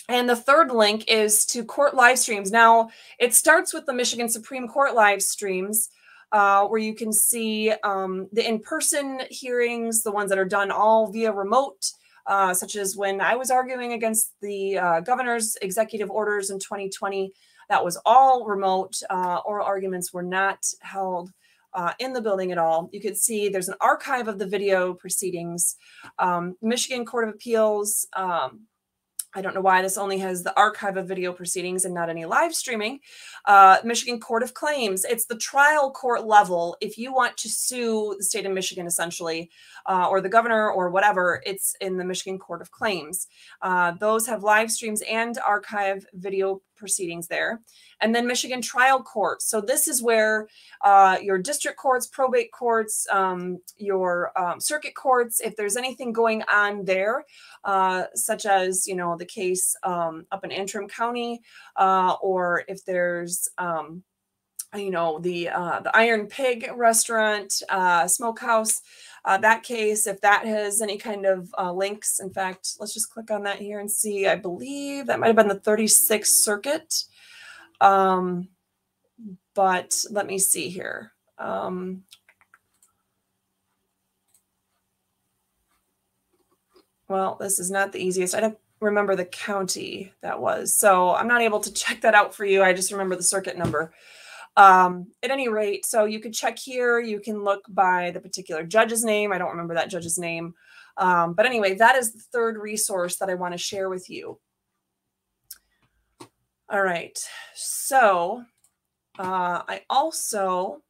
And 0.09 0.29
the 0.29 0.37
third 0.37 0.71
link 0.71 1.05
is 1.09 1.47
to 1.47 1.65
court 1.65 1.95
live 1.95 2.19
streams. 2.19 2.51
Now, 2.51 2.91
it 3.19 3.33
starts 3.33 3.73
with 3.73 3.87
the 3.87 3.95
Michigan 3.95 4.29
Supreme 4.29 4.69
Court 4.69 4.95
live 4.95 5.23
streams. 5.23 5.91
Uh, 6.33 6.67
where 6.67 6.81
you 6.81 6.97
can 6.97 7.13
see 7.13 7.71
um, 7.85 8.27
the 8.33 8.45
in-person 8.45 9.21
hearings, 9.31 10.03
the 10.03 10.11
ones 10.11 10.29
that 10.31 10.39
are 10.39 10.45
done 10.45 10.73
all 10.73 11.07
via 11.07 11.31
remote, 11.31 11.93
uh, 12.27 12.55
such 12.55 12.77
as 12.77 12.97
when 12.97 13.21
I 13.21 13.37
was 13.37 13.51
arguing 13.51 13.93
against 13.93 14.33
the 14.41 14.79
uh, 14.79 15.01
governor's 15.01 15.57
executive 15.63 16.11
orders 16.11 16.51
in 16.51 16.59
2020. 16.59 17.33
That 17.69 17.85
was 17.85 17.99
all 18.05 18.45
remote. 18.45 19.01
Uh, 19.09 19.41
oral 19.45 19.67
arguments 19.67 20.13
were 20.13 20.23
not 20.23 20.65
held 20.81 21.31
uh, 21.73 21.93
in 21.99 22.13
the 22.13 22.21
building 22.21 22.53
at 22.53 22.59
all. 22.59 22.89
You 22.93 23.01
could 23.01 23.17
see 23.17 23.49
there's 23.49 23.69
an 23.69 23.75
archive 23.81 24.29
of 24.29 24.39
the 24.39 24.47
video 24.47 24.95
proceedings. 24.95 25.77
Um, 26.19 26.57
Michigan 26.63 27.05
Court 27.05 27.29
of 27.29 27.35
Appeals 27.35 28.07
um, 28.15 28.67
I 29.35 29.43
don't 29.43 29.55
know 29.55 29.61
why 29.61 29.83
this 29.83 29.99
only 29.99 30.19
has 30.19 30.43
the 30.43 30.57
archive 30.57 30.97
of 30.97 31.09
video 31.09 31.33
proceedings 31.33 31.85
and 31.85 31.95
not 31.95 32.09
any 32.09 32.25
live 32.25 32.55
streaming. 32.55 33.01
Uh, 33.45 33.79
Michigan 33.83 34.21
Court 34.21 34.43
of 34.43 34.55
Claims, 34.55 35.05
it's 35.05 35.27
the 35.27 35.37
trial 35.37 35.91
court 35.91 36.25
level. 36.25 36.77
If 36.81 36.97
you 36.97 37.13
want 37.13 37.37
to 37.39 37.49
sue 37.49 38.15
the 38.17 38.25
state 38.25 38.47
of 38.47 38.53
Michigan, 38.53 38.87
essentially, 38.87 39.51
uh, 39.87 40.09
or 40.09 40.21
the 40.21 40.29
governor 40.29 40.71
or 40.71 40.91
whatever, 40.91 41.43
it's 41.45 41.75
in 41.81 41.97
the 41.97 42.05
Michigan 42.05 42.39
Court 42.39 42.63
of 42.63 42.71
Claims. 42.71 43.27
Uh, 43.61 43.93
those 43.93 44.27
have 44.27 44.45
live 44.45 44.71
streams 44.71 45.03
and 45.03 45.37
archive 45.45 46.07
video 46.15 46.63
proceedings 46.85 47.27
there. 47.29 47.61
And 48.01 48.15
then 48.15 48.27
Michigan 48.27 48.61
trial 48.61 49.03
courts. 49.03 49.49
So 49.51 49.61
this 49.61 49.89
is 49.89 50.03
where 50.03 50.49
uh, 50.83 51.17
your 51.23 51.39
district 51.39 51.79
courts, 51.79 52.07
probate 52.07 52.53
courts, 52.53 53.07
um, 53.11 53.59
your 53.77 54.31
um, 54.39 54.61
circuit 54.61 54.95
courts, 54.95 55.41
if 55.41 55.57
there's 55.57 55.77
anything 55.77 56.13
going 56.13 56.43
on 56.53 56.85
there, 56.85 57.25
uh, 57.65 58.05
such 58.15 58.45
as, 58.47 58.87
you 58.87 58.97
know, 58.97 59.17
the 59.17 59.25
case 59.25 59.77
um, 59.83 60.27
up 60.31 60.45
in 60.45 60.53
Antrim 60.53 60.89
County, 60.89 61.41
uh, 61.77 62.17
or 62.21 62.65
if 62.69 62.85
there's, 62.85 63.49
um, 63.59 64.03
you 64.75 64.91
know, 64.91 65.19
the 65.19 65.49
uh, 65.49 65.81
the 65.81 65.97
Iron 65.97 66.27
Pig 66.27 66.71
restaurant, 66.75 67.63
uh, 67.69 68.07
smokehouse. 68.07 68.83
Uh, 69.25 69.39
that 69.39 69.63
case, 69.63 70.07
if 70.07 70.21
that 70.21 70.45
has 70.45 70.83
any 70.83 70.99
kind 70.99 71.25
of 71.25 71.53
uh, 71.59 71.73
links, 71.73 72.21
in 72.21 72.31
fact, 72.31 72.75
let's 72.79 72.93
just 72.93 73.11
click 73.11 73.31
on 73.31 73.43
that 73.45 73.59
here 73.59 73.81
and 73.81 73.91
see. 73.91 74.27
I 74.27 74.37
believe 74.37 75.07
that 75.07 75.19
might 75.19 75.29
have 75.29 75.37
been 75.37 75.49
the 75.49 75.61
36th 75.61 76.27
Circuit. 76.27 77.05
Um, 77.81 78.49
but 79.55 79.95
let 80.11 80.27
me 80.27 80.39
see 80.39 80.69
here. 80.69 81.13
Um, 81.39 82.03
well, 87.09 87.37
this 87.41 87.59
is 87.59 87.71
not 87.71 87.93
the 87.93 88.05
easiest. 88.05 88.35
I 88.35 88.41
don't 88.41 88.59
remember 88.81 89.17
the 89.17 89.25
county 89.25 90.13
that 90.21 90.41
was. 90.41 90.77
So 90.77 91.15
I'm 91.15 91.29
not 91.29 91.41
able 91.41 91.61
to 91.61 91.73
check 91.73 92.03
that 92.03 92.15
out 92.15 92.35
for 92.35 92.45
you. 92.45 92.63
I 92.63 92.73
just 92.73 92.93
remember 92.93 93.17
the 93.17 93.23
circuit 93.23 93.57
number. 93.57 93.93
Um, 94.57 95.09
at 95.23 95.33
any 95.33 95.49
rate, 95.49 95.85
so 95.85 96.05
you 96.05 96.21
could 96.21 96.33
check 96.33 96.59
here. 96.59 97.01
You 97.01 97.19
can 97.19 97.43
look 97.43 97.65
by 97.69 98.13
the 98.13 98.21
particular 98.21 98.63
judge's 98.63 99.05
name. 99.05 99.33
I 99.33 99.39
don't 99.39 99.51
remember 99.51 99.75
that 99.75 99.91
judge's 99.91 100.17
name. 100.17 100.55
Um, 100.97 101.35
but 101.35 101.45
anyway, 101.47 101.75
that 101.75 101.97
is 101.97 102.13
the 102.13 102.21
third 102.21 102.57
resource 102.57 103.17
that 103.17 103.29
I 103.29 103.35
want 103.35 103.53
to 103.53 103.59
share 103.59 103.89
with 103.89 104.09
you. 104.09 104.39
All 106.69 106.83
right. 106.83 107.19
So 107.55 108.45
uh, 109.19 109.63
I 109.69 109.83
also 109.91 110.83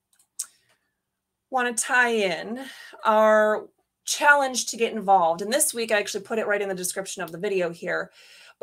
want 1.51 1.75
to 1.75 1.83
tie 1.83 2.11
in 2.11 2.61
our 3.05 3.67
challenge 4.05 4.67
to 4.67 4.77
get 4.77 4.93
involved. 4.93 5.41
And 5.41 5.53
this 5.53 5.73
week, 5.73 5.91
I 5.91 5.99
actually 5.99 6.25
put 6.25 6.39
it 6.39 6.47
right 6.47 6.61
in 6.61 6.69
the 6.69 6.75
description 6.75 7.23
of 7.23 7.33
the 7.33 7.39
video 7.39 7.71
here. 7.71 8.11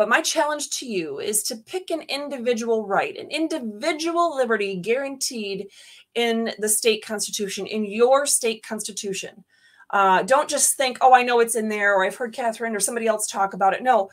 But 0.01 0.09
my 0.09 0.21
challenge 0.21 0.71
to 0.79 0.87
you 0.87 1.19
is 1.19 1.43
to 1.43 1.55
pick 1.55 1.91
an 1.91 2.01
individual 2.09 2.87
right, 2.87 3.15
an 3.15 3.29
individual 3.29 4.35
liberty 4.35 4.75
guaranteed 4.75 5.67
in 6.15 6.53
the 6.57 6.67
state 6.67 7.05
constitution, 7.05 7.67
in 7.67 7.85
your 7.85 8.25
state 8.25 8.63
constitution. 8.63 9.43
Uh, 9.91 10.23
don't 10.23 10.49
just 10.49 10.75
think, 10.75 10.97
oh, 11.01 11.13
I 11.13 11.21
know 11.21 11.39
it's 11.39 11.53
in 11.53 11.69
there, 11.69 11.93
or 11.93 12.03
I've 12.03 12.15
heard 12.15 12.33
Catherine 12.33 12.75
or 12.75 12.79
somebody 12.79 13.05
else 13.05 13.27
talk 13.27 13.53
about 13.53 13.75
it. 13.75 13.83
No, 13.83 14.09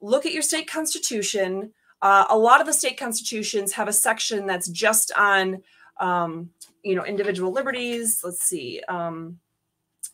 look 0.00 0.24
at 0.24 0.32
your 0.32 0.40
state 0.40 0.70
constitution. 0.70 1.72
Uh, 2.00 2.26
a 2.30 2.38
lot 2.38 2.60
of 2.60 2.68
the 2.68 2.72
state 2.72 2.96
constitutions 2.96 3.72
have 3.72 3.88
a 3.88 3.92
section 3.92 4.46
that's 4.46 4.68
just 4.68 5.10
on, 5.18 5.64
um, 5.98 6.48
you 6.84 6.94
know, 6.94 7.04
individual 7.04 7.50
liberties. 7.50 8.20
Let's 8.22 8.44
see. 8.44 8.82
Um, 8.86 9.40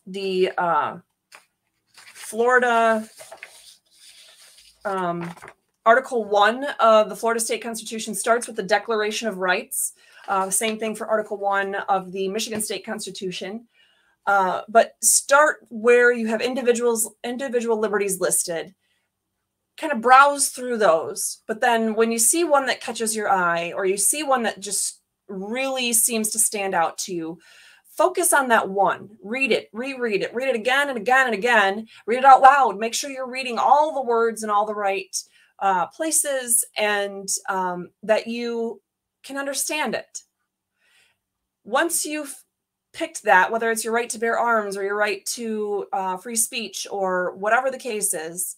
the 0.07 0.51
uh, 0.57 0.97
Florida 1.93 3.07
um, 4.85 5.29
Article 5.85 6.25
1 6.25 6.65
of 6.79 7.09
the 7.09 7.15
Florida 7.15 7.39
State 7.39 7.63
Constitution 7.63 8.13
starts 8.13 8.47
with 8.47 8.55
the 8.55 8.63
Declaration 8.63 9.27
of 9.27 9.37
Rights. 9.37 9.93
Uh, 10.27 10.49
same 10.49 10.77
thing 10.77 10.95
for 10.95 11.07
Article 11.07 11.37
1 11.37 11.75
of 11.75 12.11
the 12.11 12.27
Michigan 12.27 12.61
State 12.61 12.85
Constitution. 12.85 13.67
Uh, 14.27 14.61
but 14.69 14.95
start 15.01 15.65
where 15.69 16.11
you 16.11 16.27
have 16.27 16.41
individuals 16.41 17.09
individual 17.23 17.79
liberties 17.79 18.19
listed 18.19 18.75
kind 19.77 19.91
of 19.91 19.99
browse 19.99 20.49
through 20.49 20.77
those 20.77 21.41
but 21.47 21.59
then 21.59 21.95
when 21.95 22.11
you 22.11 22.19
see 22.19 22.43
one 22.43 22.67
that 22.67 22.81
catches 22.81 23.15
your 23.15 23.31
eye 23.31 23.73
or 23.75 23.83
you 23.83 23.97
see 23.97 24.21
one 24.21 24.43
that 24.43 24.59
just 24.59 25.01
really 25.27 25.91
seems 25.91 26.29
to 26.29 26.37
stand 26.37 26.75
out 26.75 26.99
to 26.99 27.15
you 27.15 27.39
focus 28.01 28.33
on 28.33 28.47
that 28.47 28.67
one. 28.67 29.09
Read 29.23 29.51
it 29.51 29.69
reread 29.73 30.23
it 30.23 30.33
read 30.33 30.49
it 30.49 30.55
again 30.55 30.89
and 30.89 30.97
again 30.97 31.27
and 31.27 31.35
again. 31.35 31.87
Read 32.07 32.17
it 32.17 32.25
out 32.25 32.41
loud. 32.41 32.79
Make 32.79 32.95
sure 32.95 33.11
you're 33.11 33.29
reading 33.29 33.59
all 33.59 33.93
the 33.93 34.01
words 34.01 34.41
in 34.43 34.49
all 34.49 34.65
the 34.65 34.73
right 34.73 35.15
uh, 35.59 35.85
places 35.85 36.65
and 36.75 37.29
um, 37.47 37.89
that 38.01 38.25
you 38.25 38.81
can 39.23 39.37
understand 39.37 39.93
it. 39.93 40.23
Once 41.63 42.03
you've 42.03 42.35
picked 42.91 43.21
that 43.23 43.51
whether 43.51 43.69
it's 43.69 43.83
your 43.83 43.93
right 43.93 44.09
to 44.09 44.19
bear 44.19 44.39
arms 44.39 44.75
or 44.75 44.83
your 44.83 44.97
right 44.97 45.23
to 45.27 45.85
uh, 45.93 46.17
free 46.17 46.35
speech 46.35 46.87
or 46.89 47.35
whatever 47.35 47.69
the 47.69 47.77
case 47.77 48.13
is 48.15 48.57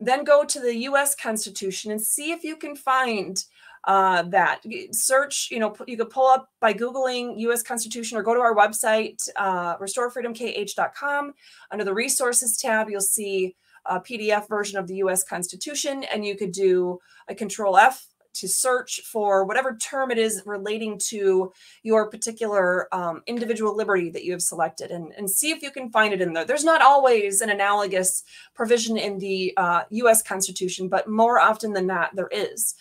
then 0.00 0.24
go 0.24 0.44
to 0.44 0.60
the 0.60 0.74
us 0.74 1.14
constitution 1.14 1.90
and 1.90 2.02
see 2.02 2.32
if 2.32 2.44
you 2.44 2.56
can 2.56 2.76
find 2.76 3.44
uh, 3.86 4.22
that. 4.22 4.62
Search, 4.92 5.48
you 5.50 5.58
know, 5.58 5.74
you 5.86 5.96
could 5.96 6.10
pull 6.10 6.26
up 6.26 6.50
by 6.60 6.72
Googling 6.72 7.38
US 7.40 7.62
Constitution 7.62 8.16
or 8.18 8.22
go 8.22 8.34
to 8.34 8.40
our 8.40 8.54
website, 8.54 9.28
uh, 9.36 9.76
restorefreedomkh.com. 9.78 11.34
Under 11.70 11.84
the 11.84 11.94
resources 11.94 12.56
tab, 12.56 12.88
you'll 12.88 13.00
see 13.00 13.54
a 13.86 14.00
PDF 14.00 14.48
version 14.48 14.78
of 14.78 14.86
the 14.86 14.96
US 14.96 15.22
Constitution, 15.22 16.04
and 16.04 16.24
you 16.24 16.36
could 16.36 16.52
do 16.52 16.98
a 17.28 17.34
control 17.34 17.76
F 17.76 18.06
to 18.34 18.48
search 18.48 19.00
for 19.02 19.44
whatever 19.44 19.76
term 19.76 20.10
it 20.10 20.18
is 20.18 20.42
relating 20.44 20.98
to 20.98 21.52
your 21.82 22.10
particular 22.10 22.92
um, 22.92 23.22
individual 23.26 23.76
liberty 23.76 24.10
that 24.10 24.24
you 24.24 24.32
have 24.32 24.42
selected 24.42 24.90
and, 24.90 25.12
and 25.16 25.30
see 25.30 25.50
if 25.50 25.62
you 25.62 25.70
can 25.70 25.88
find 25.90 26.12
it 26.12 26.20
in 26.20 26.32
there. 26.32 26.44
There's 26.44 26.64
not 26.64 26.82
always 26.82 27.40
an 27.40 27.50
analogous 27.50 28.24
provision 28.54 28.96
in 28.96 29.18
the 29.18 29.54
uh, 29.56 29.82
US 29.90 30.22
Constitution, 30.22 30.88
but 30.88 31.08
more 31.08 31.38
often 31.38 31.72
than 31.72 31.86
not, 31.86 32.14
there 32.16 32.30
is. 32.32 32.74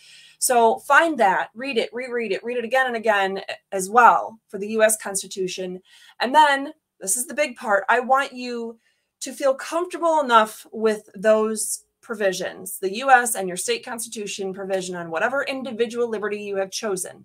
So 0.44 0.80
find 0.80 1.18
that, 1.20 1.52
read 1.56 1.78
it, 1.78 1.90
reread 1.94 2.34
it, 2.34 2.44
read 2.44 2.58
it 2.58 2.66
again 2.66 2.88
and 2.88 2.98
again 2.98 3.38
eh, 3.48 3.54
as 3.72 3.90
well 3.90 4.42
for 4.50 4.58
the 4.58 4.68
US 4.80 4.98
Constitution. 4.98 5.80
And 6.20 6.36
then 6.36 6.74
this 7.00 7.16
is 7.16 7.28
the 7.28 7.34
big 7.34 7.56
part. 7.56 7.86
I 7.88 8.02
want 8.02 8.34
you 8.34 8.78
to 9.22 9.32
feel 9.32 9.56
comfortable 9.56 10.20
enough 10.20 10.68
with 10.74 11.08
those 11.16 11.86
provisions, 12.02 12.78
the 12.78 12.94
US 12.96 13.36
and 13.36 13.48
your 13.48 13.56
state 13.56 13.86
constitution 13.86 14.54
provision 14.54 14.98
on 14.98 15.10
whatever 15.10 15.44
individual 15.44 16.10
liberty 16.10 16.44
you 16.44 16.58
have 16.58 16.72
chosen, 16.72 17.24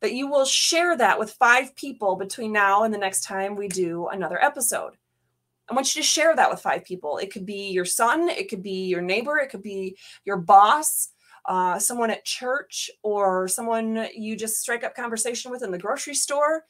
that 0.00 0.14
you 0.14 0.26
will 0.26 0.44
share 0.44 0.96
that 0.96 1.20
with 1.20 1.34
five 1.34 1.76
people 1.76 2.16
between 2.16 2.50
now 2.50 2.82
and 2.82 2.92
the 2.92 2.98
next 2.98 3.22
time 3.22 3.54
we 3.54 3.68
do 3.68 4.08
another 4.08 4.42
episode. 4.42 4.94
I 5.70 5.74
want 5.74 5.94
you 5.94 6.02
to 6.02 6.08
share 6.08 6.34
that 6.34 6.50
with 6.50 6.60
five 6.60 6.84
people. 6.84 7.18
It 7.18 7.32
could 7.32 7.46
be 7.46 7.70
your 7.70 7.84
son, 7.84 8.28
it 8.28 8.48
could 8.50 8.64
be 8.64 8.86
your 8.86 9.00
neighbor, 9.00 9.38
it 9.38 9.50
could 9.50 9.62
be 9.62 9.96
your 10.24 10.38
boss, 10.38 11.11
uh, 11.44 11.78
someone 11.78 12.10
at 12.10 12.24
church 12.24 12.90
or 13.02 13.48
someone 13.48 14.06
you 14.14 14.36
just 14.36 14.60
strike 14.60 14.84
up 14.84 14.94
conversation 14.94 15.50
with 15.50 15.62
in 15.62 15.70
the 15.70 15.78
grocery 15.78 16.14
store. 16.14 16.64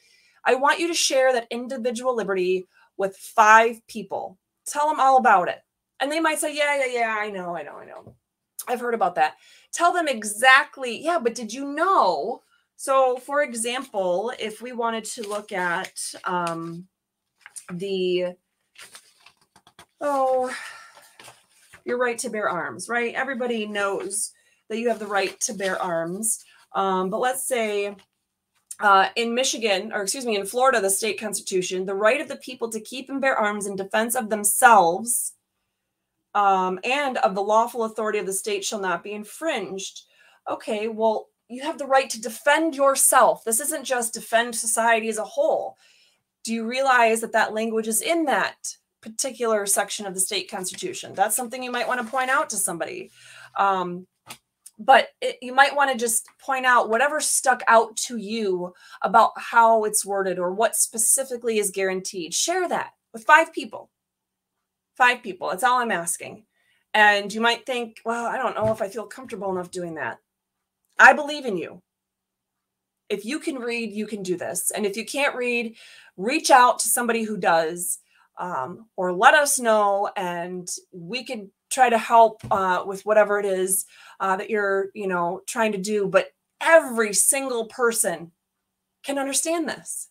I 0.45 0.55
want 0.55 0.81
you 0.81 0.89
to 0.89 0.95
share 0.95 1.33
that 1.33 1.47
individual 1.51 2.17
liberty 2.17 2.67
with 2.97 3.17
five 3.17 3.87
people. 3.87 4.39
Tell 4.67 4.89
them 4.89 5.01
all 5.01 5.19
about 5.19 5.49
it. 5.49 5.61
And 6.01 6.11
they 6.11 6.21
might 6.21 6.39
say, 6.39 6.55
Yeah, 6.55 6.79
yeah, 6.79 7.01
yeah, 7.01 7.17
I 7.19 7.31
know, 7.31 7.57
I 7.57 7.63
know, 7.63 7.77
I 7.77 7.85
know. 7.85 8.15
I've 8.69 8.81
heard 8.81 8.95
about 8.95 9.17
that. 9.17 9.37
Tell 9.73 9.93
them 9.93 10.09
exactly, 10.09 11.03
yeah, 11.03 11.19
but 11.19 11.35
did 11.35 11.53
you 11.53 11.73
know? 11.73 12.43
So, 12.77 13.17
for 13.17 13.43
example, 13.43 14.33
if 14.39 14.61
we 14.61 14.73
wanted 14.73 15.05
to 15.05 15.29
look 15.29 15.53
at 15.53 15.93
um, 16.25 16.87
the, 17.73 18.35
oh, 20.01 20.55
your 21.85 21.99
right 21.99 22.19
to 22.19 22.31
bear 22.31 22.49
arms, 22.49 22.89
right? 22.89 23.15
Everybody 23.15 23.67
knows 23.67 24.33
that 24.73 24.79
you 24.79 24.89
have 24.89 24.99
the 24.99 25.07
right 25.07 25.39
to 25.41 25.53
bear 25.53 25.81
arms. 25.81 26.43
Um, 26.75 27.11
but 27.11 27.21
let's 27.21 27.47
say 27.47 27.95
uh, 28.81 29.09
in 29.17 29.35
Michigan, 29.35 29.93
or 29.93 30.03
excuse 30.03 30.25
me, 30.25 30.37
in 30.37 30.47
Florida, 30.47 30.81
the 30.81 30.89
state 30.89 31.21
constitution, 31.21 31.85
the 31.85 31.95
right 31.95 32.23
of 32.23 32.29
the 32.29 32.37
people 32.37 32.71
to 32.71 32.81
keep 32.81 33.11
and 33.11 33.21
bear 33.21 33.37
arms 33.37 33.67
in 33.67 33.77
defense 33.77 34.15
of 34.15 34.31
themselves 34.31 35.35
um, 36.35 36.81
and 36.85 37.19
of 37.19 37.35
the 37.35 37.43
lawful 37.43 37.85
authority 37.85 38.19
of 38.19 38.25
the 38.25 38.33
state 38.33 38.65
shall 38.65 38.81
not 38.81 39.05
be 39.05 39.13
infringed. 39.13 40.05
Okay, 40.49 40.89
well, 40.89 41.29
you 41.49 41.63
have 41.63 41.77
the 41.77 41.87
right 41.87 42.09
to 42.09 42.21
defend 42.21 42.75
yourself. 42.75 43.45
This 43.45 43.61
isn't 43.61 43.85
just 43.85 44.15
defend 44.15 44.57
society 44.57 45.11
as 45.11 45.19
a 45.19 45.25
whole. 45.25 45.77
Do 46.45 46.55
you 46.55 46.67
realize 46.67 47.21
that 47.21 47.33
that 47.33 47.53
language 47.53 47.89
is 47.89 48.01
in 48.01 48.25
that 48.25 48.75
particular 49.03 49.67
section 49.67 50.07
of 50.07 50.15
the 50.15 50.21
state 50.21 50.51
constitution? 50.51 51.13
That's 51.15 51.37
something 51.37 51.63
you 51.63 51.71
might 51.71 51.87
want 51.87 52.01
to 52.01 52.11
point 52.11 52.31
out 52.31 52.49
to 52.51 52.57
somebody. 52.57 53.11
Um, 53.57 54.07
but 54.79 55.09
it, 55.21 55.37
you 55.43 55.55
might 55.55 55.77
want 55.77 55.93
to 55.93 55.99
just 55.99 56.27
point 56.41 56.67
out 56.67 56.89
whatever 56.89 57.21
stuck 57.21 57.63
out 57.69 57.97
to 57.97 58.17
you 58.17 58.73
about 59.03 59.33
how 59.37 59.85
it's 59.85 60.05
worded 60.05 60.39
or 60.39 60.53
what 60.53 60.77
specifically 60.77 61.59
is 61.59 61.71
guaranteed. 61.71 62.35
Share 62.35 62.69
that 62.69 62.93
with 63.13 63.25
five 63.25 63.53
people. 63.53 63.91
Five 64.97 65.23
people. 65.23 65.49
That's 65.49 65.65
all 65.65 65.79
I'm 65.79 65.91
asking. 65.91 66.45
And 66.95 67.33
you 67.33 67.41
might 67.41 67.65
think, 67.65 68.01
well, 68.05 68.27
I 68.27 68.37
don't 68.37 68.55
know 68.55 68.73
if 68.73 68.83
I 68.83 68.89
feel 68.89 69.07
comfortable 69.07 69.51
enough 69.51 69.71
doing 69.71 69.95
that. 69.95 70.19
I 70.99 71.13
believe 71.15 71.47
in 71.47 71.57
you. 71.57 71.81
If 73.09 73.25
you 73.25 73.41
can 73.41 73.57
read, 73.57 73.93
you 73.93 74.07
can 74.07 74.23
do 74.23 74.37
this. 74.37 74.71
And 74.71 74.87
if 74.87 74.97
you 74.97 75.05
can't 75.05 75.35
read, 75.35 75.77
reach 76.17 76.51
out 76.51 76.79
to 76.81 76.89
somebody 76.89 77.23
who 77.23 77.37
does 77.37 77.99
um, 78.43 78.87
or 78.97 79.13
let 79.13 79.35
us 79.35 79.61
know 79.61 80.11
and 80.17 80.69
we 80.91 81.23
can 81.23 81.51
try 81.71 81.89
to 81.89 81.97
help 81.97 82.43
uh, 82.51 82.83
with 82.85 83.07
whatever 83.07 83.39
it 83.39 83.47
is 83.47 83.87
uh, 84.19 84.37
that 84.37 84.51
you're, 84.51 84.91
you 84.95 85.07
know, 85.07 85.41
trying 85.47 85.71
to 85.73 85.79
do. 85.79 86.09
But 86.09 86.33
every 86.61 87.15
single 87.15 87.67
person 87.67 88.33
can 89.05 89.17
understand 89.17 89.69
this. 89.69 90.09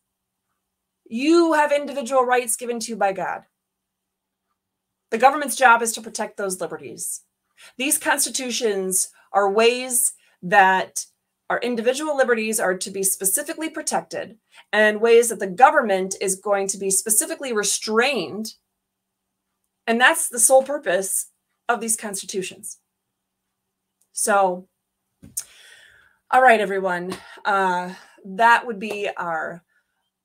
You 1.08 1.54
have 1.54 1.74
individual 1.74 2.24
rights 2.24 2.56
given 2.56 2.80
to 2.80 2.92
you 2.92 2.96
by 2.96 3.12
God. 3.12 3.44
The 5.10 5.18
government's 5.18 5.58
job 5.58 5.82
is 5.82 5.92
to 5.94 6.02
protect 6.02 6.38
those 6.38 6.62
liberties. 6.62 7.22
These 7.78 7.98
constitutions 7.98 9.10
are 9.34 9.52
ways 9.52 10.14
that 10.42 11.06
our 11.52 11.60
individual 11.60 12.16
liberties 12.16 12.62
are 12.62 12.78
to 12.78 12.90
be 12.90 13.04
specifically 13.04 13.70
protected, 13.70 14.38
and 14.72 15.02
ways 15.02 15.28
that 15.28 15.40
the 15.42 15.48
government 15.48 16.16
is 16.22 16.38
going 16.38 16.66
to 16.66 16.78
be 16.78 16.90
specifically 16.90 17.52
restrained. 17.52 18.54
And 19.86 20.00
that's 20.00 20.30
the 20.30 20.40
sole 20.40 20.64
purpose 20.64 21.30
of 21.68 21.82
these 21.82 21.98
constitutions. 21.98 22.80
So, 24.14 24.70
all 26.32 26.42
right, 26.42 26.62
everyone. 26.62 27.18
Uh, 27.44 27.96
that 28.24 28.66
would 28.66 28.80
be 28.80 29.10
our 29.18 29.62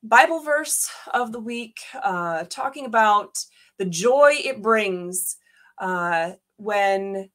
Bible 0.05 0.45
verse 0.45 0.89
of 1.13 1.33
the 1.33 1.41
week, 1.41 1.81
uh, 2.05 2.45
talking 2.49 2.87
about 2.87 3.45
the 3.79 3.85
joy 3.85 4.35
it 4.45 4.63
brings 4.63 5.39
uh, 5.79 6.35
when 6.57 7.31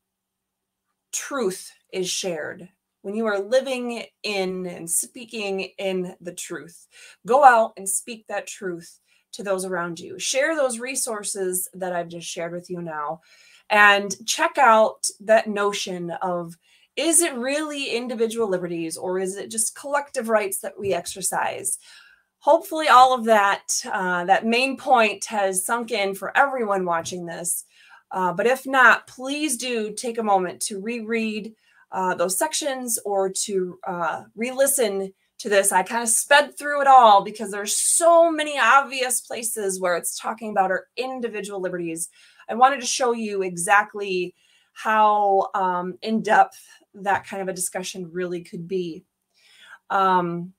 truth 1.12 1.74
is 1.92 2.10
shared, 2.10 2.70
when 3.02 3.16
you 3.16 3.26
are 3.26 3.40
living 3.40 4.04
in 4.24 4.66
and 4.66 4.90
speaking 4.90 5.70
in 5.78 6.16
the 6.22 6.34
truth. 6.34 6.88
Go 7.26 7.44
out 7.44 7.74
and 7.78 7.88
speak 7.88 8.26
that 8.28 8.48
truth 8.48 9.00
to 9.34 9.44
those 9.44 9.66
around 9.66 10.00
you. 10.00 10.20
Share 10.20 10.56
those 10.56 10.80
resources 10.80 11.70
that 11.74 11.94
I've 11.94 12.10
just 12.10 12.28
shared 12.28 12.52
with 12.52 12.70
you 12.70 12.82
now 12.82 13.22
and 13.70 14.14
check 14.28 14.58
out 14.58 15.08
that 15.22 15.48
notion 15.48 16.12
of 16.22 16.58
is 16.98 17.22
it 17.22 17.34
really 17.36 17.96
individual 17.96 18.50
liberties 18.50 18.98
or 18.98 19.18
is 19.18 19.38
it 19.38 19.50
just 19.50 19.76
collective 19.76 20.28
rights 20.28 20.60
that 20.60 20.78
we 20.78 20.94
exercise? 20.94 21.80
Hopefully, 22.40 22.90
all 22.90 23.14
of 23.14 23.24
that, 23.26 23.82
uh, 23.86 24.26
that 24.26 24.46
main 24.46 24.76
point 24.76 25.24
has 25.26 25.66
sunk 25.66 25.92
in 25.92 26.14
for 26.14 26.36
everyone 26.38 26.86
watching 26.86 27.26
this. 27.26 27.64
Uh, 28.12 28.34
but 28.34 28.46
if 28.46 28.68
not, 28.68 29.08
please 29.08 29.56
do 29.56 29.94
take 29.94 30.18
a 30.18 30.24
moment 30.24 30.60
to 30.60 30.82
reread 30.82 31.54
uh, 31.92 32.16
those 32.16 32.38
sections 32.38 33.00
or 33.06 33.30
to 33.30 33.80
uh, 33.86 34.24
re 34.36 34.52
listen 34.52 35.14
to 35.40 35.50
this. 35.50 35.72
I 35.72 35.84
kind 35.84 36.04
of 36.04 36.10
sped 36.10 36.58
through 36.58 36.82
it 36.82 36.88
all 36.88 37.24
because 37.24 37.52
there's 37.52 37.76
so 37.76 38.32
many 38.32 38.60
obvious 38.60 39.22
places 39.22 39.80
where 39.80 39.98
it's 39.98 40.20
talking 40.20 40.52
about 40.52 40.72
our 40.72 40.86
individual 40.98 41.60
liberties. 41.60 42.10
I 42.48 42.56
wanted 42.56 42.82
to 42.82 42.86
show 42.86 43.14
you 43.14 43.42
exactly 43.42 44.36
how 44.74 45.50
um, 45.54 45.98
in 46.02 46.22
depth 46.22 46.60
that 46.94 47.26
kind 47.26 47.42
of 47.42 47.48
a 47.48 47.54
discussion 47.54 48.12
really 48.12 48.42
could 48.42 48.68
be. 48.68 49.04
Um, 49.90 50.54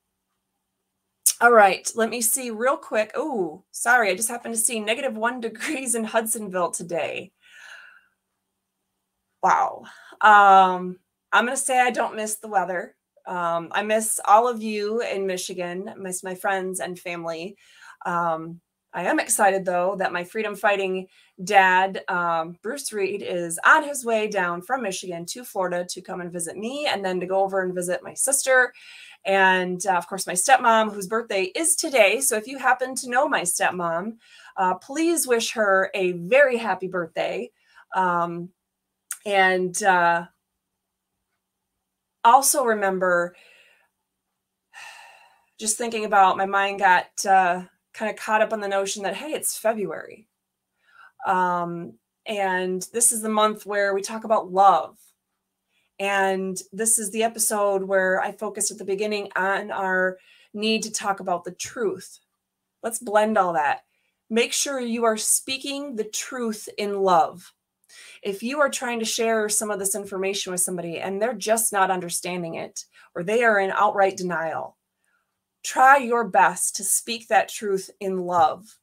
all 1.41 1.53
right, 1.53 1.91
let 1.95 2.11
me 2.11 2.20
see 2.20 2.51
real 2.51 2.76
quick. 2.76 3.12
Oh, 3.14 3.64
sorry, 3.70 4.11
I 4.11 4.14
just 4.14 4.28
happened 4.28 4.55
to 4.55 4.61
see 4.61 4.80
negative 4.80 5.16
one 5.16 5.41
degrees 5.41 5.95
in 5.95 6.05
Hudsonville 6.05 6.72
today. 6.72 7.33
Wow. 9.43 9.85
Um, 10.20 10.99
I'm 11.33 11.47
going 11.47 11.57
to 11.57 11.62
say 11.62 11.80
I 11.80 11.91
don't 11.91 12.16
miss 12.16 12.37
the 12.37 12.49
weather. 12.49 12.95
Um, 13.26 13.68
I 13.72 13.83
miss 13.83 14.20
all 14.26 14.49
of 14.49 14.62
you 14.62 15.01
in 15.01 15.26
Michigan, 15.26 15.89
I 15.89 15.95
miss 15.95 16.24
my 16.24 16.35
friends 16.35 16.80
and 16.80 16.99
family. 16.99 17.57
Um, 18.05 18.61
I 18.95 19.05
am 19.05 19.20
excited 19.20 19.64
though 19.64 19.97
that 19.97 20.12
my 20.12 20.24
freedom 20.24 20.55
fighting 20.55 21.07
dad, 21.43 22.03
um, 22.09 22.57
Bruce 22.62 22.93
Reed, 22.93 23.22
is 23.22 23.59
on 23.64 23.85
his 23.85 24.05
way 24.05 24.28
down 24.28 24.61
from 24.61 24.83
Michigan 24.83 25.24
to 25.26 25.45
Florida 25.45 25.87
to 25.91 26.03
come 26.03 26.20
and 26.20 26.33
visit 26.33 26.59
me 26.59 26.87
and 26.87 27.05
then 27.05 27.18
to 27.20 27.26
go 27.26 27.43
over 27.43 27.62
and 27.62 27.74
visit 27.74 28.03
my 28.03 28.12
sister. 28.12 28.72
And 29.24 29.85
uh, 29.87 29.95
of 29.95 30.09
course, 30.09 30.26
my 30.26 30.35
stepmom, 30.35 30.93
whose 30.93 31.07
birthday 31.07 31.45
is 31.55 31.76
today. 31.76 32.20
So 32.20 32.37
if 32.37 32.47
you 32.47 32.59
happen 32.59 32.95
to 32.97 33.09
know 33.09 33.28
my 33.28 33.43
stepmom, 33.43 34.16
uh, 34.57 34.74
please 34.74 35.26
wish 35.26 35.53
her 35.53 35.91
a 35.95 36.12
very 36.12 36.59
happy 36.59 36.89
birthday. 36.89 37.51
Um, 37.95 38.51
and 39.24 39.80
uh, 39.83 40.26
also 42.25 42.64
remember 42.64 43.35
just 45.59 45.79
thinking 45.79 46.05
about 46.05 46.37
my 46.37 46.47
mind 46.47 46.81
got 46.81 47.07
uh, 47.27 47.62
kind 47.93 48.11
of 48.11 48.16
caught 48.16 48.43
up 48.43 48.53
on 48.53 48.61
the 48.61 48.68
notion 48.68 49.03
that, 49.03 49.14
hey, 49.14 49.33
it's 49.33 49.59
February. 49.59 50.27
Um, 51.27 51.95
and 52.27 52.87
this 52.93 53.12
is 53.12 53.23
the 53.23 53.29
month 53.29 53.66
where 53.66 53.95
we 53.95 54.03
talk 54.03 54.25
about 54.25 54.53
love. 54.53 54.99
And 55.99 56.61
this 56.73 56.99
is 56.99 57.11
the 57.11 57.23
episode 57.23 57.85
where 57.85 58.20
I 58.20 58.33
focused 58.33 58.73
at 58.73 58.79
the 58.79 58.85
beginning 58.85 59.29
on 59.37 59.70
our 59.70 60.18
need 60.55 60.83
to 60.83 60.93
talk 60.93 61.20
about 61.20 61.45
the 61.45 61.53
truth. 61.53 62.18
Let's 62.83 62.99
blend 62.99 63.39
all 63.39 63.53
that. 63.53 63.85
Make 64.29 64.53
sure 64.53 64.81
you 64.81 65.05
are 65.05 65.16
speaking 65.16 65.95
the 65.95 66.05
truth 66.05 66.68
in 66.79 67.01
love. 67.01 67.53
If 68.22 68.43
you 68.43 68.61
are 68.61 68.70
trying 68.70 68.99
to 69.01 69.05
share 69.05 69.49
some 69.49 69.70
of 69.70 69.78
this 69.78 69.95
information 69.95 70.53
with 70.53 70.61
somebody 70.61 70.99
and 70.99 71.20
they're 71.20 71.34
just 71.34 71.72
not 71.72 71.90
understanding 71.90 72.55
it, 72.55 72.84
or 73.14 73.22
they 73.22 73.45
are 73.45 73.59
in 73.59 73.70
outright 73.70 74.16
denial, 74.16 74.76
try 75.62 75.99
your 75.99 76.26
best 76.26 76.76
to 76.76 76.84
speak 76.84 77.28
that 77.28 77.49
truth 77.49 77.90
in 78.01 78.18
love. 78.18 78.78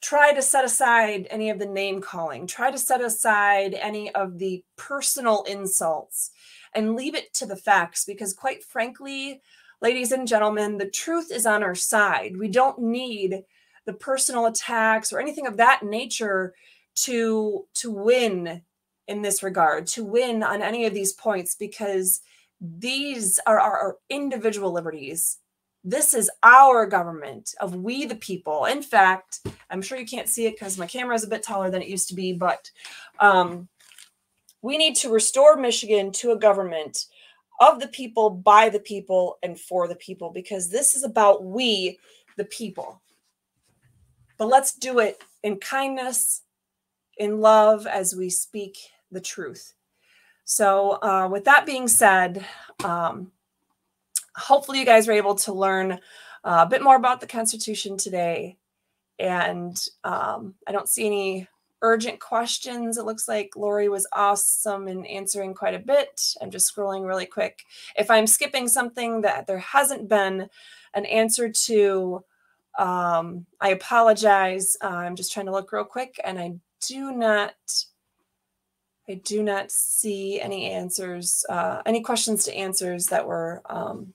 Try 0.00 0.32
to 0.32 0.42
set 0.42 0.64
aside 0.64 1.28
any 1.30 1.50
of 1.50 1.58
the 1.60 1.66
name 1.66 2.00
calling, 2.00 2.46
try 2.46 2.70
to 2.70 2.78
set 2.78 3.00
aside 3.00 3.74
any 3.74 4.12
of 4.14 4.38
the 4.38 4.64
personal 4.76 5.44
insults 5.44 6.32
and 6.74 6.96
leave 6.96 7.14
it 7.14 7.32
to 7.34 7.46
the 7.46 7.56
facts 7.56 8.04
because, 8.04 8.34
quite 8.34 8.64
frankly, 8.64 9.40
ladies 9.80 10.10
and 10.10 10.26
gentlemen, 10.26 10.78
the 10.78 10.90
truth 10.90 11.30
is 11.30 11.46
on 11.46 11.62
our 11.62 11.74
side. 11.74 12.36
We 12.36 12.48
don't 12.48 12.80
need 12.80 13.44
the 13.84 13.92
personal 13.92 14.46
attacks 14.46 15.12
or 15.12 15.20
anything 15.20 15.46
of 15.46 15.56
that 15.58 15.82
nature 15.82 16.54
to 16.94 17.66
to 17.74 17.90
win 17.90 18.62
in 19.08 19.22
this 19.22 19.42
regard, 19.42 19.86
to 19.88 20.04
win 20.04 20.42
on 20.42 20.62
any 20.62 20.86
of 20.86 20.94
these 20.94 21.12
points 21.12 21.54
because 21.54 22.20
these 22.60 23.40
are 23.46 23.58
our 23.58 23.96
individual 24.08 24.72
liberties 24.72 25.38
this 25.84 26.14
is 26.14 26.30
our 26.42 26.86
government 26.86 27.54
of 27.60 27.74
we 27.74 28.06
the 28.06 28.14
people. 28.14 28.66
In 28.66 28.82
fact, 28.82 29.40
I'm 29.70 29.82
sure 29.82 29.98
you 29.98 30.06
can't 30.06 30.28
see 30.28 30.46
it 30.46 30.54
because 30.54 30.78
my 30.78 30.86
camera 30.86 31.14
is 31.14 31.24
a 31.24 31.28
bit 31.28 31.42
taller 31.42 31.70
than 31.70 31.82
it 31.82 31.88
used 31.88 32.08
to 32.08 32.14
be, 32.14 32.32
but 32.32 32.70
um, 33.18 33.68
we 34.60 34.78
need 34.78 34.94
to 34.96 35.10
restore 35.10 35.56
Michigan 35.56 36.12
to 36.12 36.30
a 36.30 36.38
government 36.38 37.06
of 37.60 37.80
the 37.80 37.88
people, 37.88 38.30
by 38.30 38.68
the 38.68 38.78
people, 38.78 39.38
and 39.42 39.58
for 39.58 39.88
the 39.88 39.96
people 39.96 40.30
because 40.30 40.70
this 40.70 40.94
is 40.94 41.02
about 41.02 41.44
we 41.44 41.98
the 42.36 42.44
people. 42.44 43.02
But 44.38 44.46
let's 44.46 44.74
do 44.74 45.00
it 45.00 45.22
in 45.42 45.58
kindness, 45.58 46.41
in 47.22 47.40
love, 47.40 47.86
as 47.86 48.16
we 48.16 48.28
speak 48.28 48.76
the 49.12 49.20
truth. 49.20 49.74
So, 50.44 50.98
uh, 51.02 51.28
with 51.30 51.44
that 51.44 51.64
being 51.64 51.86
said, 51.86 52.44
um, 52.84 53.30
hopefully 54.34 54.80
you 54.80 54.84
guys 54.84 55.06
were 55.06 55.12
able 55.12 55.36
to 55.36 55.52
learn 55.52 55.92
uh, 56.44 56.64
a 56.66 56.68
bit 56.68 56.82
more 56.82 56.96
about 56.96 57.20
the 57.20 57.28
Constitution 57.28 57.96
today. 57.96 58.56
And 59.20 59.80
um, 60.02 60.54
I 60.66 60.72
don't 60.72 60.88
see 60.88 61.06
any 61.06 61.48
urgent 61.80 62.18
questions. 62.18 62.98
It 62.98 63.04
looks 63.04 63.28
like 63.28 63.54
Lori 63.54 63.88
was 63.88 64.06
awesome 64.12 64.88
in 64.88 65.06
answering 65.06 65.54
quite 65.54 65.74
a 65.74 65.78
bit. 65.78 66.34
I'm 66.42 66.50
just 66.50 66.74
scrolling 66.74 67.06
really 67.06 67.26
quick. 67.26 67.62
If 67.96 68.10
I'm 68.10 68.26
skipping 68.26 68.66
something 68.66 69.20
that 69.20 69.46
there 69.46 69.58
hasn't 69.58 70.08
been 70.08 70.48
an 70.94 71.04
answer 71.06 71.48
to, 71.48 72.24
um, 72.80 73.46
I 73.60 73.68
apologize. 73.68 74.76
Uh, 74.82 74.88
I'm 74.88 75.14
just 75.14 75.32
trying 75.32 75.46
to 75.46 75.52
look 75.52 75.70
real 75.70 75.84
quick 75.84 76.18
and 76.24 76.36
I 76.36 76.54
do 76.86 77.12
not 77.12 77.54
I 79.08 79.14
do 79.14 79.42
not 79.42 79.70
see 79.70 80.40
any 80.40 80.70
answers, 80.70 81.44
uh, 81.48 81.82
any 81.84 82.02
questions 82.02 82.44
to 82.44 82.54
answers 82.54 83.06
that 83.06 83.26
were 83.26 83.62
um, 83.66 84.14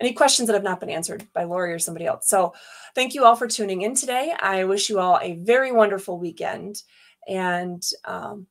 any 0.00 0.12
questions 0.12 0.48
that 0.48 0.54
have 0.54 0.64
not 0.64 0.80
been 0.80 0.90
answered 0.90 1.26
by 1.32 1.44
Lori 1.44 1.72
or 1.72 1.78
somebody 1.78 2.06
else. 2.06 2.26
So 2.26 2.52
thank 2.94 3.14
you 3.14 3.24
all 3.24 3.36
for 3.36 3.46
tuning 3.46 3.82
in 3.82 3.94
today. 3.94 4.34
I 4.38 4.64
wish 4.64 4.88
you 4.88 4.98
all 4.98 5.18
a 5.22 5.36
very 5.36 5.72
wonderful 5.72 6.18
weekend 6.18 6.82
and 7.28 7.82
um, 8.04 8.46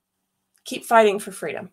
keep 0.64 0.86
fighting 0.86 1.20
for 1.20 1.32
freedom. 1.32 1.72